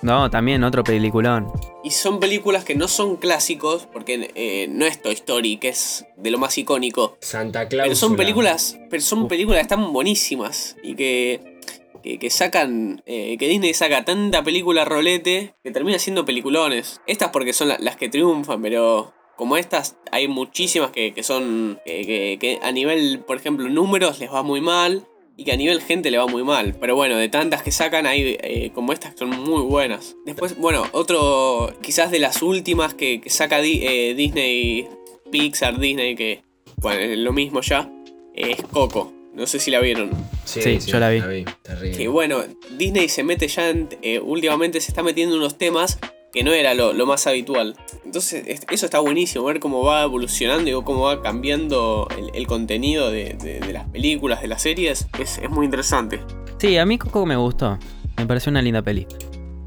No, 0.04 0.30
también 0.30 0.64
otro 0.64 0.84
peliculón. 0.84 1.52
Y 1.84 1.90
son 1.92 2.20
películas 2.20 2.64
que 2.64 2.76
no 2.76 2.88
son 2.88 3.16
clásicos, 3.16 3.88
porque 3.92 4.30
eh, 4.36 4.68
no 4.70 4.86
es 4.86 5.02
Toy 5.02 5.14
Story, 5.14 5.58
que 5.58 5.70
es 5.70 6.06
de 6.16 6.30
lo 6.30 6.38
más 6.38 6.56
icónico. 6.60 7.18
Santa 7.22 7.68
Claus. 7.68 7.86
Pero 7.88 7.96
son 7.96 8.16
películas, 8.16 8.78
pero 8.92 9.02
son 9.02 9.28
películas 9.28 9.58
que 9.58 9.62
están 9.64 9.92
buenísimas 9.92 10.76
y 10.84 10.94
que, 10.94 11.59
que, 12.04 12.20
que 12.20 12.30
sacan, 12.30 13.02
eh, 13.06 13.38
que 13.38 13.48
Disney 13.48 13.74
saca 13.74 14.06
tanta 14.06 14.44
película 14.44 14.86
rolete 14.86 15.54
que 15.64 15.72
termina 15.72 16.00
siendo 16.00 16.26
peliculones. 16.26 17.02
Estas 17.08 17.30
porque 17.30 17.54
son 17.54 17.68
la- 17.70 17.78
las 17.80 17.96
que 17.96 18.10
triunfan, 18.10 18.62
pero 18.62 19.14
como 19.36 19.56
estas 19.58 19.96
hay 20.12 20.28
muchísimas 20.28 20.92
que, 20.92 21.14
que 21.14 21.24
son, 21.24 21.80
que, 21.86 22.38
que- 22.40 22.60
a 22.62 22.72
nivel, 22.72 23.20
por 23.26 23.38
ejemplo, 23.38 23.70
números 23.70 24.20
les 24.20 24.32
va 24.32 24.44
muy 24.44 24.62
mal 24.62 25.08
y 25.38 25.46
que 25.46 25.54
a 25.54 25.56
nivel 25.58 25.82
gente 25.82 26.12
le 26.12 26.18
va 26.18 26.28
muy 26.28 26.44
mal. 26.44 26.76
Pero 26.80 26.96
bueno, 26.96 27.16
de 27.16 27.30
tantas 27.30 27.64
que 27.64 27.72
sacan 27.72 28.06
hay 28.06 28.38
eh, 28.42 28.72
como 28.76 28.92
estas 28.92 29.14
que 29.14 29.20
son 29.20 29.30
muy 29.30 29.62
buenas. 29.62 30.18
Después, 30.26 30.58
bueno, 30.58 30.84
otro, 30.92 31.74
quizás 31.82 32.12
de 32.12 32.20
las 32.20 32.42
últimas 32.42 32.94
que, 32.94 33.22
que 33.22 33.30
saca 33.30 33.60
eh, 33.62 34.14
Disney, 34.18 34.88
Pixar, 35.32 35.80
Disney, 35.80 36.16
que 36.16 36.42
bueno, 36.82 37.00
es 37.00 37.18
lo 37.18 37.32
mismo 37.32 37.62
ya, 37.62 37.90
es 38.34 38.62
Coco. 38.72 39.14
No 39.34 39.48
sé 39.48 39.60
si 39.60 39.72
la 39.72 39.80
vieron. 39.80 40.10
Sí, 40.44 40.80
yo 40.80 41.00
la 41.00 41.10
vi. 41.10 41.22
Terrible. 41.62 41.98
Que 41.98 42.08
bueno, 42.08 42.44
Disney 42.78 43.08
se 43.10 43.24
mete 43.24 43.48
ya, 43.48 43.70
en- 43.70 43.88
eh, 44.02 44.20
últimamente 44.20 44.82
se 44.82 44.92
está 44.92 45.04
metiendo 45.04 45.36
en 45.36 45.42
unos 45.42 45.58
temas 45.58 46.00
que 46.34 46.44
no 46.44 46.52
era 46.54 46.74
lo, 46.74 46.94
lo 46.94 47.06
más 47.06 47.26
habitual. 47.28 47.76
Entonces, 48.06 48.44
es- 48.48 48.62
eso 48.70 48.86
está 48.86 49.00
buenísimo, 49.00 49.46
ver 49.46 49.60
cómo 49.60 49.84
va 49.84 50.04
evolucionando 50.04 50.70
y 50.70 50.74
cómo 50.84 51.02
va 51.04 51.22
cambiando 51.22 52.08
el, 52.18 52.32
el 52.36 52.48
contenido 52.48 53.12
de, 53.12 53.36
de- 53.36 53.60
de 53.60 53.74
las 53.74 53.88
películas, 53.90 54.42
de 54.42 54.48
las 54.48 54.62
series. 54.62 55.08
Es, 55.20 55.38
es 55.38 55.50
muy 55.50 55.66
interesante. 55.66 56.20
Sí, 56.58 56.78
a 56.78 56.86
mí 56.86 56.98
Coco 56.98 57.26
me 57.26 57.36
gustó. 57.36 57.78
Me 58.18 58.26
pareció 58.26 58.50
una 58.50 58.62
linda 58.62 58.82
peli. 58.82 59.08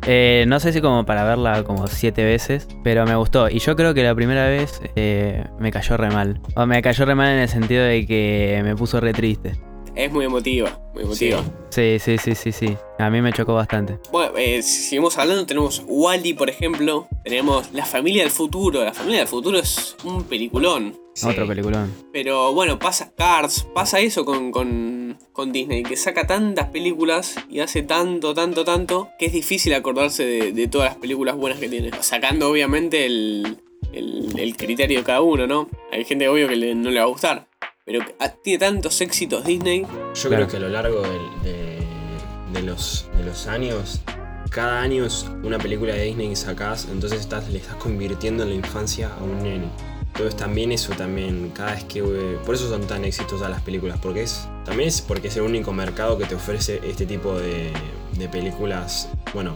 Eh, 0.06 0.44
no 0.48 0.58
sé 0.58 0.72
si 0.72 0.80
como 0.80 1.06
para 1.06 1.24
verla 1.24 1.62
como 1.64 1.86
siete 1.86 2.24
veces, 2.24 2.66
pero 2.82 3.06
me 3.06 3.14
gustó. 3.14 3.48
Y 3.48 3.58
yo 3.58 3.76
creo 3.76 3.94
que 3.94 4.02
la 4.02 4.14
primera 4.14 4.48
vez 4.48 4.80
eh, 4.96 5.44
me 5.58 5.70
cayó 5.70 5.96
re 5.96 6.10
mal. 6.10 6.40
O 6.56 6.66
me 6.66 6.82
cayó 6.82 7.04
re 7.04 7.14
mal 7.14 7.28
en 7.28 7.38
el 7.38 7.48
sentido 7.48 7.84
de 7.84 8.06
que 8.06 8.60
me 8.64 8.74
puso 8.74 9.00
re 9.00 9.12
triste. 9.12 9.54
Es 9.94 10.10
muy 10.10 10.24
emotiva, 10.24 10.80
muy 10.94 11.02
emotiva. 11.04 11.44
Sí, 11.68 11.98
sí, 11.98 12.16
sí, 12.18 12.34
sí, 12.34 12.50
sí. 12.52 12.76
A 12.98 13.10
mí 13.10 13.20
me 13.20 13.32
chocó 13.32 13.54
bastante. 13.54 13.98
Bueno, 14.10 14.32
eh, 14.38 14.62
si 14.62 14.82
seguimos 14.82 15.18
hablando, 15.18 15.44
tenemos 15.46 15.82
Wally, 15.86 16.32
por 16.34 16.48
ejemplo. 16.48 17.08
Tenemos 17.24 17.72
La 17.72 17.84
Familia 17.84 18.22
del 18.22 18.30
Futuro. 18.32 18.82
La 18.84 18.94
Familia 18.94 19.18
del 19.20 19.28
Futuro 19.28 19.58
es 19.58 19.96
un 20.04 20.24
peliculón. 20.24 20.98
Sí. 21.14 21.26
Otro 21.28 21.46
peliculón. 21.46 21.92
Pero 22.10 22.54
bueno, 22.54 22.78
pasa 22.78 23.12
Cars, 23.14 23.66
pasa 23.74 24.00
eso 24.00 24.24
con, 24.24 24.50
con, 24.50 25.18
con 25.32 25.52
Disney, 25.52 25.82
que 25.82 25.96
saca 25.96 26.26
tantas 26.26 26.68
películas 26.68 27.34
y 27.50 27.60
hace 27.60 27.82
tanto, 27.82 28.32
tanto, 28.32 28.64
tanto, 28.64 29.10
que 29.18 29.26
es 29.26 29.32
difícil 29.34 29.74
acordarse 29.74 30.24
de, 30.24 30.52
de 30.52 30.68
todas 30.68 30.88
las 30.92 30.96
películas 30.96 31.36
buenas 31.36 31.58
que 31.60 31.68
tiene. 31.68 31.90
Sacando 32.00 32.48
obviamente 32.50 33.04
el, 33.04 33.58
el, 33.92 34.38
el 34.38 34.56
criterio 34.56 35.00
de 35.00 35.04
cada 35.04 35.20
uno, 35.20 35.46
¿no? 35.46 35.68
Hay 35.92 36.04
gente 36.06 36.28
obvio 36.28 36.48
que 36.48 36.56
le- 36.56 36.74
no 36.74 36.88
le 36.90 36.98
va 36.98 37.04
a 37.04 37.08
gustar. 37.08 37.46
Pero 37.84 38.00
ah, 38.20 38.28
tiene 38.42 38.58
tantos 38.60 39.00
éxitos 39.00 39.44
Disney. 39.44 39.82
Yo 39.82 40.28
Claro. 40.28 40.46
creo 40.46 40.48
que 40.48 40.56
a 40.56 40.60
lo 40.60 40.68
largo 40.68 41.02
de, 41.02 41.78
de 42.52 42.62
los, 42.62 43.08
de 43.16 43.24
los 43.24 43.46
años, 43.48 44.00
cada 44.50 44.80
año 44.80 45.04
es 45.04 45.26
una 45.42 45.58
película 45.58 45.94
de 45.94 46.04
Disney 46.04 46.28
que 46.28 46.36
sacás, 46.36 46.86
entonces 46.92 47.20
estás, 47.20 47.48
le 47.48 47.58
estás 47.58 47.76
convirtiendo 47.76 48.44
en 48.44 48.50
la 48.50 48.54
infancia 48.54 49.10
a 49.18 49.22
un 49.24 49.42
nene. 49.42 49.66
Entonces 50.06 50.36
también 50.36 50.70
eso 50.72 50.92
también, 50.92 51.50
cada 51.54 51.72
vez 51.74 51.84
que... 51.84 52.02
Por 52.44 52.54
eso 52.54 52.68
son 52.68 52.86
tan 52.86 53.04
exitosas 53.04 53.50
las 53.50 53.62
películas, 53.62 53.98
porque 54.02 54.22
es... 54.24 54.46
También 54.64 54.88
es 54.88 55.00
porque 55.00 55.28
es 55.28 55.36
el 55.36 55.42
único 55.42 55.72
mercado 55.72 56.18
que 56.18 56.26
te 56.26 56.34
ofrece 56.34 56.80
este 56.84 57.06
tipo 57.06 57.36
de, 57.38 57.72
de 58.18 58.28
películas. 58.28 59.08
Bueno, 59.32 59.54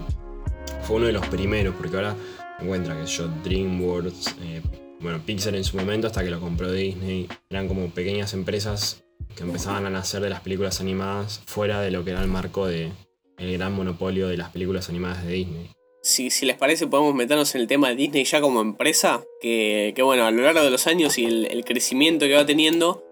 fue 0.82 0.96
uno 0.96 1.06
de 1.06 1.12
los 1.12 1.26
primeros, 1.28 1.74
porque 1.76 1.96
ahora 1.96 2.16
encuentra 2.58 2.98
que 2.98 3.04
yo 3.06 3.28
DreamWorks, 3.44 4.34
eh, 4.40 4.62
bueno, 5.00 5.20
Pixar 5.24 5.54
en 5.54 5.64
su 5.64 5.76
momento 5.76 6.06
hasta 6.06 6.24
que 6.24 6.30
lo 6.30 6.40
compró 6.40 6.72
Disney, 6.72 7.28
eran 7.50 7.68
como 7.68 7.88
pequeñas 7.90 8.34
empresas 8.34 9.04
que 9.34 9.42
empezaban 9.42 9.86
a 9.86 9.90
nacer 9.90 10.22
de 10.22 10.30
las 10.30 10.40
películas 10.40 10.80
animadas 10.80 11.42
fuera 11.46 11.80
de 11.80 11.90
lo 11.90 12.04
que 12.04 12.10
era 12.10 12.22
el 12.22 12.28
marco 12.28 12.66
de 12.66 12.90
el 13.38 13.52
gran 13.52 13.74
monopolio 13.74 14.28
de 14.28 14.36
las 14.36 14.50
películas 14.50 14.88
animadas 14.88 15.24
de 15.24 15.32
Disney. 15.32 15.70
Si, 16.02 16.30
si 16.30 16.46
les 16.46 16.56
parece, 16.56 16.86
podemos 16.86 17.14
meternos 17.14 17.54
en 17.54 17.62
el 17.62 17.66
tema 17.66 17.88
de 17.88 17.96
Disney 17.96 18.24
ya 18.24 18.40
como 18.40 18.60
empresa. 18.60 19.24
Que, 19.40 19.92
que 19.94 20.02
bueno, 20.02 20.24
a 20.24 20.30
lo 20.30 20.42
largo 20.42 20.62
de 20.62 20.70
los 20.70 20.86
años 20.86 21.18
y 21.18 21.24
el, 21.24 21.64
crecimiento 21.64 22.26
que 22.26 22.34
va 22.34 22.46
teniendo, 22.46 23.04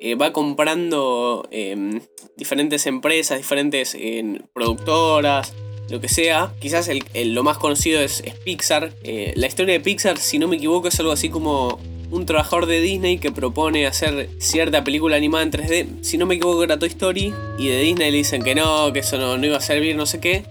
eh, 0.00 0.14
va 0.14 0.32
comprando 0.32 1.48
eh, 1.50 2.00
diferentes 2.36 2.86
empresas, 2.86 3.38
diferentes 3.38 3.94
eh, 3.94 4.42
productoras, 4.52 5.54
lo 5.90 6.00
que 6.00 6.08
sea. 6.08 6.52
Quizás 6.60 6.88
el, 6.88 7.04
el- 7.14 7.34
lo 7.34 7.42
más 7.42 7.58
conocido 7.58 8.00
es, 8.00 8.20
es 8.24 8.34
Pixar. 8.34 8.92
Eh, 9.02 9.32
la 9.36 9.46
historia 9.46 9.74
de 9.74 9.80
Pixar, 9.80 10.18
si 10.18 10.38
no 10.38 10.48
me 10.48 10.56
equivoco, 10.56 10.88
es 10.88 10.98
algo 11.00 11.12
así 11.12 11.28
como 11.28 11.78
un 12.10 12.26
trabajador 12.26 12.66
de 12.66 12.80
Disney 12.80 13.18
que 13.18 13.32
propone 13.32 13.86
hacer 13.86 14.28
cierta 14.38 14.84
película 14.84 15.16
animada 15.16 15.44
en 15.44 15.50
3D. 15.50 15.86
Si 16.02 16.18
no 16.18 16.26
me 16.26 16.34
equivoco, 16.34 16.62
era 16.62 16.78
Toy 16.78 16.88
Story. 16.88 17.32
Y 17.58 17.68
de 17.68 17.80
Disney 17.82 18.10
le 18.10 18.16
dicen 18.18 18.42
que 18.42 18.54
no, 18.54 18.92
que 18.92 18.98
eso 19.00 19.16
no, 19.18 19.38
no 19.38 19.46
iba 19.46 19.56
a 19.56 19.60
servir, 19.62 19.96
no 19.96 20.04
sé 20.06 20.20
qué. 20.20 20.44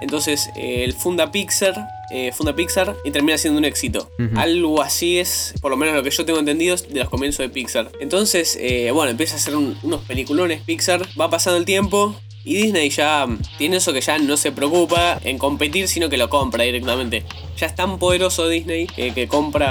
Entonces 0.00 0.48
eh, 0.56 0.84
él 0.84 0.92
funda 0.92 1.32
Pixar, 1.32 1.74
eh, 2.12 2.30
funda 2.32 2.54
Pixar 2.54 2.94
y 3.04 3.10
termina 3.10 3.36
siendo 3.36 3.58
un 3.58 3.64
éxito. 3.64 4.08
Algo 4.38 4.80
así 4.80 5.18
es, 5.18 5.54
por 5.60 5.70
lo 5.72 5.76
menos 5.76 5.94
lo 5.96 6.02
que 6.04 6.10
yo 6.10 6.24
tengo 6.24 6.38
entendido, 6.38 6.76
de 6.76 7.00
los 7.00 7.08
comienzos 7.08 7.38
de 7.40 7.48
Pixar. 7.48 7.90
Entonces, 8.00 8.56
eh, 8.60 8.90
bueno, 8.92 9.10
empieza 9.10 9.34
a 9.34 9.38
hacer 9.38 9.56
un- 9.56 9.76
unos 9.82 10.02
peliculones 10.02 10.62
Pixar, 10.62 11.02
va 11.20 11.28
pasando 11.30 11.58
el 11.58 11.64
tiempo. 11.64 12.14
Y 12.48 12.54
Disney 12.62 12.88
ya 12.88 13.26
tiene 13.58 13.76
eso 13.76 13.92
que 13.92 14.00
ya 14.00 14.16
no 14.18 14.36
se 14.38 14.52
preocupa 14.52 15.20
en 15.22 15.36
competir, 15.36 15.86
sino 15.86 16.08
que 16.08 16.16
lo 16.16 16.30
compra 16.30 16.64
directamente. 16.64 17.24
Ya 17.58 17.66
es 17.66 17.74
tan 17.74 17.98
poderoso 17.98 18.48
Disney 18.48 18.86
que, 18.86 19.12
que 19.12 19.28
compra 19.28 19.68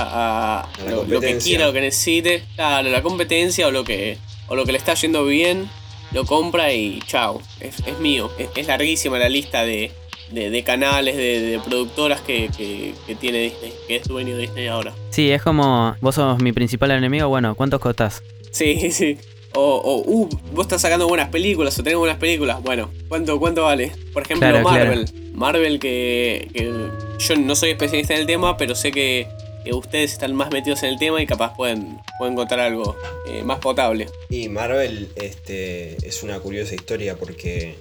a 0.62 0.70
lo, 0.88 1.04
lo 1.06 1.20
que 1.20 1.38
quiera, 1.40 1.66
lo 1.66 1.74
que 1.74 1.82
necesite. 1.82 2.44
Claro, 2.56 2.90
la 2.90 3.02
competencia 3.02 3.68
o 3.68 3.72
lo 3.72 3.84
que, 3.84 4.18
o 4.48 4.56
lo 4.56 4.63
que 4.66 4.74
le 4.74 4.78
está 4.78 4.94
yendo 4.94 5.26
bien, 5.26 5.68
lo 6.12 6.26
compra 6.26 6.72
y 6.72 7.00
chao, 7.08 7.42
es, 7.60 7.80
es 7.88 7.98
mío. 8.00 8.30
Es, 8.38 8.50
es 8.56 8.68
larguísima 8.68 9.18
la 9.18 9.28
lista 9.30 9.63
de, 9.63 9.92
de- 10.32 10.50
de 10.52 10.63
canales, 10.63 11.18
de, 11.18 11.40
de 11.42 11.60
productoras 11.60 12.22
que, 12.22 12.50
que- 12.56 12.94
que 13.08 13.16
tiene 13.16 13.40
Disney, 13.40 13.74
que 13.88 13.96
es 13.96 14.08
dueño 14.08 14.36
de 14.36 14.42
Disney 14.44 14.68
ahora. 14.68 14.94
Sí, 15.10 15.32
es 15.32 15.42
como, 15.42 15.96
vos 16.00 16.13
sos 16.13 16.40
mi 16.44 16.52
principal 16.52 16.92
enemigo, 16.92 17.28
bueno, 17.28 17.56
¿cuántos 17.56 17.80
costás? 17.80 18.22
Sí, 18.52 18.92
sí. 18.92 19.18
O, 19.60 19.78
o, 19.78 20.04
uh, 20.06 20.30
vos 20.54 20.65
estás 20.65 20.84
sacando 20.84 21.08
buenas 21.08 21.30
películas 21.30 21.78
o 21.80 21.84
tenés 21.84 21.98
buenas 21.98 22.17
películas. 22.17 22.62
Bueno, 22.62 22.91
¿cuánto, 23.08 23.39
cuánto 23.39 23.63
vale? 23.63 23.91
Por 24.13 24.22
ejemplo, 24.22 24.48
Claro, 24.48 24.63
claro. 24.63 24.86
Marvel. 24.86 25.12
Marvel 25.34 25.80
que, 25.80 26.48
que 26.54 26.72
yo 27.17 27.36
no 27.38 27.56
soy 27.56 27.72
especialista 27.72 28.13
en 28.13 28.22
el 28.22 28.28
tema, 28.28 28.56
pero 28.56 28.76
sé 28.76 28.91
que, 28.91 29.28
que 29.65 29.74
ustedes 29.74 30.13
están 30.13 30.36
más 30.36 30.52
metidos 30.52 30.84
en 30.84 30.89
el 30.89 31.00
tema 31.00 31.24
y 31.24 31.26
capaz 31.26 31.56
pueden, 31.56 31.98
pueden 32.20 32.34
encontrar 32.34 32.60
algo 32.60 32.96
eh, 33.28 33.41
más 33.41 33.58
potable. 33.58 34.08
Y 34.30 34.48
Marvel 34.48 35.10
este, 35.15 35.98
es 36.08 36.22
una 36.22 36.39
curiosa 36.39 36.76
historia 36.76 37.15
porque 37.15 37.78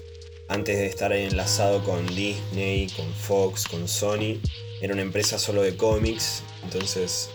antes 0.48 0.78
de 0.78 0.86
estar 0.86 1.12
enlazado 1.12 1.84
con 1.84 2.06
Disney, 2.06 2.86
con 2.96 3.12
Fox, 3.12 3.68
con 3.68 3.86
Sony, 3.86 4.40
era 4.80 4.94
una 4.94 5.02
empresa 5.02 5.38
solo 5.38 5.60
de 5.60 5.76
cómics. 5.76 6.42
Entonces, 6.64 7.28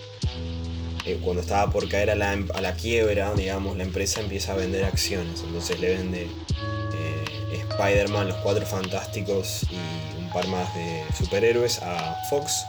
eh, 1.06 1.20
cuando 1.24 1.42
estaba 1.42 1.72
por 1.72 1.90
caer 1.90 2.12
a 2.12 2.16
la, 2.16 2.32
a 2.32 2.62
la 2.62 2.74
quiebra, 2.76 3.34
digamos, 3.34 3.76
la 3.76 3.84
empresa 3.84 4.22
empieza 4.22 4.54
a 4.54 4.56
vender 4.56 4.86
acciones. 4.86 5.42
Entonces 5.44 5.80
le 5.80 5.96
vende 5.96 6.22
eh, 6.24 7.66
Spider-Man, 7.70 8.28
los 8.28 8.38
Cuatro 8.38 8.66
Fantásticos 8.66 9.64
y 9.72 10.20
un 10.20 10.30
par 10.32 10.48
más 10.48 10.74
de 10.76 11.04
superhéroes 11.18 11.80
a 11.82 12.18
Fox. 12.30 12.66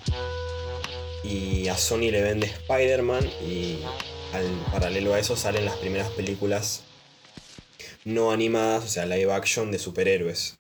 Y 1.25 1.69
a 1.69 1.77
Sony 1.77 2.11
le 2.11 2.23
vende 2.23 2.47
Spider-Man 2.47 3.25
y 3.47 3.79
al 4.33 4.47
paralelo 4.73 5.15
a 5.15 5.19
eso 5.19 5.37
salen 5.37 5.67
las 5.67 5.77
primeras 5.77 6.09
películas 6.11 6.83
no 8.05 8.33
animadas, 8.33 8.85
o 8.85 8.89
sea, 8.89 9.07
live 9.07 9.33
action 9.33 9.71
de 9.71 9.79
superhéroes. 9.79 10.59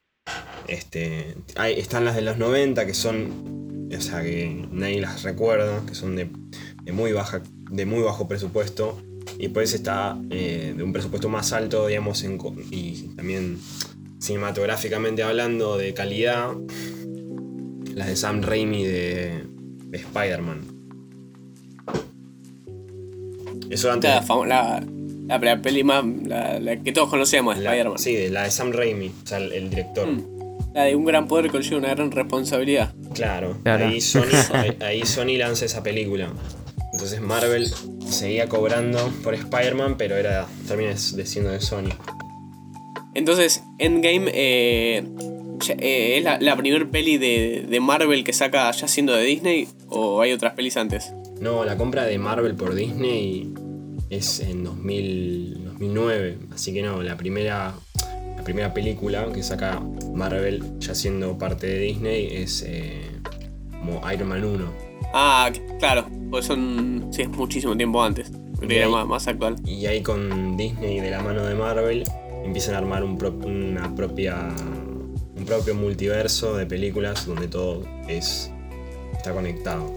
Este, 0.68 1.35
hay, 1.56 1.80
están 1.80 2.04
las 2.04 2.14
de 2.14 2.22
los 2.22 2.37
90 2.38 2.87
que 2.87 2.94
son, 2.94 3.88
o 3.92 4.00
sea, 4.00 4.22
que 4.22 4.68
nadie 4.70 5.00
las 5.00 5.22
recuerda, 5.22 5.85
que 5.87 5.94
son 5.96 6.14
de 6.14 6.30
muy, 6.92 7.12
baja, 7.12 7.42
de 7.72 7.87
muy 7.87 8.02
bajo 8.02 8.28
presupuesto. 8.28 9.00
Y 9.38 9.44
después 9.44 9.72
está 9.72 10.18
eh, 10.30 10.74
de 10.76 10.82
un 10.82 10.92
presupuesto 10.92 11.28
más 11.28 11.52
alto, 11.52 11.87
digamos, 11.87 12.22
en 12.22 12.38
y 12.70 13.08
también 13.16 13.58
cinematográficamente 14.20 15.22
hablando 15.22 15.76
de 15.78 15.94
calidad, 15.94 16.52
las 17.94 18.06
de 18.06 18.16
Sam 18.16 18.42
Raimi 18.42 18.85
de, 18.85 19.44
de 19.87 19.98
Spider-Man. 19.98 20.61
Eso 23.70 23.90
antes. 23.90 24.11
La, 24.11 24.20
la, 24.46 24.80
la, 25.26 25.38
la 25.38 25.62
peli 25.62 25.82
más, 25.82 26.04
la, 26.26 26.61
la 26.61 26.76
que 26.76 26.92
todos 26.92 27.08
conocemos, 27.08 27.56
Spider-Man. 27.56 27.98
Sí, 27.98 28.28
la 28.28 28.44
de 28.44 28.50
Sam 28.50 28.72
Raimi, 28.72 29.08
o 29.08 29.26
sea, 29.26 29.38
el, 29.38 29.52
el 29.52 29.70
director. 29.70 30.06
Mm. 30.06 30.32
La 30.74 30.85
de 30.85 30.94
un 30.94 31.04
gran 31.04 31.26
poder 31.26 31.50
conlleva 31.50 31.78
una 31.78 31.90
gran 31.90 32.11
responsabilidad. 32.11 32.94
Claro, 33.14 33.58
Claro. 33.62 33.87
Ahí, 33.87 34.00
Sony, 34.00 34.22
ahí, 34.52 34.76
ahí 34.80 35.06
Sony 35.06 35.37
lanza 35.38 35.64
esa 35.64 35.82
película. 35.82 36.30
Entonces 36.92 37.20
Marvel 37.20 37.72
seguía 38.07 38.48
cobrando 38.48 39.11
por 39.24 39.35
Spider-Man, 39.35 39.96
pero 39.96 40.16
era 40.16 40.46
termina 40.68 40.90
de 40.90 41.26
siendo 41.26 41.50
de 41.50 41.61
Sony. 41.61 41.90
Entonces, 43.14 43.62
Endgame 43.78 44.31
eh, 44.35 45.05
eh, 45.78 46.18
es 46.18 46.24
la, 46.24 46.38
la 46.40 46.57
primer 46.57 46.90
peli 46.90 47.18
de, 47.18 47.66
de 47.68 47.81
Marvel 47.81 48.24
que 48.24 48.33
saca 48.33 48.70
ya 48.70 48.88
siendo 48.88 49.12
de 49.14 49.24
Disney 49.24 49.68
o 49.88 50.20
hay 50.20 50.33
otras 50.33 50.55
pelis 50.55 50.76
antes. 50.76 51.12
No, 51.40 51.64
la 51.64 51.76
compra 51.76 52.05
de 52.05 52.18
Marvel 52.18 52.55
por 52.55 52.74
Disney 52.74 53.52
es 54.11 54.40
en 54.40 54.64
2000, 54.64 55.64
2009, 55.64 56.38
así 56.55 56.72
que 56.72 56.83
no, 56.83 57.02
la 57.02 57.16
primera, 57.16 57.74
la 58.37 58.44
primera 58.44 58.72
película 58.74 59.26
que 59.33 59.42
saca 59.42 59.81
Marvel 60.14 60.62
ya 60.78 60.94
siendo 60.94 61.38
parte 61.38 61.66
de 61.66 61.78
Disney 61.78 62.28
es 62.31 62.62
eh, 62.66 63.00
como 63.70 64.00
Iron 64.12 64.28
Man 64.28 64.44
1. 64.44 64.72
Ah, 65.14 65.50
claro, 65.78 66.07
pues 66.33 66.47
son. 66.47 67.07
Sí, 67.12 67.23
es 67.23 67.29
muchísimo 67.29 67.77
tiempo 67.77 68.03
antes. 68.03 68.33
Era 68.61 68.87
ahí- 68.87 68.90
más, 68.90 69.07
más 69.07 69.29
actual. 69.29 69.55
Y 69.64 69.87
ahí 69.87 70.03
con 70.03 70.57
Disney 70.57 70.99
de 70.99 71.11
la 71.11 71.23
mano 71.23 71.45
de 71.47 71.55
Marvel 71.55 72.03
empiezan 72.45 72.75
a 72.75 72.79
armar 72.79 73.05
un 73.05 73.16
pro- 73.18 73.31
una 73.45 73.95
propia 73.95 74.49
un 75.37 75.45
propio 75.47 75.75
multiverso 75.75 76.57
de 76.57 76.66
películas 76.66 77.27
donde 77.27 77.47
todo 77.49 77.85
es 78.09 78.51
está 79.12 79.33
conectado. 79.33 79.92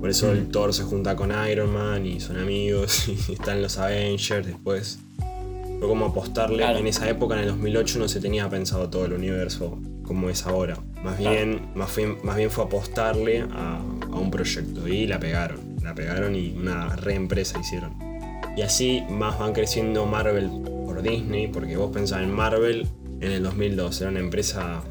Por 0.00 0.10
eso 0.10 0.32
el 0.32 0.48
Thor 0.48 0.74
se 0.74 0.82
junta 0.82 1.14
con 1.14 1.32
Iron 1.48 1.72
Man 1.72 2.06
y 2.06 2.18
son 2.20 2.38
amigos 2.38 3.08
y 3.28 3.32
están 3.32 3.62
los 3.62 3.78
Avengers 3.78 4.46
después. 4.46 4.98
Fue 5.78 5.88
como 5.88 6.06
apostarle, 6.06 6.58
Claro. 6.58 6.78
en 6.78 6.86
esa 6.86 7.08
época, 7.08 7.34
en 7.34 7.40
el 7.42 7.46
2008, 7.48 7.98
no 7.98 8.08
se 8.08 8.20
tenía 8.20 8.48
pensado 8.48 8.88
todo 8.88 9.04
el 9.06 9.12
universo 9.14 9.78
como 10.04 10.28
es 10.30 10.44
ahora. 10.46 10.76
Más 11.04 11.16
Claro. 11.16 11.36
bien, 11.36 11.60
más 11.74 11.94
bien, 11.96 12.18
más 12.22 12.36
bien 12.36 12.50
fue 12.50 12.64
apostarle 12.64 13.42
a, 13.52 13.80
a 14.12 14.16
un 14.16 14.30
proyecto 14.30 14.86
y 14.86 15.06
la 15.06 15.18
pegaron. 15.18 15.76
La 15.82 15.94
pegaron 15.94 16.36
y 16.36 16.52
una 16.52 16.94
reempresa 16.96 17.58
hicieron. 17.58 17.96
Y 18.56 18.62
así 18.62 19.02
más 19.08 19.38
van 19.38 19.52
creciendo 19.52 20.06
Marvel 20.06 20.50
por 20.64 21.02
Disney, 21.02 21.48
porque 21.48 21.76
vos 21.76 21.90
pensás 21.92 22.22
en 22.22 22.32
Marvel 22.32 22.86
en 23.20 23.32
el 23.32 23.42
2002, 23.42 24.00
era 24.00 24.10
una 24.10 24.20
empresa 24.20 24.82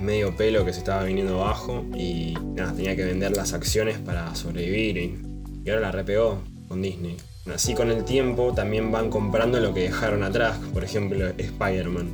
medio 0.00 0.34
pelo 0.36 0.64
que 0.64 0.72
se 0.72 0.78
estaba 0.78 1.04
viniendo 1.04 1.42
abajo 1.42 1.84
y 1.94 2.34
nada, 2.54 2.72
tenía 2.72 2.96
que 2.96 3.04
vender 3.04 3.36
las 3.36 3.52
acciones 3.52 3.98
para 3.98 4.34
sobrevivir 4.34 4.96
y, 4.96 5.70
ahora 5.70 5.82
la 5.82 5.92
repegó 5.92 6.42
con 6.68 6.82
Disney. 6.82 7.16
Así 7.52 7.74
con 7.74 7.90
el 7.90 8.04
tiempo 8.04 8.52
también 8.54 8.90
van 8.90 9.10
comprando 9.10 9.60
lo 9.60 9.74
que 9.74 9.80
dejaron 9.80 10.22
atrás, 10.22 10.58
por 10.72 10.84
ejemplo 10.84 11.26
Spider-Man. 11.36 12.08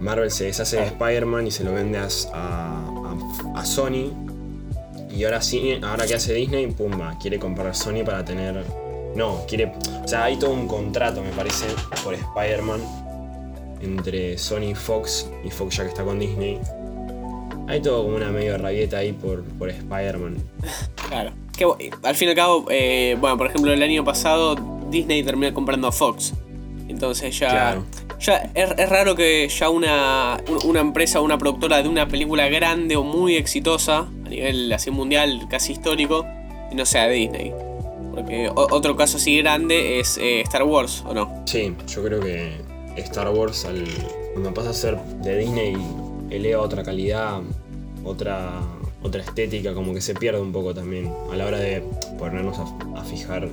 Marvel 0.00 0.30
se 0.30 0.44
deshace 0.44 0.76
de 0.76 0.84
Spider-Man 0.84 1.46
y 1.46 1.50
se 1.50 1.64
lo 1.64 1.72
vende 1.72 1.98
a 1.98 3.62
Sony. 3.64 4.25
Y 5.16 5.24
ahora 5.24 5.40
sí, 5.40 5.78
ahora 5.82 6.06
que 6.06 6.14
hace 6.14 6.34
Disney, 6.34 6.66
pumba, 6.66 7.16
quiere 7.18 7.38
comprar 7.38 7.74
Sony 7.74 8.04
para 8.04 8.24
tener. 8.24 8.62
No, 9.14 9.44
quiere. 9.48 9.72
O 10.04 10.06
sea, 10.08 10.24
hay 10.24 10.36
todo 10.36 10.50
un 10.50 10.68
contrato, 10.68 11.22
me 11.22 11.30
parece, 11.30 11.64
por 12.04 12.12
Spider-Man 12.14 12.80
entre 13.80 14.36
Sony 14.38 14.70
y 14.70 14.74
Fox, 14.74 15.30
y 15.44 15.50
Fox 15.50 15.76
ya 15.76 15.84
que 15.84 15.88
está 15.90 16.04
con 16.04 16.18
Disney. 16.18 16.58
Hay 17.68 17.80
todo 17.80 18.04
como 18.04 18.16
una 18.16 18.30
medio 18.30 18.56
rabieta 18.58 18.98
ahí 18.98 19.12
por, 19.12 19.42
por 19.42 19.70
Spider-Man. 19.70 20.36
Claro. 21.08 21.32
Que, 21.56 21.64
al 22.02 22.14
fin 22.14 22.28
y 22.28 22.30
al 22.30 22.36
cabo, 22.36 22.66
eh, 22.70 23.16
bueno, 23.18 23.38
por 23.38 23.46
ejemplo, 23.46 23.72
el 23.72 23.82
año 23.82 24.04
pasado 24.04 24.56
Disney 24.90 25.22
terminó 25.22 25.52
comprando 25.54 25.88
a 25.88 25.92
Fox. 25.92 26.34
Entonces 26.88 27.36
ya 27.38 27.48
Claro. 27.48 27.84
ya 28.20 28.50
es, 28.54 28.70
es 28.76 28.88
raro 28.88 29.14
que 29.16 29.48
ya 29.48 29.70
una, 29.70 30.38
una 30.64 30.80
empresa 30.80 31.20
o 31.20 31.24
una 31.24 31.38
productora 31.38 31.82
de 31.82 31.88
una 31.88 32.06
película 32.06 32.48
grande 32.48 32.96
o 32.96 33.02
muy 33.02 33.36
exitosa, 33.36 34.06
a 34.26 34.28
nivel 34.28 34.72
así 34.72 34.90
mundial, 34.90 35.46
casi 35.48 35.72
histórico, 35.72 36.26
no 36.72 36.84
sea 36.84 37.08
Disney. 37.08 37.52
Porque 38.14 38.50
otro 38.54 38.96
caso 38.96 39.18
así 39.18 39.38
grande 39.38 40.00
es 40.00 40.16
eh, 40.18 40.40
Star 40.42 40.62
Wars, 40.64 41.04
¿o 41.06 41.12
no? 41.14 41.42
Sí, 41.46 41.74
yo 41.86 42.02
creo 42.02 42.20
que 42.20 42.52
Star 42.96 43.28
Wars, 43.30 43.64
al, 43.66 43.84
cuando 44.32 44.52
pasa 44.54 44.70
a 44.70 44.72
ser 44.74 44.98
de 45.22 45.38
Disney, 45.38 45.76
eleva 46.30 46.62
otra 46.62 46.82
calidad, 46.82 47.40
otra, 48.04 48.60
otra 49.02 49.22
estética, 49.22 49.74
como 49.74 49.92
que 49.92 50.00
se 50.00 50.14
pierde 50.14 50.40
un 50.40 50.52
poco 50.52 50.74
también 50.74 51.12
a 51.30 51.36
la 51.36 51.46
hora 51.46 51.58
de 51.58 51.82
ponernos 52.18 52.58
a, 52.58 52.98
a 53.00 53.04
fijar 53.04 53.48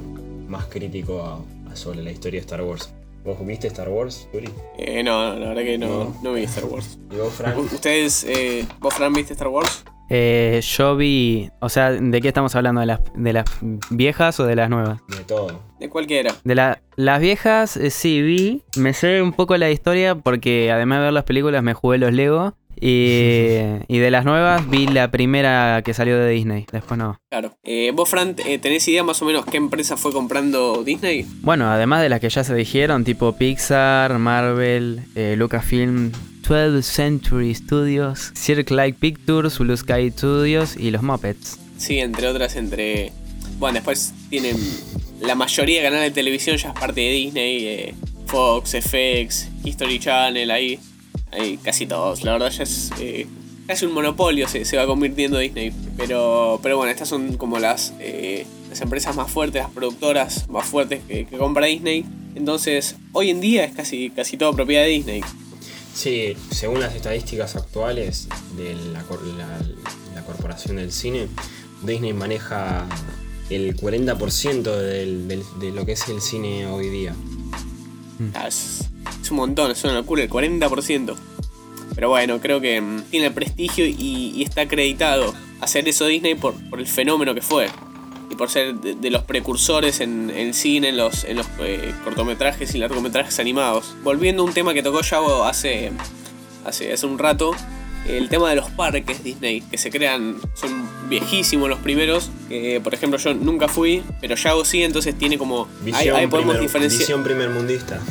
más 0.47 0.65
crítico 0.65 1.21
a, 1.21 1.39
a 1.71 1.75
sobre 1.75 2.01
la 2.01 2.11
historia 2.11 2.39
de 2.39 2.45
Star 2.45 2.61
Wars. 2.61 2.89
¿Vos 3.25 3.37
viste 3.45 3.67
Star 3.67 3.87
Wars, 3.89 4.27
Yuri? 4.33 4.49
Eh, 4.77 5.01
no, 5.03 5.33
la 5.39 5.49
verdad 5.49 5.63
que 5.63 5.77
no, 5.77 5.87
No. 5.87 6.15
no 6.21 6.33
vi 6.33 6.43
Star 6.43 6.65
Wars. 6.65 6.97
¿Y 7.11 7.15
vos, 7.17 7.33
Frank? 7.33 7.57
¿Ustedes, 7.57 8.25
eh, 8.25 8.65
vos, 8.79 8.93
Fran, 8.93 9.13
viste 9.13 9.33
Star 9.33 9.47
Wars? 9.49 9.83
Eh, 10.15 10.61
yo 10.61 10.95
vi. 10.95 11.49
O 11.59 11.69
sea, 11.69 11.89
¿de 11.91 12.21
qué 12.21 12.27
estamos 12.27 12.55
hablando? 12.55 12.81
¿De 12.81 12.85
las, 12.87 12.99
de 13.15 13.33
las 13.33 13.45
viejas 13.89 14.39
o 14.39 14.45
de 14.45 14.55
las 14.55 14.69
nuevas? 14.69 14.99
De 15.07 15.23
todo. 15.23 15.59
De 15.79 15.89
cualquiera. 15.89 16.35
De 16.43 16.53
la- 16.53 16.81
las 16.95 17.19
viejas, 17.19 17.77
eh, 17.77 17.89
sí, 17.89 18.21
vi. 18.21 18.61
Me 18.77 18.93
sé 18.93 19.23
un 19.23 19.33
poco 19.33 19.57
la 19.57 19.71
historia 19.71 20.13
porque 20.13 20.71
además 20.71 20.99
de 20.99 21.03
ver 21.05 21.13
las 21.13 21.23
películas 21.23 21.63
me 21.63 21.73
jugué 21.73 21.97
los 21.97 22.13
Lego. 22.13 22.53
Y, 22.79 23.57
y 23.87 23.97
de 23.97 24.11
las 24.11 24.23
nuevas 24.25 24.69
vi 24.69 24.85
la 24.85 25.09
primera 25.09 25.81
que 25.83 25.95
salió 25.95 26.19
de 26.19 26.29
Disney. 26.29 26.67
Después 26.71 26.97
no. 26.99 27.19
Claro. 27.31 27.55
Eh, 27.63 27.91
vos, 27.95 28.07
Fran, 28.07 28.35
eh, 28.45 28.59
¿tenés 28.59 28.87
idea 28.87 29.03
más 29.03 29.19
o 29.23 29.25
menos 29.25 29.45
qué 29.45 29.57
empresa 29.57 29.97
fue 29.97 30.11
comprando 30.11 30.83
Disney? 30.83 31.25
Bueno, 31.41 31.71
además 31.71 32.03
de 32.03 32.09
las 32.09 32.19
que 32.19 32.29
ya 32.29 32.43
se 32.43 32.53
dijeron, 32.53 33.03
tipo 33.03 33.35
Pixar, 33.35 34.19
Marvel, 34.19 35.01
eh, 35.15 35.33
Lucasfilm, 35.37 36.11
12th 36.47 36.81
Century 36.83 37.53
Studios, 37.55 38.31
Cirque 38.35 38.73
Like 38.73 38.97
Pictures, 38.99 39.57
Blue 39.59 39.75
Sky 39.77 40.11
Studios 40.11 40.75
y 40.77 40.91
los 40.91 41.01
Muppets. 41.03 41.57
Sí, 41.77 41.99
entre 41.99 42.27
otras, 42.27 42.55
entre. 42.55 43.11
Bueno, 43.59 43.75
después 43.75 44.13
tienen. 44.29 44.57
La 45.21 45.35
mayoría 45.35 45.79
de 45.79 45.85
canales 45.85 46.11
de 46.11 46.15
televisión 46.15 46.57
ya 46.57 46.69
es 46.69 46.79
parte 46.79 47.01
de 47.01 47.11
Disney. 47.11 47.65
eh, 47.65 47.95
Fox, 48.27 48.71
FX, 48.71 49.47
History 49.63 49.99
Channel, 49.99 50.49
ahí. 50.51 50.79
Ahí 51.31 51.57
casi 51.63 51.85
todos. 51.85 52.23
La 52.23 52.33
verdad 52.33 52.49
ya 52.51 52.63
es. 52.63 52.91
eh, 52.99 53.25
casi 53.67 53.85
un 53.85 53.93
monopolio 53.93 54.47
se, 54.47 54.65
se 54.65 54.75
va 54.77 54.85
convirtiendo 54.85 55.37
Disney. 55.39 55.71
Pero, 55.97 56.59
pero 56.61 56.77
bueno, 56.77 56.91
estas 56.91 57.07
son 57.09 57.37
como 57.37 57.59
las, 57.59 57.93
eh, 57.99 58.45
las 58.69 58.81
empresas 58.81 59.15
más 59.15 59.31
fuertes, 59.31 59.61
las 59.63 59.71
productoras 59.71 60.49
más 60.49 60.65
fuertes 60.65 61.01
que, 61.07 61.25
que 61.25 61.37
compra 61.37 61.65
Disney. 61.67 62.05
Entonces, 62.35 62.95
hoy 63.13 63.29
en 63.29 63.39
día 63.41 63.63
es 63.63 63.73
casi, 63.73 64.09
casi 64.09 64.37
todo 64.37 64.53
propiedad 64.53 64.83
de 64.83 64.89
Disney. 64.89 65.21
Sí, 65.93 66.35
según 66.51 66.79
las 66.79 66.95
estadísticas 66.95 67.55
actuales 67.55 68.27
de 68.57 68.75
la, 68.91 69.03
cor- 69.03 69.23
la- 69.25 69.61
la 70.15 70.25
corporación 70.25 70.77
del 70.77 70.91
cine, 70.91 71.27
Disney 71.83 72.13
maneja 72.13 72.87
el 73.49 73.75
40% 73.75 74.75
del- 74.75 75.27
del- 75.27 75.43
de 75.59 75.71
lo 75.71 75.85
que 75.85 75.91
es 75.93 76.07
el 76.09 76.21
cine 76.21 76.65
hoy 76.67 76.89
día. 76.89 77.13
Ah, 78.33 78.47
Es, 78.47 78.85
es 79.21 79.31
un 79.31 79.37
montón, 79.37 79.71
es 79.71 79.83
una 79.83 79.93
locura, 79.93 80.23
el 80.23 80.29
40%. 80.29 81.15
Pero 81.95 82.09
bueno, 82.09 82.39
creo 82.41 82.59
que 82.59 82.81
mm, 82.81 83.03
tiene 83.11 83.27
el 83.27 83.33
prestigio 83.33 83.85
y, 83.85 84.31
y 84.35 84.43
está 84.43 84.61
acreditado 84.61 85.33
hacer 85.61 85.87
eso 85.87 86.05
Disney 86.07 86.33
por, 86.35 86.55
por 86.69 86.79
el 86.79 86.87
fenómeno 86.87 87.35
que 87.35 87.41
fue. 87.41 87.69
Y 88.33 88.35
por 88.35 88.49
ser 88.49 88.73
de, 88.75 88.95
de 88.95 89.11
los 89.11 89.21
precursores 89.23 89.99
en 89.99 90.31
el 90.31 90.55
cine, 90.55 90.89
en 90.89 90.97
los, 90.97 91.23
en 91.23 91.37
los 91.37 91.45
eh, 91.59 91.93
cortometrajes 92.03 92.73
y 92.73 92.79
largometrajes 92.79 93.37
animados. 93.39 93.93
Volviendo 94.03 94.41
a 94.41 94.45
un 94.47 94.53
tema 94.53 94.73
que 94.73 94.81
tocó 94.81 95.01
Yao 95.01 95.43
hace, 95.43 95.91
hace, 96.65 96.91
hace 96.91 97.05
un 97.05 97.19
rato, 97.19 97.55
el 98.07 98.27
tema 98.29 98.49
de 98.49 98.55
los 98.55 98.71
parques 98.71 99.23
Disney, 99.23 99.61
que 99.61 99.77
se 99.77 99.91
crean, 99.91 100.37
son 100.55 100.89
viejísimos 101.09 101.69
los 101.69 101.77
primeros. 101.79 102.31
que, 102.49 102.81
por 102.83 102.95
ejemplo, 102.95 103.19
yo 103.19 103.35
nunca 103.35 103.67
fui, 103.67 104.01
pero 104.19 104.35
Yao 104.35 104.65
sí, 104.65 104.81
entonces 104.81 105.15
tiene 105.15 105.37
como... 105.37 105.67
ahí- 105.81 105.91
Visión, 105.91 106.15
ahí 106.15 106.25
podemos 106.27 106.53
primer, 106.55 106.61
diferenciar. 106.61 106.99
visión 107.01 107.23
primermundista. 107.23 108.01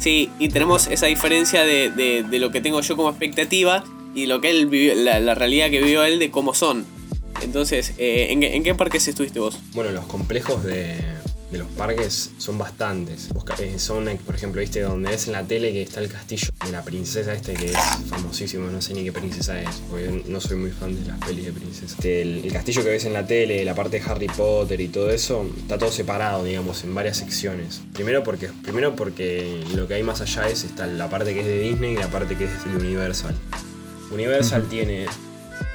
Sí, 0.00 0.30
y 0.40 0.48
tenemos 0.48 0.88
esa 0.88 1.06
diferencia 1.06 1.62
de, 1.62 1.90
de- 1.90 2.24
de 2.28 2.38
lo 2.40 2.50
que 2.50 2.60
tengo 2.60 2.80
yo 2.80 2.96
como 2.96 3.08
expectativa 3.10 3.84
y 4.16 4.26
lo 4.26 4.40
que 4.40 4.50
él 4.50 4.66
vivió, 4.66 4.94
la, 4.96 5.20
la 5.20 5.34
realidad 5.36 5.70
que 5.70 5.80
vivió 5.80 6.02
él 6.04 6.18
de 6.18 6.30
cómo 6.32 6.54
son. 6.54 6.84
Entonces, 7.42 7.94
eh, 7.98 8.28
¿en, 8.30 8.40
qué- 8.40 8.54
¿en 8.56 8.62
qué 8.62 8.74
parques 8.74 9.06
estuviste 9.08 9.38
vos? 9.40 9.58
Bueno, 9.72 9.90
los 9.92 10.04
complejos 10.06 10.62
de, 10.64 10.96
de 11.50 11.58
los 11.58 11.68
parques 11.68 12.30
son 12.38 12.58
bastantes. 12.58 13.28
Eh, 13.58 13.78
son, 13.78 14.08
eh, 14.08 14.18
por 14.24 14.34
ejemplo, 14.34 14.60
viste 14.60 14.80
donde 14.80 15.10
ves 15.10 15.26
en 15.26 15.32
la 15.32 15.42
tele 15.44 15.72
que 15.72 15.82
está 15.82 16.00
el 16.00 16.08
castillo 16.08 16.48
de 16.64 16.70
la 16.72 16.82
princesa 16.84 17.32
este 17.32 17.54
que 17.54 17.70
es 17.70 17.76
famosísimo, 18.08 18.70
no 18.70 18.80
sé 18.80 18.94
ni 18.94 19.04
qué 19.04 19.12
princesa 19.12 19.60
es, 19.60 19.68
porque 19.90 20.22
no 20.28 20.40
soy 20.40 20.56
muy 20.58 20.70
fan 20.70 20.94
de 21.02 21.08
las 21.10 21.18
pelis 21.24 21.46
de 21.46 21.52
princesas. 21.52 21.92
Este, 21.92 22.22
el, 22.22 22.44
el 22.44 22.52
castillo 22.52 22.82
que 22.84 22.90
ves 22.90 23.04
en 23.06 23.12
la 23.14 23.26
tele, 23.26 23.64
la 23.64 23.74
parte 23.74 23.98
de 24.00 24.04
Harry 24.10 24.28
Potter 24.28 24.80
y 24.80 24.88
todo 24.88 25.10
eso, 25.10 25.44
está 25.58 25.76
todo 25.78 25.90
separado, 25.90 26.44
digamos, 26.44 26.84
en 26.84 26.94
varias 26.94 27.16
secciones. 27.16 27.80
Primero 27.94 28.22
porque, 28.22 28.48
primero 28.62 28.94
porque 28.94 29.62
lo 29.74 29.88
que 29.88 29.94
hay 29.94 30.02
más 30.02 30.20
allá 30.20 30.48
es 30.48 30.64
está 30.64 30.86
la 30.86 31.08
parte 31.10 31.34
que 31.34 31.40
es 31.40 31.46
de 31.46 31.58
Disney 31.60 31.94
y 31.94 31.96
la 31.96 32.08
parte 32.08 32.36
que 32.36 32.44
es 32.44 32.64
de 32.64 32.76
Universal. 32.76 33.34
Universal 34.12 34.68
tiene. 34.68 35.06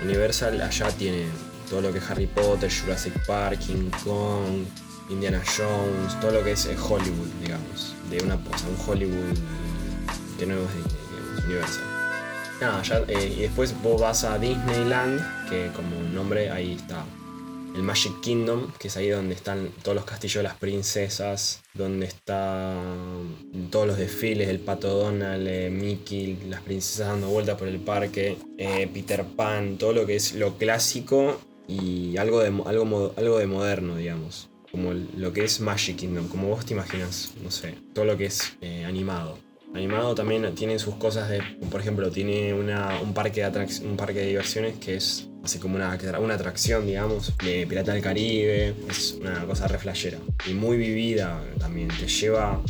Universal 0.03 0.59
allá 0.61 0.89
tiene 0.89 1.24
todo 1.70 1.82
lo 1.82 1.91
que 1.91 1.99
es 1.99 2.09
Harry 2.09 2.28
Potter, 2.28 2.72
Jurassic 2.72 3.13
Park, 3.26 3.59
King 3.59 3.89
Kong, 4.03 4.66
Indiana 5.09 5.41
Jones, 5.45 6.20
todo 6.20 6.32
lo 6.32 6.43
que 6.43 6.51
es 6.53 6.66
eh, 6.66 6.76
Hollywood, 6.78 7.28
digamos. 7.41 7.95
De 8.09 8.24
una 8.24 8.36
o 8.36 8.57
sea, 8.57 8.70
un 8.70 8.89
Hollywood 8.89 9.38
que 10.38 10.45
no 10.45 10.55
es 10.55 10.76
Disney, 10.76 10.97
digamos, 11.11 11.45
Universal. 11.45 11.84
Nada, 12.61 12.82
ya, 12.84 13.03
eh, 13.07 13.34
y 13.38 13.41
después 13.41 13.74
vos 13.82 14.01
vas 14.01 14.24
a 14.24 14.39
Disneyland, 14.39 15.20
que 15.49 15.72
como 15.76 15.99
nombre 16.13 16.49
ahí 16.49 16.74
está 16.74 17.03
el 17.76 17.84
Magic 17.84 18.22
Kingdom, 18.22 18.72
que 18.80 18.88
es 18.88 18.95
ahí 18.95 19.09
donde 19.09 19.36
están 19.36 19.70
todos 19.84 19.95
los 19.95 20.05
castillos 20.05 20.38
de 20.38 20.43
las 20.43 20.55
princesas, 20.55 21.61
donde 21.74 22.05
están 22.05 23.36
todos 23.70 23.86
los 23.86 23.97
desfiles, 23.97 24.47
el 24.47 24.59
Pato 24.59 24.88
Donald, 24.88 25.45
eh, 25.45 25.70
Mickey, 25.70 26.38
las 26.47 26.61
princesas 26.61 27.09
dando 27.09 27.28
vueltas 27.28 27.57
por 27.57 27.68
el 27.68 27.80
parque, 27.80 28.38
eh, 28.57 28.89
Peter 28.93 29.26
Pan, 29.26 29.78
todo 29.78 29.91
lo 29.91 30.05
que 30.05 30.16
es 30.16 30.36
lo 30.36 30.57
clásico 30.57 31.38
y 31.68 32.18
algo 32.18 32.39
de, 32.39 32.47
algo, 32.47 33.13
algo 33.18 33.38
de 33.38 33.47
moderno, 33.47 33.95
digamos. 33.95 34.49
Como 34.72 34.93
lo 34.93 35.32
que 35.32 35.43
es 35.43 35.61
Magic 35.61 35.95
Kingdom, 35.95 36.28
como 36.28 36.49
vos 36.49 36.66
te 36.66 36.74
imaginas, 36.74 37.34
no 37.41 37.49
sé, 37.49 37.76
todo 37.93 38.05
lo 38.05 38.18
que 38.18 38.26
es 38.26 38.57
eh, 38.61 38.84
animado. 38.86 39.38
Animado 39.74 40.16
también 40.16 40.53
tiene 40.55 40.80
sus 40.80 40.95
cosas 40.95 41.30
de, 41.30 41.41
por 41.70 41.82
ejemplo, 41.82 42.09
tiene 42.09 42.53
una, 42.53 42.99
un, 43.01 43.13
parque 43.13 43.41
de 43.41 43.68
un 43.86 43.97
parque 43.97 44.20
de 44.20 44.28
diversiones 44.28 44.78
que 44.78 44.95
es 44.95 45.30
así 45.43 45.59
como 45.59 45.76
una, 45.76 45.97
una 46.20 46.34
atracción, 46.34 46.88
digamos, 46.88 47.38
de 47.38 47.68
Pirata 47.68 47.93
del 47.93 48.01
Caribe, 48.01 48.74
es 48.89 49.18
una 49.20 49.45
cosa 49.45 49.68
re 49.68 49.78
flashera. 49.78 50.18
Y 50.49 50.53
muy 50.53 50.78
vivida 50.78 51.41
también, 51.59 51.89
te 51.89 52.07
lleva 52.07 52.61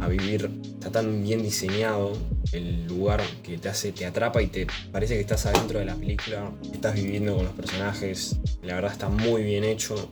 a 0.00 0.08
vivir, 0.08 0.48
está 0.84 1.00
tan 1.00 1.22
bien 1.22 1.42
diseñado 1.42 2.12
el 2.52 2.86
lugar 2.86 3.22
que 3.42 3.56
te 3.56 3.70
hace, 3.70 3.92
te 3.92 4.04
atrapa 4.04 4.42
y 4.42 4.48
te 4.48 4.66
parece 4.92 5.14
que 5.14 5.20
estás 5.22 5.46
adentro 5.46 5.78
de 5.78 5.86
la 5.86 5.94
película, 5.94 6.52
estás 6.70 6.94
viviendo 6.94 7.36
con 7.36 7.46
los 7.46 7.54
personajes, 7.54 8.36
la 8.62 8.74
verdad 8.74 8.92
está 8.92 9.08
muy 9.08 9.42
bien 9.42 9.64
hecho. 9.64 10.10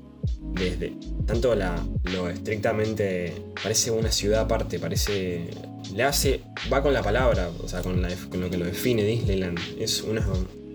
Desde 0.54 0.94
tanto 1.26 1.54
la, 1.54 1.84
lo 2.04 2.28
estrictamente 2.28 3.34
parece 3.62 3.90
una 3.90 4.10
ciudad 4.10 4.40
aparte, 4.40 4.78
parece 4.78 5.50
le 5.94 6.02
hace 6.04 6.40
va 6.72 6.82
con 6.82 6.94
la 6.94 7.02
palabra, 7.02 7.50
o 7.62 7.68
sea, 7.68 7.82
con, 7.82 8.02
con 8.30 8.40
lo 8.40 8.48
que 8.48 8.56
lo 8.56 8.64
define 8.64 9.04
Disneyland. 9.04 9.58
Es 9.78 10.00
una 10.02 10.22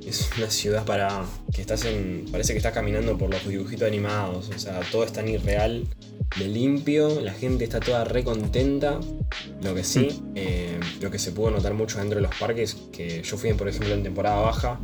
es 0.10 0.30
una 0.38 0.50
ciudad 0.50 0.86
para 0.86 1.26
que 1.54 1.62
estás 1.62 1.86
en 1.86 2.26
parece 2.32 2.54
que 2.54 2.58
estás 2.58 2.74
caminando 2.74 3.18
por 3.18 3.30
los 3.30 3.46
dibujitos 3.48 3.88
animados, 3.88 4.50
o 4.56 4.60
sea, 4.60 4.80
todo 4.92 5.04
es 5.04 5.12
tan 5.14 5.28
irreal, 5.28 5.86
de 6.38 6.48
limpio, 6.48 7.22
la 7.22 7.34
gente 7.34 7.64
está 7.64 7.80
toda 7.80 8.04
re 8.04 8.24
contenta. 8.24 9.00
Lo 9.64 9.74
que 9.74 9.84
sí, 9.84 10.22
eh, 10.36 10.80
lo 11.02 11.10
que 11.10 11.20
se 11.20 11.32
pudo 11.32 11.52
notar 11.52 11.74
mucho 11.74 11.98
dentro 12.00 12.18
de 12.18 12.22
los 12.22 12.36
parques, 12.36 12.76
que 12.92 13.22
yo 13.24 13.38
fui, 13.38 13.54
por 13.54 13.68
ejemplo, 13.68 13.94
en 13.94 14.04
temporada 14.04 14.38
baja 14.42 14.80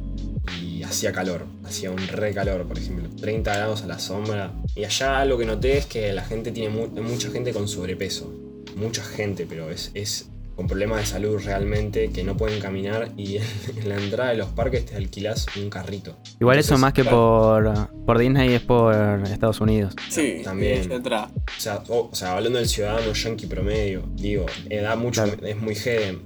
y 0.62 0.84
hacía 0.84 1.12
calor, 1.12 1.46
hacía 1.66 1.92
un 1.92 2.08
re 2.08 2.34
calor, 2.34 2.66
por 2.68 2.78
ejemplo, 2.78 3.08
30 3.22 3.54
grados 3.56 3.84
a 3.84 3.88
la 3.88 4.00
sombra. 4.00 4.52
Y 4.76 4.84
allá 4.86 5.24
lo 5.26 5.38
que 5.38 5.46
noté 5.46 5.78
es 5.78 5.86
que 5.86 6.12
la 6.14 6.24
gente 6.24 6.52
tiene 6.52 6.70
mu- 6.70 6.88
mucha 7.02 7.30
gente 7.30 7.54
con 7.54 7.68
sobrepeso, 7.68 8.34
mucha 8.76 9.04
gente, 9.04 9.46
pero 9.48 9.70
es, 9.70 9.92
es 9.94 10.30
con 10.56 10.68
problemas 10.68 11.00
de 11.00 11.06
salud 11.06 11.42
realmente 11.44 12.10
que 12.12 12.24
no 12.24 12.38
pueden 12.38 12.60
caminar 12.60 13.10
y 13.18 13.38
en 13.78 13.90
la 13.90 13.96
entrada 13.98 14.32
de 14.32 14.38
los 14.38 14.50
parques 14.50 14.86
te 14.86 14.96
alquilás 14.96 15.46
un 15.58 15.70
carrito. 15.70 16.18
Igual 16.40 16.60
eso 16.60 16.78
más 16.78 16.94
que 16.94 17.04
por, 17.04 17.90
por 18.06 18.18
Disney 18.20 18.54
es 18.54 18.62
por 18.62 18.94
Estados 19.28 19.62
Unidos. 19.62 19.96
Sí, 20.10 20.42
También. 20.44 20.92
O 20.92 21.60
sea, 21.60 21.84
o, 21.88 22.10
o 22.12 22.16
sea, 22.16 22.36
hablando 22.38 22.60
del 22.60 22.68
ciudadano 22.68 23.14
yankee 23.14 23.48
promedio, 23.48 24.04
digo, 24.16 24.46
da 24.70 24.96
mucho, 24.96 25.24
Claro. 25.24 25.46
es 25.48 25.58
muy 25.58 25.76
jede. 25.76 26.20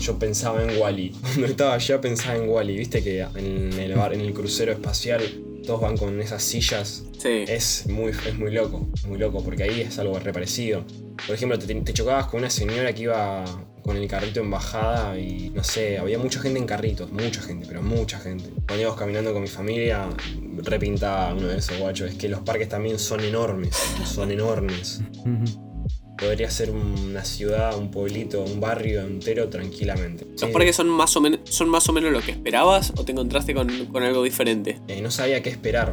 Yo 0.00 0.18
pensaba 0.18 0.62
en 0.62 0.80
Wally. 0.80 1.10
Cuando 1.22 1.46
estaba 1.46 1.74
allá 1.74 2.00
pensaba 2.00 2.36
en 2.36 2.48
Wally. 2.48 2.76
Viste 2.76 3.02
que 3.02 3.20
en 3.20 3.72
el 3.72 3.94
bar, 3.94 4.12
en 4.12 4.20
el 4.20 4.32
crucero 4.32 4.72
espacial, 4.72 5.22
todos 5.64 5.80
van 5.80 5.96
con 5.96 6.20
esas 6.20 6.42
sillas. 6.42 7.04
Sí. 7.18 7.44
Es 7.46 7.86
muy, 7.88 8.10
es 8.10 8.36
muy 8.38 8.50
loco, 8.52 8.88
es 8.94 9.06
muy 9.06 9.18
loco, 9.18 9.42
porque 9.44 9.62
ahí 9.62 9.80
es 9.82 9.98
algo 9.98 10.18
re 10.18 10.32
parecido. 10.32 10.84
Por 11.26 11.34
ejemplo, 11.34 11.58
te, 11.58 11.74
te 11.74 11.92
chocabas 11.92 12.26
con 12.26 12.40
una 12.40 12.50
señora 12.50 12.92
que 12.92 13.02
iba 13.02 13.44
con 13.84 13.98
el 13.98 14.08
carrito 14.08 14.40
en 14.40 14.50
bajada 14.50 15.18
y 15.18 15.50
no 15.50 15.62
sé, 15.62 15.98
había 15.98 16.18
mucha 16.18 16.40
gente 16.40 16.58
en 16.58 16.66
carritos, 16.66 17.12
mucha 17.12 17.42
gente, 17.42 17.66
pero 17.68 17.82
mucha 17.82 18.18
gente. 18.18 18.48
Cuando 18.66 18.80
íbamos 18.80 18.98
caminando 18.98 19.32
con 19.34 19.42
mi 19.42 19.48
familia, 19.48 20.08
repintaba 20.62 21.34
uno 21.34 21.48
de 21.48 21.58
esos 21.58 21.78
guachos. 21.78 22.10
Es 22.10 22.16
que 22.16 22.30
los 22.30 22.40
parques 22.40 22.68
también 22.68 22.98
son 22.98 23.20
enormes, 23.20 23.76
son 24.06 24.30
enormes. 24.30 25.02
Podría 26.16 26.48
ser 26.50 26.70
una 26.70 27.24
ciudad, 27.24 27.76
un 27.76 27.90
pueblito, 27.90 28.42
un 28.42 28.58
barrio 28.58 29.02
entero 29.02 29.50
tranquilamente. 29.50 30.26
¿Los 30.40 30.50
parques 30.50 30.76
son 30.76 30.88
más, 30.88 31.14
o 31.16 31.22
son 31.44 31.68
más 31.68 31.86
o 31.86 31.92
menos 31.92 32.10
lo 32.10 32.22
que 32.22 32.30
esperabas 32.30 32.92
o 32.96 33.04
te 33.04 33.12
encontraste 33.12 33.52
con, 33.52 33.68
algo 34.02 34.22
diferente? 34.22 34.80
Eh, 34.88 35.02
no 35.02 35.10
sabía 35.10 35.42
qué 35.42 35.50
esperar. 35.50 35.92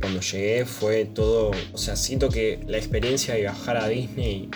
Cuando 0.00 0.20
llegué 0.20 0.64
fue 0.64 1.04
todo. 1.06 1.50
O 1.72 1.78
sea, 1.78 1.96
siento 1.96 2.28
que 2.28 2.60
la 2.66 2.78
experiencia 2.78 3.34
de 3.34 3.40
viajar 3.40 3.76
a 3.76 3.88
Disney 3.88 4.50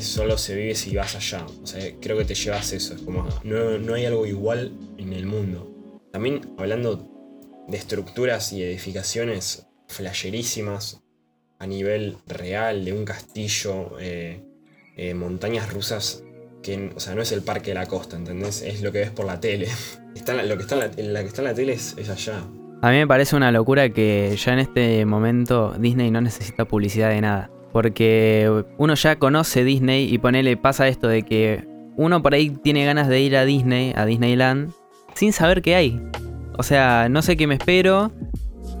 solo 0.00 0.38
se 0.38 0.54
vive 0.54 0.74
si 0.74 0.94
vas 0.96 1.14
allá. 1.14 1.46
O 1.62 1.66
sea, 1.66 1.94
creo 2.00 2.18
que 2.18 2.24
te 2.24 2.34
llevas 2.34 2.72
eso. 2.72 2.94
Es 2.94 3.02
como. 3.02 3.28
No, 3.44 3.78
no 3.78 3.94
hay 3.94 4.06
algo 4.06 4.26
igual 4.26 4.72
en 4.98 5.12
el 5.12 5.26
mundo. 5.26 5.70
También 6.12 6.54
hablando 6.56 7.08
de 7.68 7.76
estructuras 7.76 8.52
y 8.52 8.62
edificaciones 8.62 9.66
flasherísimas 9.88 11.02
a 11.58 11.66
nivel 11.66 12.16
real 12.26 12.84
de 12.84 12.92
un 12.92 13.04
castillo, 13.04 13.98
eh, 14.00 14.42
eh, 14.96 15.14
montañas 15.14 15.72
rusas, 15.72 16.22
que 16.62 16.92
o 16.94 17.00
sea, 17.00 17.14
no 17.14 17.22
es 17.22 17.32
el 17.32 17.42
parque 17.42 17.70
de 17.70 17.74
la 17.74 17.86
costa, 17.86 18.16
¿entendés? 18.16 18.62
Es 18.62 18.80
lo 18.82 18.92
que 18.92 19.00
ves 19.00 19.10
por 19.10 19.26
la 19.26 19.40
tele. 19.40 19.68
Está, 20.14 20.42
lo 20.42 20.56
que 20.56 20.62
está 20.64 20.74
en 20.74 21.12
la, 21.12 21.20
que 21.20 21.28
está 21.28 21.42
en 21.42 21.44
la 21.44 21.54
tele 21.54 21.74
es, 21.74 21.96
allá. 22.08 22.44
A 22.80 22.90
mí 22.90 22.96
me 22.96 23.08
parece 23.08 23.34
una 23.34 23.50
locura 23.50 23.88
que 23.88 24.36
ya 24.36 24.52
en 24.52 24.60
este 24.60 25.04
momento 25.04 25.74
Disney 25.78 26.12
no 26.12 26.20
necesita 26.20 26.64
publicidad 26.64 27.10
de 27.10 27.20
nada. 27.20 27.50
Porque 27.72 28.64
uno 28.78 28.94
ya 28.94 29.16
conoce 29.16 29.64
Disney 29.64 30.12
y 30.12 30.18
ponele, 30.18 30.56
pasa 30.56 30.86
esto 30.86 31.08
de 31.08 31.22
que 31.22 31.66
uno 31.96 32.22
por 32.22 32.34
ahí 32.34 32.50
tiene 32.50 32.84
ganas 32.84 33.08
de 33.08 33.20
ir 33.20 33.36
a 33.36 33.44
Disney, 33.44 33.92
a 33.96 34.06
Disneyland, 34.06 34.72
sin 35.14 35.32
saber 35.32 35.60
qué 35.60 35.74
hay. 35.74 36.00
O 36.56 36.62
sea, 36.62 37.08
no 37.08 37.20
sé 37.22 37.36
qué 37.36 37.48
me 37.48 37.56
espero, 37.56 38.12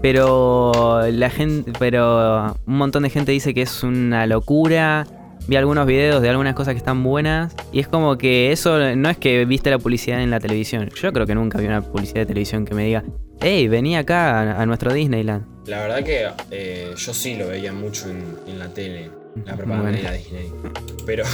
pero 0.00 1.02
la 1.10 1.28
gente, 1.28 1.72
pero 1.80 2.54
un 2.66 2.76
montón 2.76 3.02
de 3.02 3.10
gente 3.10 3.32
dice 3.32 3.52
que 3.52 3.62
es 3.62 3.82
una 3.82 4.26
locura. 4.26 5.06
Vi 5.48 5.56
algunos 5.56 5.86
videos 5.86 6.22
de 6.22 6.28
algunas 6.28 6.54
cosas 6.54 6.74
que 6.74 6.78
están 6.78 7.02
buenas 7.02 7.54
y 7.72 7.80
es 7.80 7.88
como 7.88 8.16
que 8.16 8.52
eso 8.52 8.94
no 8.94 9.08
es 9.08 9.16
que 9.16 9.44
viste 9.44 9.70
la 9.70 9.78
publicidad 9.78 10.22
en 10.22 10.30
la 10.30 10.38
televisión. 10.40 10.88
Yo 10.94 11.12
creo 11.12 11.26
que 11.26 11.34
nunca 11.34 11.58
vi 11.58 11.66
una 11.66 11.80
publicidad 11.80 12.20
de 12.20 12.26
televisión 12.26 12.64
que 12.64 12.74
me 12.74 12.84
diga, 12.84 13.02
hey, 13.40 13.68
vení 13.68 13.96
acá 13.96 14.60
a, 14.60 14.66
nuestro 14.66 14.92
Disneyland. 14.92 15.66
La 15.66 15.80
verdad 15.80 16.02
que 16.02 16.28
eh, 16.50 16.94
yo 16.96 17.14
sí 17.14 17.34
lo 17.34 17.48
veía 17.48 17.72
mucho 17.72 18.08
en 18.08 18.58
la 18.58 18.68
tele 18.68 19.10
la 19.44 19.56
propaganda 19.56 19.90
de 19.90 20.02
la 20.02 20.12
Disney. 20.12 20.52
Pero, 21.06 21.24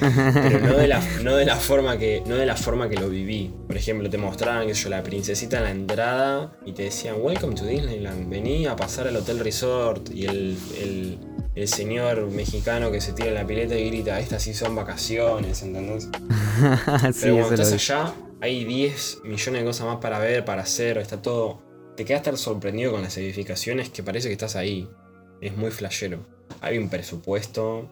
no, 0.00 0.76
de 0.76 0.88
la, 0.88 1.00
no, 1.22 1.36
de 1.36 1.44
la, 1.44 1.56
forma 1.56 1.96
que, 1.96 2.22
no 2.26 2.34
de 2.34 2.46
la 2.46 2.56
forma 2.56 2.88
que 2.88 2.96
lo 2.96 3.08
viví. 3.08 3.52
Por 3.66 3.76
ejemplo, 3.76 4.10
te 4.10 4.18
mostraban 4.18 4.66
que 4.66 4.74
yo 4.74 4.88
la 4.88 5.02
princesita 5.02 5.58
en 5.58 5.62
la 5.62 5.70
entrada 5.70 6.52
y 6.66 6.72
te 6.72 6.84
decían, 6.84 7.16
Welcome 7.20 7.54
to 7.54 7.66
Disneyland, 7.66 8.28
vení 8.28 8.66
a 8.66 8.74
pasar 8.74 9.06
al 9.06 9.16
Hotel 9.16 9.38
Resort. 9.38 10.10
Y 10.12 10.26
el, 10.26 10.56
el, 11.54 11.68
señor 11.68 12.30
mexicano 12.30 12.90
que 12.90 13.00
se 13.00 13.12
tira 13.12 13.28
en 13.28 13.34
la 13.34 13.46
pileta 13.46 13.76
y 13.76 13.86
grita, 13.90 14.18
estas 14.18 14.42
sí 14.42 14.54
son 14.54 14.74
vacaciones, 14.74 15.62
¿entendés? 15.62 16.08
Pero 17.20 17.36
cuando 17.36 17.54
estás 17.54 17.72
allá, 17.72 18.14
hay 18.40 18.64
10 18.64 19.22
millones 19.24 19.60
de 19.60 19.66
cosas 19.66 19.86
más 19.86 19.96
para 19.98 20.18
ver, 20.18 20.44
para 20.44 20.62
hacer, 20.62 20.98
está 20.98 21.20
todo. 21.20 21.62
Te 21.96 22.04
quedas 22.04 22.22
tan 22.22 22.36
sorprendido 22.36 22.92
con 22.92 23.02
las 23.02 23.16
edificaciones 23.18 23.90
que 23.90 24.02
parece 24.02 24.28
que 24.28 24.32
estás 24.32 24.56
ahí. 24.56 24.88
Es 25.40 25.56
muy 25.56 25.70
flashero. 25.70 26.26
Hay 26.60 26.78
un 26.78 26.88
presupuesto. 26.88 27.88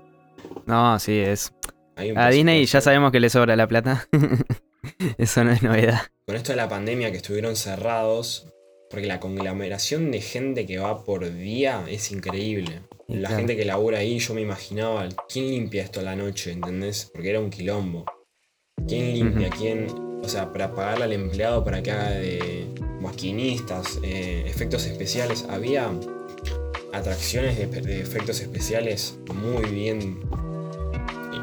No, 0.66 0.98
sí, 0.98 1.18
es. 1.18 1.52
A 1.96 2.30
Disney 2.30 2.64
ya 2.64 2.80
sabemos 2.80 3.12
que 3.12 3.20
le 3.20 3.28
sobra 3.28 3.56
la 3.56 3.66
plata. 3.66 4.08
Eso 5.18 5.44
no 5.44 5.50
es 5.50 5.62
novedad. 5.62 6.02
Con 6.26 6.36
esto 6.36 6.52
de 6.52 6.56
la 6.56 6.68
pandemia 6.68 7.10
que 7.10 7.16
estuvieron 7.16 7.56
cerrados, 7.56 8.46
porque 8.90 9.06
la 9.06 9.20
conglomeración 9.20 10.10
de 10.10 10.20
gente 10.20 10.64
que 10.66 10.78
va 10.78 11.04
por 11.04 11.30
día 11.34 11.84
es 11.88 12.12
increíble. 12.12 12.82
La 13.08 13.30
gente 13.30 13.56
que 13.56 13.64
labura 13.64 13.98
ahí, 13.98 14.18
yo 14.18 14.34
me 14.34 14.42
imaginaba, 14.42 15.08
¿quién 15.28 15.48
limpia 15.50 15.82
esto 15.82 16.00
a 16.00 16.02
la 16.02 16.14
noche? 16.14 16.52
¿Entendés? 16.52 17.10
Porque 17.12 17.30
era 17.30 17.40
un 17.40 17.50
quilombo. 17.50 18.04
¿Quién 18.86 19.14
limpia? 19.14 19.50
¿Quién? 19.50 20.07
O 20.22 20.28
sea, 20.28 20.52
para 20.52 20.74
pagarle 20.74 21.04
al 21.04 21.12
empleado 21.12 21.64
para 21.64 21.82
que 21.82 21.90
haga 21.90 22.10
de 22.10 22.66
maquinistas, 23.00 23.98
eh, 24.02 24.44
efectos 24.46 24.86
especiales. 24.86 25.46
Había 25.48 25.90
atracciones 26.92 27.56
de, 27.56 28.00
efectos 28.00 28.40
especiales 28.40 29.16
muy 29.34 29.66
bien 29.66 30.20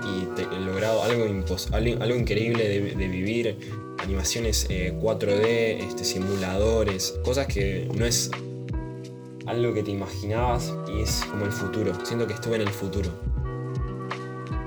y, 0.03 0.65
logrado 0.65 1.03
algo, 1.03 1.25
algo, 1.71 2.15
increíble 2.15 2.67
de, 2.67 3.07
vivir, 3.07 3.57
animaciones 4.03 4.67
4D, 4.69 5.45
eh, 5.45 5.79
este, 5.79 6.03
simuladores, 6.03 7.17
cosas 7.23 7.47
que 7.47 7.89
no 7.95 8.05
es 8.05 8.29
algo 9.47 9.73
que 9.73 9.83
te 9.83 9.91
imaginabas 9.91 10.73
y 10.93 11.01
es 11.01 11.23
como 11.29 11.45
el 11.45 11.51
futuro. 11.51 11.93
Siento 12.03 12.27
que 12.27 12.33
estuve 12.33 12.55
en 12.55 12.63
el 12.63 12.69
futuro. 12.69 13.09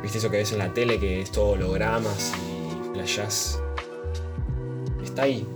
¿Viste 0.03 0.19
eso 0.19 0.31
que 0.31 0.39
ves 0.39 0.53
en 0.53 0.59
la 0.59 0.73
tele 0.73 0.99
que 0.99 1.21
es 1.21 1.31
todo 1.31 1.51
hologramas 1.51 2.33
y 2.35 2.95
flashes? 2.95 3.61
Ahí. 5.19 5.47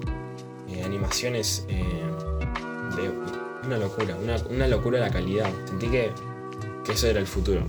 Eh, 0.68 0.82
animaciones 0.82 1.64
eh, 1.68 1.84
de 2.96 3.66
una 3.66 3.78
locura, 3.78 4.16
una, 4.50 4.66
locura 4.68 5.00
la 5.00 5.10
calidad. 5.10 5.50
Sentí 5.66 5.88
que, 5.88 6.10
eso 6.90 7.06
era 7.06 7.20
el 7.20 7.26
futuro. 7.26 7.64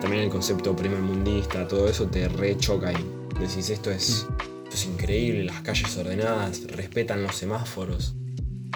También 0.00 0.24
el 0.24 0.30
concepto 0.30 0.76
primer 0.76 1.00
mundista, 1.00 1.66
todo 1.66 1.88
eso 1.88 2.06
te 2.06 2.28
rechoca 2.28 2.88
ahí. 2.88 3.04
Decís, 3.40 3.70
esto 3.70 3.90
es, 3.90 4.26
esto 4.64 4.74
es 4.74 4.86
increíble, 4.86 5.44
las 5.44 5.62
calles 5.62 5.96
ordenadas, 5.96 6.64
respetan 6.68 7.22
los 7.22 7.34
semáforos. 7.34 8.14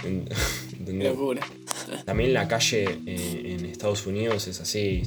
Locura. 0.87 1.47
También 2.05 2.33
la 2.33 2.49
calle 2.49 3.01
eh, 3.07 3.57
en 3.59 3.67
Estados 3.67 4.07
Unidos 4.07 4.49
es 4.49 4.61
así, 4.61 5.03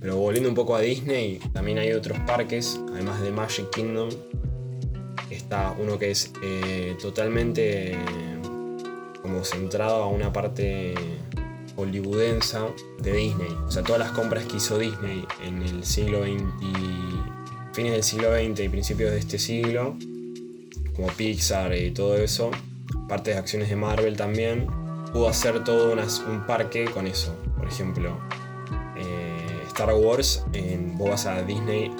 Pero 0.00 0.16
volviendo 0.16 0.48
un 0.48 0.54
poco 0.54 0.74
a 0.76 0.80
Disney, 0.80 1.40
también 1.52 1.78
hay 1.78 1.92
otros 1.92 2.18
parques, 2.20 2.78
además 2.92 3.22
de 3.22 3.30
Magic 3.30 3.70
Kingdom. 3.70 4.10
Uno 5.78 5.98
que 5.98 6.10
es 6.10 6.32
eh, 6.42 6.96
totalmente 7.00 7.96
como 9.20 9.44
centrado 9.44 10.02
a 10.02 10.08
una 10.08 10.32
parte 10.32 10.94
hollywoodensa 11.76 12.68
de 13.00 13.12
Disney. 13.12 13.56
O 13.66 13.70
sea, 13.70 13.82
todas 13.82 14.00
las 14.00 14.10
compras 14.12 14.44
que 14.44 14.56
hizo 14.56 14.78
Disney 14.78 15.24
en 15.44 15.62
el 15.62 15.84
siglo 15.84 16.24
XX 16.24 17.32
fines 17.72 17.92
del 17.92 18.02
siglo 18.02 18.34
XX 18.34 18.60
y 18.60 18.68
principios 18.68 19.12
de 19.12 19.18
este 19.18 19.38
siglo, 19.38 19.96
como 20.94 21.08
Pixar 21.08 21.74
y 21.74 21.90
todo 21.90 22.16
eso, 22.16 22.50
parte 23.08 23.30
de 23.30 23.38
acciones 23.38 23.70
de 23.70 23.76
Marvel 23.76 24.16
también, 24.16 24.66
pudo 25.12 25.28
hacer 25.28 25.64
todo 25.64 25.92
un 25.92 26.46
parque 26.46 26.84
con 26.86 27.06
eso. 27.06 27.34
Por 27.56 27.66
ejemplo, 27.66 28.18
eh, 28.96 29.62
Star 29.68 29.94
Wars, 29.94 30.44
en, 30.52 30.96
vos 30.98 31.10
vas 31.10 31.26
a 31.26 31.42
Disney 31.42 31.90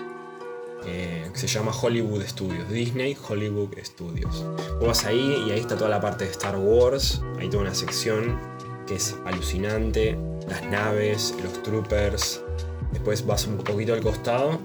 eh, 0.87 1.30
se 1.35 1.47
llama 1.47 1.72
Hollywood 1.72 2.22
Studios, 2.22 2.68
Disney 2.68 3.16
Hollywood 3.28 3.74
Studios. 3.83 4.45
Vos 4.78 4.89
vas 4.89 5.05
ahí 5.05 5.45
y 5.47 5.51
ahí 5.51 5.61
está 5.61 5.76
toda 5.76 5.91
la 5.91 6.01
parte 6.01 6.24
de 6.24 6.30
Star 6.30 6.57
Wars, 6.57 7.22
hay 7.39 7.49
toda 7.49 7.62
una 7.62 7.74
sección 7.74 8.39
que 8.87 8.97
es 8.97 9.16
alucinante, 9.24 10.16
las 10.49 10.62
naves, 10.64 11.35
los 11.43 11.62
troopers, 11.62 12.43
después 12.93 13.24
vas 13.26 13.47
un 13.47 13.59
poquito 13.59 13.95
al 13.95 14.01
costado, 14.01 14.61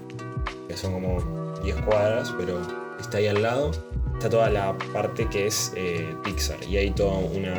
que 0.66 0.76
son 0.76 0.92
como 0.92 1.22
10 1.62 1.76
cuadras, 1.82 2.34
pero 2.36 2.60
está 2.98 3.18
ahí 3.18 3.28
al 3.28 3.42
lado, 3.42 3.70
está 4.14 4.28
toda 4.28 4.50
la 4.50 4.76
parte 4.92 5.28
que 5.28 5.46
es 5.46 5.72
eh, 5.76 6.14
Pixar 6.24 6.62
y 6.64 6.76
hay 6.76 6.90
toda 6.90 7.18
una 7.18 7.54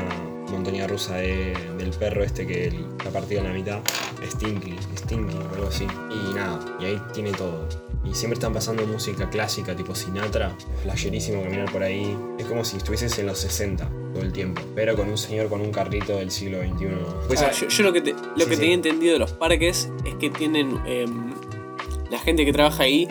montaña 0.52 0.88
rusa 0.88 1.16
del 1.16 1.92
perro 2.00 2.24
este 2.24 2.46
que 2.46 2.86
ha 3.06 3.10
partido 3.10 3.42
en 3.42 3.48
la 3.48 3.54
mitad, 3.54 3.80
Stinky, 4.26 4.76
Stinky 4.98 5.36
o 5.36 5.56
algo 5.56 5.68
así, 5.68 5.88
y 6.10 6.34
nada, 6.34 6.60
y 6.80 6.86
ahí 6.86 7.02
tiene 7.14 7.32
todo 7.32 7.68
y 8.10 8.16
siempre 8.16 8.36
están 8.36 8.54
pasando 8.54 8.86
música 8.88 9.30
clásica 9.30 9.76
tipo 9.76 9.94
Sinatra. 9.94 10.56
Es 10.76 10.82
flasherísimo 10.84 11.44
caminar 11.44 11.72
por 11.72 11.84
ahí. 11.84 12.18
Es 12.38 12.46
como 12.46 12.66
si 12.66 12.78
estuvieses 12.78 13.18
en 13.20 13.28
los 13.28 13.40
60 13.40 13.90
todo 14.14 14.24
el 14.24 14.34
tiempo, 14.34 14.62
pero 14.76 14.96
con 14.96 15.10
un 15.10 15.18
señor 15.18 15.50
con 15.50 15.62
un 15.62 15.72
carrito 15.72 16.16
del 16.18 16.32
siglo 16.32 16.60
XXI. 16.62 16.88
Pues, 17.28 17.42
ah, 17.42 17.52
yo, 17.52 17.84
lo 17.84 17.94
que, 17.94 18.16
lo 18.36 18.46
que 18.48 18.58
tenía 18.58 18.74
entendido 18.74 19.14
de 19.14 19.20
los 19.20 19.34
parques 19.34 19.90
es 20.06 20.16
que 20.16 20.30
tienen. 20.30 20.80
Em, 20.86 21.34
la 22.10 22.18
gente 22.18 22.44
que 22.44 22.52
trabaja 22.52 22.84
ahí 22.84 23.08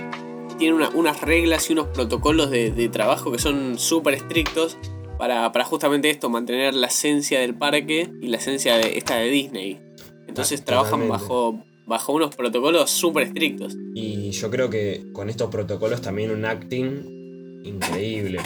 tiene 0.59 0.89
unas 0.95 1.21
reglas 1.21 1.71
y 1.71 1.73
unos 1.73 1.87
protocolos 1.89 2.51
de, 2.51 2.89
trabajo 2.93 3.31
que 3.31 3.39
son 3.39 3.79
súper 3.79 4.15
estrictos 4.15 4.77
para, 5.17 5.53
justamente 5.65 6.11
esto, 6.11 6.29
mantener 6.31 6.75
la 6.75 6.89
esencia 6.89 7.39
del 7.39 7.55
parque 7.55 8.11
y 8.21 8.27
la 8.27 8.39
esencia 8.39 8.77
de 8.77 8.99
esta 8.99 9.17
de 9.17 9.29
Disney. 9.29 9.81
Entonces 10.27 10.61
ah, 10.63 10.65
trabajan 10.65 11.09
bajo 11.09 11.63
bajo 11.89 12.13
unos 12.13 12.37
protocolos 12.37 12.91
súper 12.91 13.25
estrictos. 13.25 13.77
Y 13.95 14.31
yo 14.31 14.51
creo 14.51 14.71
que 14.71 15.07
con 15.13 15.29
estos 15.31 15.51
protocolos 15.51 16.01
también 16.03 16.31
un 16.31 16.45
acting 16.45 17.63
increíble. 17.65 18.41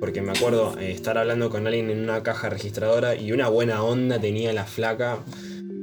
Porque 0.00 0.20
me 0.22 0.32
acuerdo 0.32 0.78
eh, 0.78 0.90
estar 0.92 1.16
hablando 1.18 1.50
con 1.50 1.66
alguien 1.66 1.90
en 1.90 2.00
una 2.00 2.22
caja 2.22 2.50
registradora 2.50 3.14
y 3.14 3.32
una 3.32 3.48
buena 3.48 3.82
onda 3.82 4.18
tenía 4.20 4.52
la 4.52 4.64
flaca. 4.64 5.24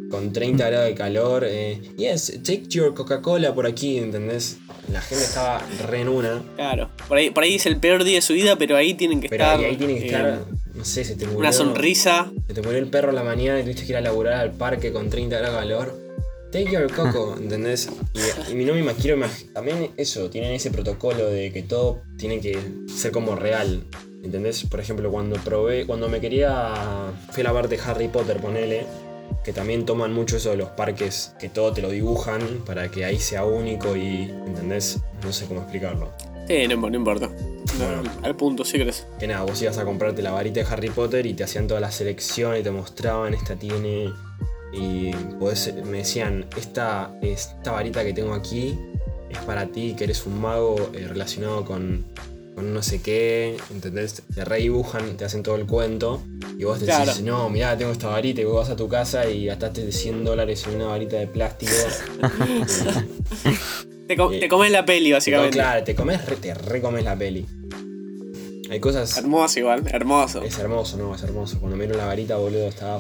con 0.10 0.34
30 0.34 0.70
grados 0.70 0.88
de 0.90 0.96
calor. 0.96 1.46
eh, 1.48 1.82
yes, 1.98 2.40
take 2.44 2.66
your 2.70 2.94
Coca-Cola 2.94 3.54
por 3.56 3.66
aquí, 3.66 3.98
¿entendés? 3.98 4.58
La 4.92 5.00
gente 5.02 5.24
estaba 5.24 5.66
re 5.88 6.02
en 6.02 6.10
una. 6.10 6.44
Claro. 6.58 6.90
Por 7.08 7.18
ahí, 7.18 7.30
por 7.30 7.44
ahí 7.44 7.56
es 7.56 7.66
el 7.66 7.78
peor 7.78 8.04
día 8.04 8.16
de 8.16 8.22
su 8.22 8.34
vida, 8.34 8.58
pero 8.58 8.76
ahí 8.76 8.94
tienen 8.94 9.22
que 9.22 9.30
Pero 9.30 9.44
estar. 9.46 9.60
ahí, 9.60 9.66
ahí 9.66 9.76
tiene 9.78 9.94
que 9.96 10.02
eh, 10.02 10.06
estar, 10.08 10.46
no 10.76 10.84
sé, 10.84 11.06
se 11.06 11.16
te 11.16 11.26
murió. 11.26 11.40
Una 11.40 11.54
sonrisa. 11.54 12.30
Se 12.48 12.54
te 12.54 12.62
murió 12.62 12.78
el 12.80 12.88
perro 12.90 13.12
a 13.12 13.14
la 13.14 13.24
mañana 13.24 13.60
y 13.60 13.64
tuviste 13.64 13.84
que 13.86 13.92
ir 13.94 13.98
a 13.98 14.02
laburar 14.02 14.34
al 14.34 14.52
parque 14.52 14.92
con 14.92 15.10
30 15.10 15.38
grados 15.38 15.56
de 15.56 15.62
calor. 15.62 15.98
Take 16.52 16.72
your 16.72 16.92
coco, 16.92 17.36
¿entendés? 17.40 17.90
Y, 18.14 18.52
y 18.52 18.56
mi 18.56 18.66
no 18.66 18.74
me 18.74 18.82
imagino, 18.82 19.16
imag- 19.16 19.54
también 19.54 19.92
eso, 19.98 20.30
tienen 20.30 20.52
ese 20.52 20.70
protocolo 20.70 21.30
de 21.30 21.52
que 21.54 21.64
todo 21.64 22.02
tiene 22.18 22.40
que 22.42 22.60
ser 22.94 23.12
como 23.12 23.36
real. 23.36 23.86
¿Entendés? 24.24 24.66
Por 24.66 24.80
ejemplo, 24.80 25.10
cuando 25.10 25.38
probé, 25.38 25.88
cuando 25.88 26.08
me 26.08 26.20
quería. 26.20 26.74
Fui 27.32 27.44
a 27.44 27.52
la 27.52 27.62
de 27.64 27.80
Harry 27.80 28.08
Potter, 28.08 28.38
ponele. 28.38 28.86
Que 29.44 29.54
también 29.54 29.86
toman 29.86 30.14
mucho 30.14 30.38
eso 30.38 30.52
de 30.52 30.58
los 30.58 30.70
parques, 30.70 31.34
que 31.40 31.50
todo 31.50 31.74
te 31.74 31.82
lo 31.82 31.90
dibujan 31.90 32.42
para 32.64 32.92
que 32.92 33.06
ahí 33.06 33.18
sea 33.18 33.46
único 33.46 33.96
y. 33.96 34.30
¿Entendés? 34.46 35.00
No 35.24 35.34
sé 35.34 35.46
cómo 35.46 35.62
explicarlo. 35.62 36.14
Sí, 36.48 36.68
no, 36.68 36.76
no 36.76 36.96
importa. 36.96 37.30
Bueno. 37.80 38.04
Al 38.22 38.36
punto, 38.36 38.64
si 38.64 38.78
crees. 38.78 39.08
Que 39.20 39.26
nada, 39.26 39.44
vos 39.44 39.60
ibas 39.62 39.78
a 39.80 39.86
comprarte 39.86 40.22
la 40.22 40.32
varita 40.32 40.60
de 40.60 40.68
Harry 40.70 40.90
Potter 40.90 41.26
y 41.26 41.34
te 41.34 41.44
hacían 41.44 41.66
toda 41.66 41.80
la 41.80 41.92
selección 41.92 42.58
y 42.58 42.62
te 42.62 42.70
mostraban, 42.70 43.34
esta 43.34 43.56
tiene. 43.56 44.12
Y 44.74 45.12
podés- 45.40 45.74
me 45.84 45.98
decían, 46.00 46.46
esta, 46.58 47.14
esta 47.22 47.72
varita 47.72 48.04
que 48.06 48.14
tengo 48.14 48.34
aquí 48.34 48.78
es 49.30 49.38
para 49.40 49.68
ti, 49.68 49.96
que 49.98 50.06
eres 50.06 50.26
un 50.26 50.40
mago 50.40 50.92
eh, 50.94 51.08
relacionado 51.08 51.66
con, 51.66 52.06
con 52.56 52.74
no 52.74 52.82
sé 52.82 53.02
qué, 53.02 53.58
¿entendés? 53.72 54.22
Te 54.34 54.46
redibujan, 54.46 55.18
te 55.18 55.26
hacen 55.26 55.44
todo 55.44 55.56
el 55.56 55.66
cuento. 55.66 56.22
Y 56.58 56.64
vos 56.64 56.80
decís, 56.80 56.96
Claro. 56.96 57.12
no, 57.24 57.50
mirá, 57.50 57.78
tengo 57.78 57.92
esta 57.92 58.08
varita 58.08 58.42
y 58.42 58.44
vos 58.46 58.56
vas 58.56 58.70
a 58.70 58.76
tu 58.76 58.88
casa 58.88 59.28
y 59.30 59.46
gastaste 59.48 59.92
100 59.92 60.24
dólares 60.24 60.66
en 60.68 60.76
una 60.76 60.86
varita 60.88 61.18
de 61.18 61.28
plástico. 61.28 61.72
Te, 64.08 64.18
co- 64.18 64.32
Eh, 64.32 64.40
te 64.40 64.48
comes 64.50 64.72
la 64.72 64.86
peli, 64.86 65.10
No, 65.10 65.16
básicamente. 65.16 65.54
claro, 65.54 65.84
te 65.84 65.96
comes, 65.96 66.26
re- 66.26 66.36
te 66.36 66.54
recomes 66.54 67.04
la 67.04 67.16
peli. 67.18 67.46
Hay 68.70 68.80
cosas... 68.80 69.18
Hermoso 69.18 69.60
igual, 69.60 69.84
hermoso. 69.88 70.44
Es 70.44 70.58
hermoso, 70.60 70.98
no, 70.98 71.16
es 71.16 71.24
hermoso. 71.24 71.60
Cuando 71.60 71.78
miro 71.78 71.96
la 71.96 72.06
varita, 72.06 72.36
boludo, 72.38 72.68
estaba 72.68 73.00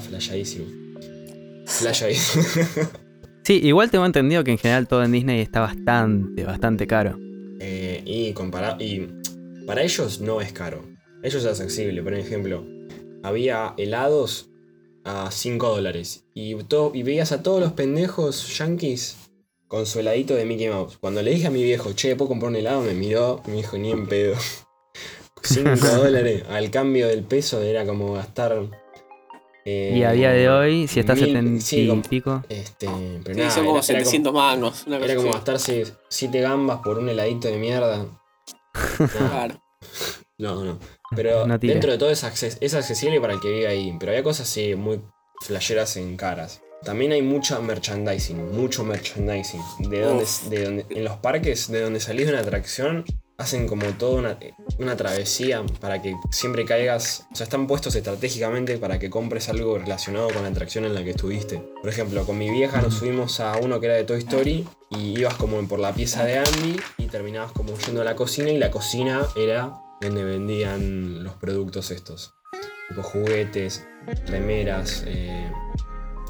flasheadísimo. 1.79 2.43
Flasheadísimo. 2.43 2.89
Sí, 3.43 3.59
igual 3.63 3.89
tengo 3.89 4.05
entendido 4.05 4.43
que 4.43 4.51
en 4.51 4.59
general 4.59 4.87
todo 4.87 5.03
en 5.03 5.11
Disney 5.11 5.41
está 5.41 5.61
bastante, 5.61 6.43
bastante 6.43 6.85
caro. 6.85 7.17
Eh, 7.59 8.03
y, 8.05 8.33
compara 8.33 8.77
y 8.79 9.07
para 9.65 9.81
ellos 9.81 10.21
no 10.21 10.41
es 10.41 10.53
caro. 10.53 10.83
Ellos 11.23 11.43
es 11.43 11.59
accesible. 11.59 12.03
Por 12.03 12.13
ejemplo, 12.13 12.65
había 13.23 13.73
helados 13.77 14.49
a 15.03 15.29
5 15.31 15.69
dólares. 15.69 16.23
Y, 16.35 16.55
y 16.93 17.03
veías 17.03 17.31
a 17.31 17.41
todos 17.41 17.59
los 17.59 17.73
pendejos 17.73 18.57
yankees 18.57 19.17
con 19.67 19.87
su 19.87 19.99
heladito 19.99 20.35
de 20.35 20.45
Mickey 20.45 20.69
Mouse. 20.69 20.97
Cuando 20.97 21.23
le 21.23 21.31
dije 21.31 21.47
a 21.47 21.51
mi 21.51 21.63
viejo, 21.63 21.93
che, 21.93 22.15
¿puedo 22.15 22.29
comprar 22.29 22.51
un 22.51 22.57
helado? 22.57 22.81
Me 22.81 22.93
miró 22.93 23.41
me 23.47 23.53
dijo, 23.53 23.77
ni 23.77 23.91
en 23.91 24.05
pedo. 24.07 24.35
5 25.43 25.75
dólares 25.97 26.43
al 26.49 26.69
cambio 26.69 27.07
del 27.07 27.23
peso 27.23 27.61
era 27.61 27.85
como 27.85 28.13
gastar. 28.13 28.69
Eh, 29.65 29.93
Y 29.95 30.03
a 30.03 30.11
día 30.11 30.31
de 30.31 30.49
hoy, 30.49 30.87
si 30.87 30.99
está 30.99 31.13
mil- 31.15 31.25
70 31.25 31.61
sí, 31.65 31.81
y 31.81 31.87
como- 31.89 32.01
pico, 32.01 32.43
Este, 32.49 32.87
pero 33.23 33.35
Sí, 33.35 33.39
nada, 33.39 33.51
son 33.51 33.65
como 33.65 33.77
era- 33.77 33.85
era 33.87 33.99
700 33.99 34.33
mangos. 34.33 34.83
Una 34.87 34.97
cosa 34.99 35.11
Era 35.11 35.21
como 35.21 35.33
gastarse 35.33 35.85
7 36.09 36.41
gambas 36.41 36.79
por 36.83 36.97
un 36.99 37.09
heladito 37.09 37.47
de 37.47 37.57
mierda. 37.57 38.05
Claro. 39.17 39.61
no, 40.37 40.63
no. 40.63 40.79
Pero 41.15 41.45
No 41.45 41.57
dentro 41.57 41.91
de 41.91 41.97
todo 41.97 42.09
es, 42.09 42.23
acces- 42.23 42.57
es 42.61 42.73
accesible 42.73 43.19
para 43.19 43.33
el 43.33 43.39
que 43.41 43.49
vive 43.51 43.67
ahí. 43.67 43.95
Pero 43.99 44.11
había 44.13 44.23
cosas 44.23 44.49
así 44.49 44.75
muy 44.75 45.01
flasheras 45.41 45.97
en 45.97 46.15
caras. 46.17 46.61
También 46.83 47.11
hay 47.11 47.21
mucha 47.21 47.59
merchandising, 47.59 48.55
mucho 48.55 48.83
merchandising. 48.83 49.61
De 49.79 50.01
donde, 50.01 50.25
de 50.49 50.63
donde, 50.63 50.85
en 50.89 51.03
los 51.03 51.17
parques, 51.17 51.69
de 51.69 51.81
donde 51.81 51.99
salís 51.99 52.25
de 52.27 52.31
una 52.33 52.41
atracción, 52.41 53.03
hacen 53.41 53.67
como 53.67 53.85
toda 53.97 54.19
una, 54.19 54.39
una 54.79 54.95
travesía 54.95 55.63
para 55.79 56.01
que 56.01 56.15
siempre 56.31 56.65
caigas. 56.65 57.27
O 57.31 57.35
sea, 57.35 57.43
están 57.43 57.67
puestos 57.67 57.95
estratégicamente 57.95 58.77
para 58.77 58.99
que 58.99 59.09
compres 59.09 59.49
algo 59.49 59.77
relacionado 59.77 60.29
con 60.29 60.43
la 60.43 60.49
atracción 60.49 60.85
en 60.85 60.93
la 60.93 61.03
que 61.03 61.11
estuviste. 61.11 61.61
Por 61.81 61.89
ejemplo, 61.89 62.25
con 62.25 62.37
mi 62.37 62.49
vieja 62.49 62.81
nos 62.81 62.95
subimos 62.95 63.39
a 63.39 63.57
uno 63.57 63.79
que 63.79 63.87
era 63.87 63.95
de 63.95 64.03
Toy 64.03 64.19
Story 64.19 64.67
y 64.89 65.19
ibas 65.19 65.35
como 65.35 65.61
por 65.67 65.79
la 65.79 65.93
pieza 65.93 66.23
de 66.23 66.39
Andy 66.39 66.79
y 66.97 67.07
terminabas 67.07 67.51
como 67.51 67.77
yendo 67.77 68.01
a 68.01 68.05
la 68.05 68.15
cocina 68.15 68.49
y 68.49 68.57
la 68.57 68.71
cocina 68.71 69.25
era 69.35 69.73
donde 70.01 70.23
vendían 70.23 71.23
los 71.23 71.33
productos 71.33 71.91
estos. 71.91 72.33
Tipo 72.89 73.03
juguetes, 73.03 73.85
remeras, 74.27 75.03
eh, 75.07 75.51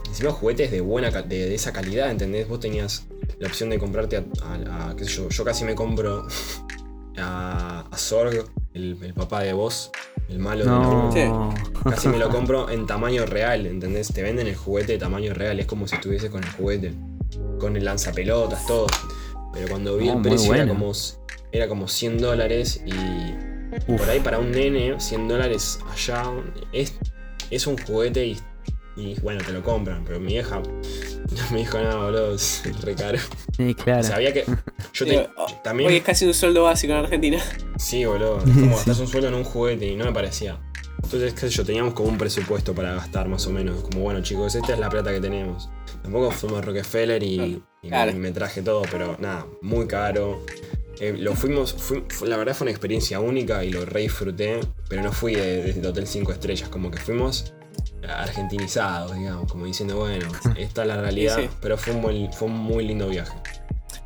encima 0.08 0.32
juguetes 0.32 0.72
de 0.72 0.82
buena 0.82 1.10
de, 1.10 1.24
de 1.24 1.56
esa 1.56 1.74
calidad, 1.74 2.12
¿entendés? 2.12 2.48
Vos 2.48 2.60
tenías 2.60 3.08
la 3.40 3.48
opción 3.48 3.70
de 3.70 3.80
comprarte 3.80 4.18
a, 4.18 4.96
yo, 4.98 5.30
yo 5.30 5.44
casi 5.44 5.66
me 5.66 5.74
compro 5.74 6.28
a, 7.18 7.86
a 7.92 7.98
Zorg, 7.98 8.46
el, 8.74 8.98
el 9.02 9.14
papá 9.14 9.42
de 9.42 9.54
vos, 9.54 9.92
el 10.30 10.40
malo 10.40 10.64
de 10.64 10.70
la. 10.70 11.12
Sí. 11.12 11.84
Casi 11.84 12.08
me 12.08 12.18
lo 12.18 12.30
compro 12.30 12.70
en 12.70 12.86
tamaño 12.86 13.26
real, 13.26 13.66
¿entendés? 13.66 14.08
Te 14.14 14.22
venden 14.24 14.48
el 14.48 14.56
juguete 14.56 14.94
de 14.94 14.98
tamaño 14.98 15.34
real, 15.34 15.60
es 15.60 15.66
como 15.66 15.88
si 15.88 15.96
estuviese 15.96 16.30
con 16.30 16.44
el 16.44 16.50
juguete, 16.52 16.94
con 17.60 17.76
el 17.76 17.86
lanzapelotas, 17.86 18.66
todo. 18.66 18.88
Pero 19.54 19.68
cuando 19.68 19.98
vi 19.98 20.10
Oh, 20.10 20.14
el 20.14 20.22
precio 20.22 20.54
era 20.54 20.68
como, 20.68 20.92
era 21.52 21.68
como 21.68 21.88
100 21.88 22.20
dólares 22.20 22.82
y 22.86 22.94
Uf. 23.92 24.00
por 24.00 24.10
ahí 24.10 24.20
para 24.22 24.40
un 24.40 24.52
nene, 24.52 25.00
100 25.00 25.28
dólares 25.28 25.80
allá 25.92 26.24
es, 26.72 26.94
es 27.50 27.68
un 27.68 27.78
juguete 27.78 28.26
y, 28.28 28.40
y, 28.96 29.20
bueno, 29.20 29.42
te 29.46 29.52
lo 29.52 29.62
compran. 29.62 30.06
Pero 30.06 30.20
mi 30.22 30.28
vieja 30.28 30.62
me 31.52 31.60
dijo, 31.60 31.80
no, 31.80 32.04
boludo, 32.04 32.36
es 32.36 32.64
re 32.82 32.96
caro. 32.96 33.18
Sí, 33.56 33.74
claro. 33.76 34.08
Había 34.14 34.34
que. 34.34 34.46
Yo 34.94 35.06
te- 35.06 35.12
Digo, 35.12 35.28
oh, 35.38 35.48
también. 35.64 35.90
Hoy 35.90 35.98
es 35.98 36.04
casi 36.04 36.26
un 36.26 36.34
sueldo 36.34 36.64
básico 36.64 36.94
en 36.94 37.00
Argentina. 37.00 37.40
Sí, 37.78 38.06
boludo. 38.06 38.38
Es 38.40 38.44
como 38.54 38.70
gastas 38.76 39.00
un 39.00 39.08
sueldo 39.08 39.28
en 39.30 39.36
un 39.36 39.44
juguete 39.44 39.88
y 39.88 39.96
no 39.96 40.06
me 40.06 40.12
parecía. 40.14 40.60
Entonces, 41.04 41.34
qué 41.34 41.40
sé 41.42 41.50
yo, 41.50 41.66
teníamos 41.66 41.94
como 41.94 42.10
un 42.10 42.18
presupuesto 42.18 42.74
para 42.76 42.94
gastar 42.94 43.28
más 43.28 43.46
o 43.48 43.52
menos. 43.52 43.82
Como, 43.82 44.02
bueno, 44.04 44.22
chicos, 44.22 44.54
esta 44.56 44.74
es 44.74 44.80
la 44.80 44.90
plata 44.90 45.12
que 45.12 45.20
tenemos. 45.20 45.70
Tampoco 46.04 46.32
fuimos 46.32 46.60
a 46.60 46.62
Rockefeller 46.62 47.22
y, 47.24 47.62
y 47.82 47.88
Claro. 47.90 48.14
me, 48.14 48.20
me 48.20 48.32
traje 48.32 48.62
todo, 48.62 48.84
pero 48.90 49.18
nada, 49.20 49.46
muy 49.62 49.88
caro. 49.88 50.46
Eh, 51.00 51.16
lo 51.18 51.34
fuimos, 51.36 51.74
fui- 51.74 52.04
fue- 52.10 52.28
la 52.30 52.38
verdad 52.38 52.54
fue 52.54 52.66
una 52.66 52.72
experiencia 52.72 53.20
única 53.20 53.64
y 53.66 53.72
lo 53.72 53.84
re 53.86 54.02
disfruté, 54.02 54.60
pero 54.88 55.02
no 55.02 55.12
fui 55.12 55.34
de- 55.34 55.64
desde 55.64 55.80
el 55.80 55.86
Hotel 55.88 56.06
5 56.06 56.32
Estrellas, 56.32 56.70
como 56.70 56.92
que 56.92 57.00
fuimos 57.00 57.54
argentinizados, 58.08 59.16
digamos, 59.16 59.52
como 59.52 59.66
diciendo, 59.66 59.98
bueno, 59.98 60.28
esta 60.58 60.82
es 60.82 60.88
la 60.88 61.02
realidad, 61.02 61.36
Sí, 61.38 61.44
sí. 61.44 61.50
pero 61.62 61.78
fue 61.78 61.94
un, 61.94 62.02
muy, 62.02 62.30
fue 62.34 62.48
un 62.48 62.58
muy 62.58 62.86
lindo 62.86 63.08
viaje. 63.08 63.34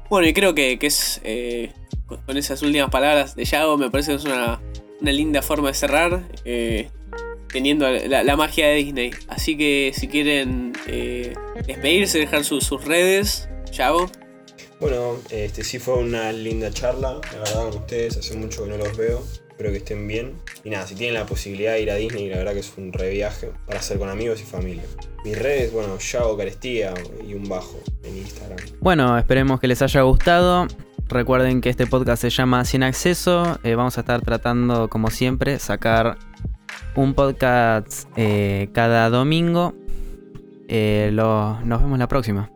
Bueno, 0.09 0.27
y 0.27 0.33
creo 0.33 0.53
que, 0.55 0.77
que 0.79 0.87
es. 0.87 1.21
eh, 1.23 1.73
con- 2.05 2.37
esas 2.37 2.61
últimas 2.61 2.89
palabras 2.91 3.35
de 3.35 3.45
Yago, 3.45 3.77
me 3.77 3.89
parece 3.89 4.11
que 4.11 4.17
es 4.17 4.25
una, 4.25 4.61
una 5.01 5.11
linda 5.11 5.41
forma 5.41 5.69
de 5.69 5.73
cerrar. 5.73 6.27
eh, 6.45 6.89
teniendo 7.51 7.89
la, 7.89 8.21
la 8.23 8.35
magia 8.35 8.67
de 8.67 8.75
Disney. 8.75 9.11
Así 9.29 9.55
que 9.55 9.93
si 9.95 10.09
quieren 10.09 10.73
eh, 10.87 11.33
despedirse, 11.65 12.19
dejar 12.19 12.43
sus- 12.43 12.65
sus 12.65 12.83
redes, 12.83 13.47
Yago. 13.71 14.09
Bueno, 14.81 15.15
este 15.29 15.63
sí 15.63 15.79
fue 15.79 15.93
una 15.95 16.33
linda 16.33 16.69
charla, 16.69 17.21
la 17.31 17.39
verdad, 17.39 17.69
con 17.69 17.77
ustedes. 17.79 18.17
Hace 18.17 18.35
mucho 18.35 18.65
que 18.65 18.71
no 18.71 18.77
los 18.77 18.97
veo. 18.97 19.23
Espero 19.55 19.71
que 19.71 19.77
estén 19.77 20.05
bien. 20.05 20.33
Y 20.65 20.69
nada, 20.69 20.85
si 20.85 20.95
tienen 20.95 21.13
la 21.13 21.25
posibilidad 21.25 21.71
de 21.71 21.81
ir 21.81 21.89
a 21.89 21.95
Disney, 21.95 22.27
la 22.27 22.39
verdad 22.39 22.51
que 22.51 22.59
es 22.59 22.73
un 22.75 22.91
re 22.91 23.09
viaje 23.09 23.51
para 23.65 23.79
hacer 23.79 23.97
con 23.97 24.09
amigos 24.09 24.41
y 24.41 24.43
familia. 24.43 24.83
Mis 25.23 25.39
redes, 25.39 25.71
bueno, 25.71 25.97
Yago 25.97 26.35
Carestía 26.35 26.93
y 27.25 27.35
un 27.35 27.47
bajo 27.47 27.79
en 28.03 28.17
Instagram. 28.17 28.57
Bueno, 28.81 29.17
esperemos 29.17 29.61
que 29.61 29.69
les 29.69 29.81
haya 29.81 30.01
gustado. 30.01 30.67
Recuerden 31.07 31.61
que 31.61 31.69
este 31.69 31.87
podcast 31.87 32.23
se 32.23 32.31
llama 32.31 32.65
Sin 32.65 32.83
Acceso. 32.83 33.57
Eh, 33.63 33.75
vamos 33.75 33.97
a 33.97 34.01
estar 34.01 34.21
tratando, 34.23 34.89
como 34.89 35.09
siempre, 35.09 35.57
sacar 35.57 36.17
un 36.93 37.13
podcast 37.13 38.09
eh, 38.17 38.67
cada 38.73 39.09
domingo. 39.09 39.73
Eh, 40.67 41.11
nos 41.13 41.81
vemos 41.81 41.97
la 41.97 42.09
próxima. 42.09 42.51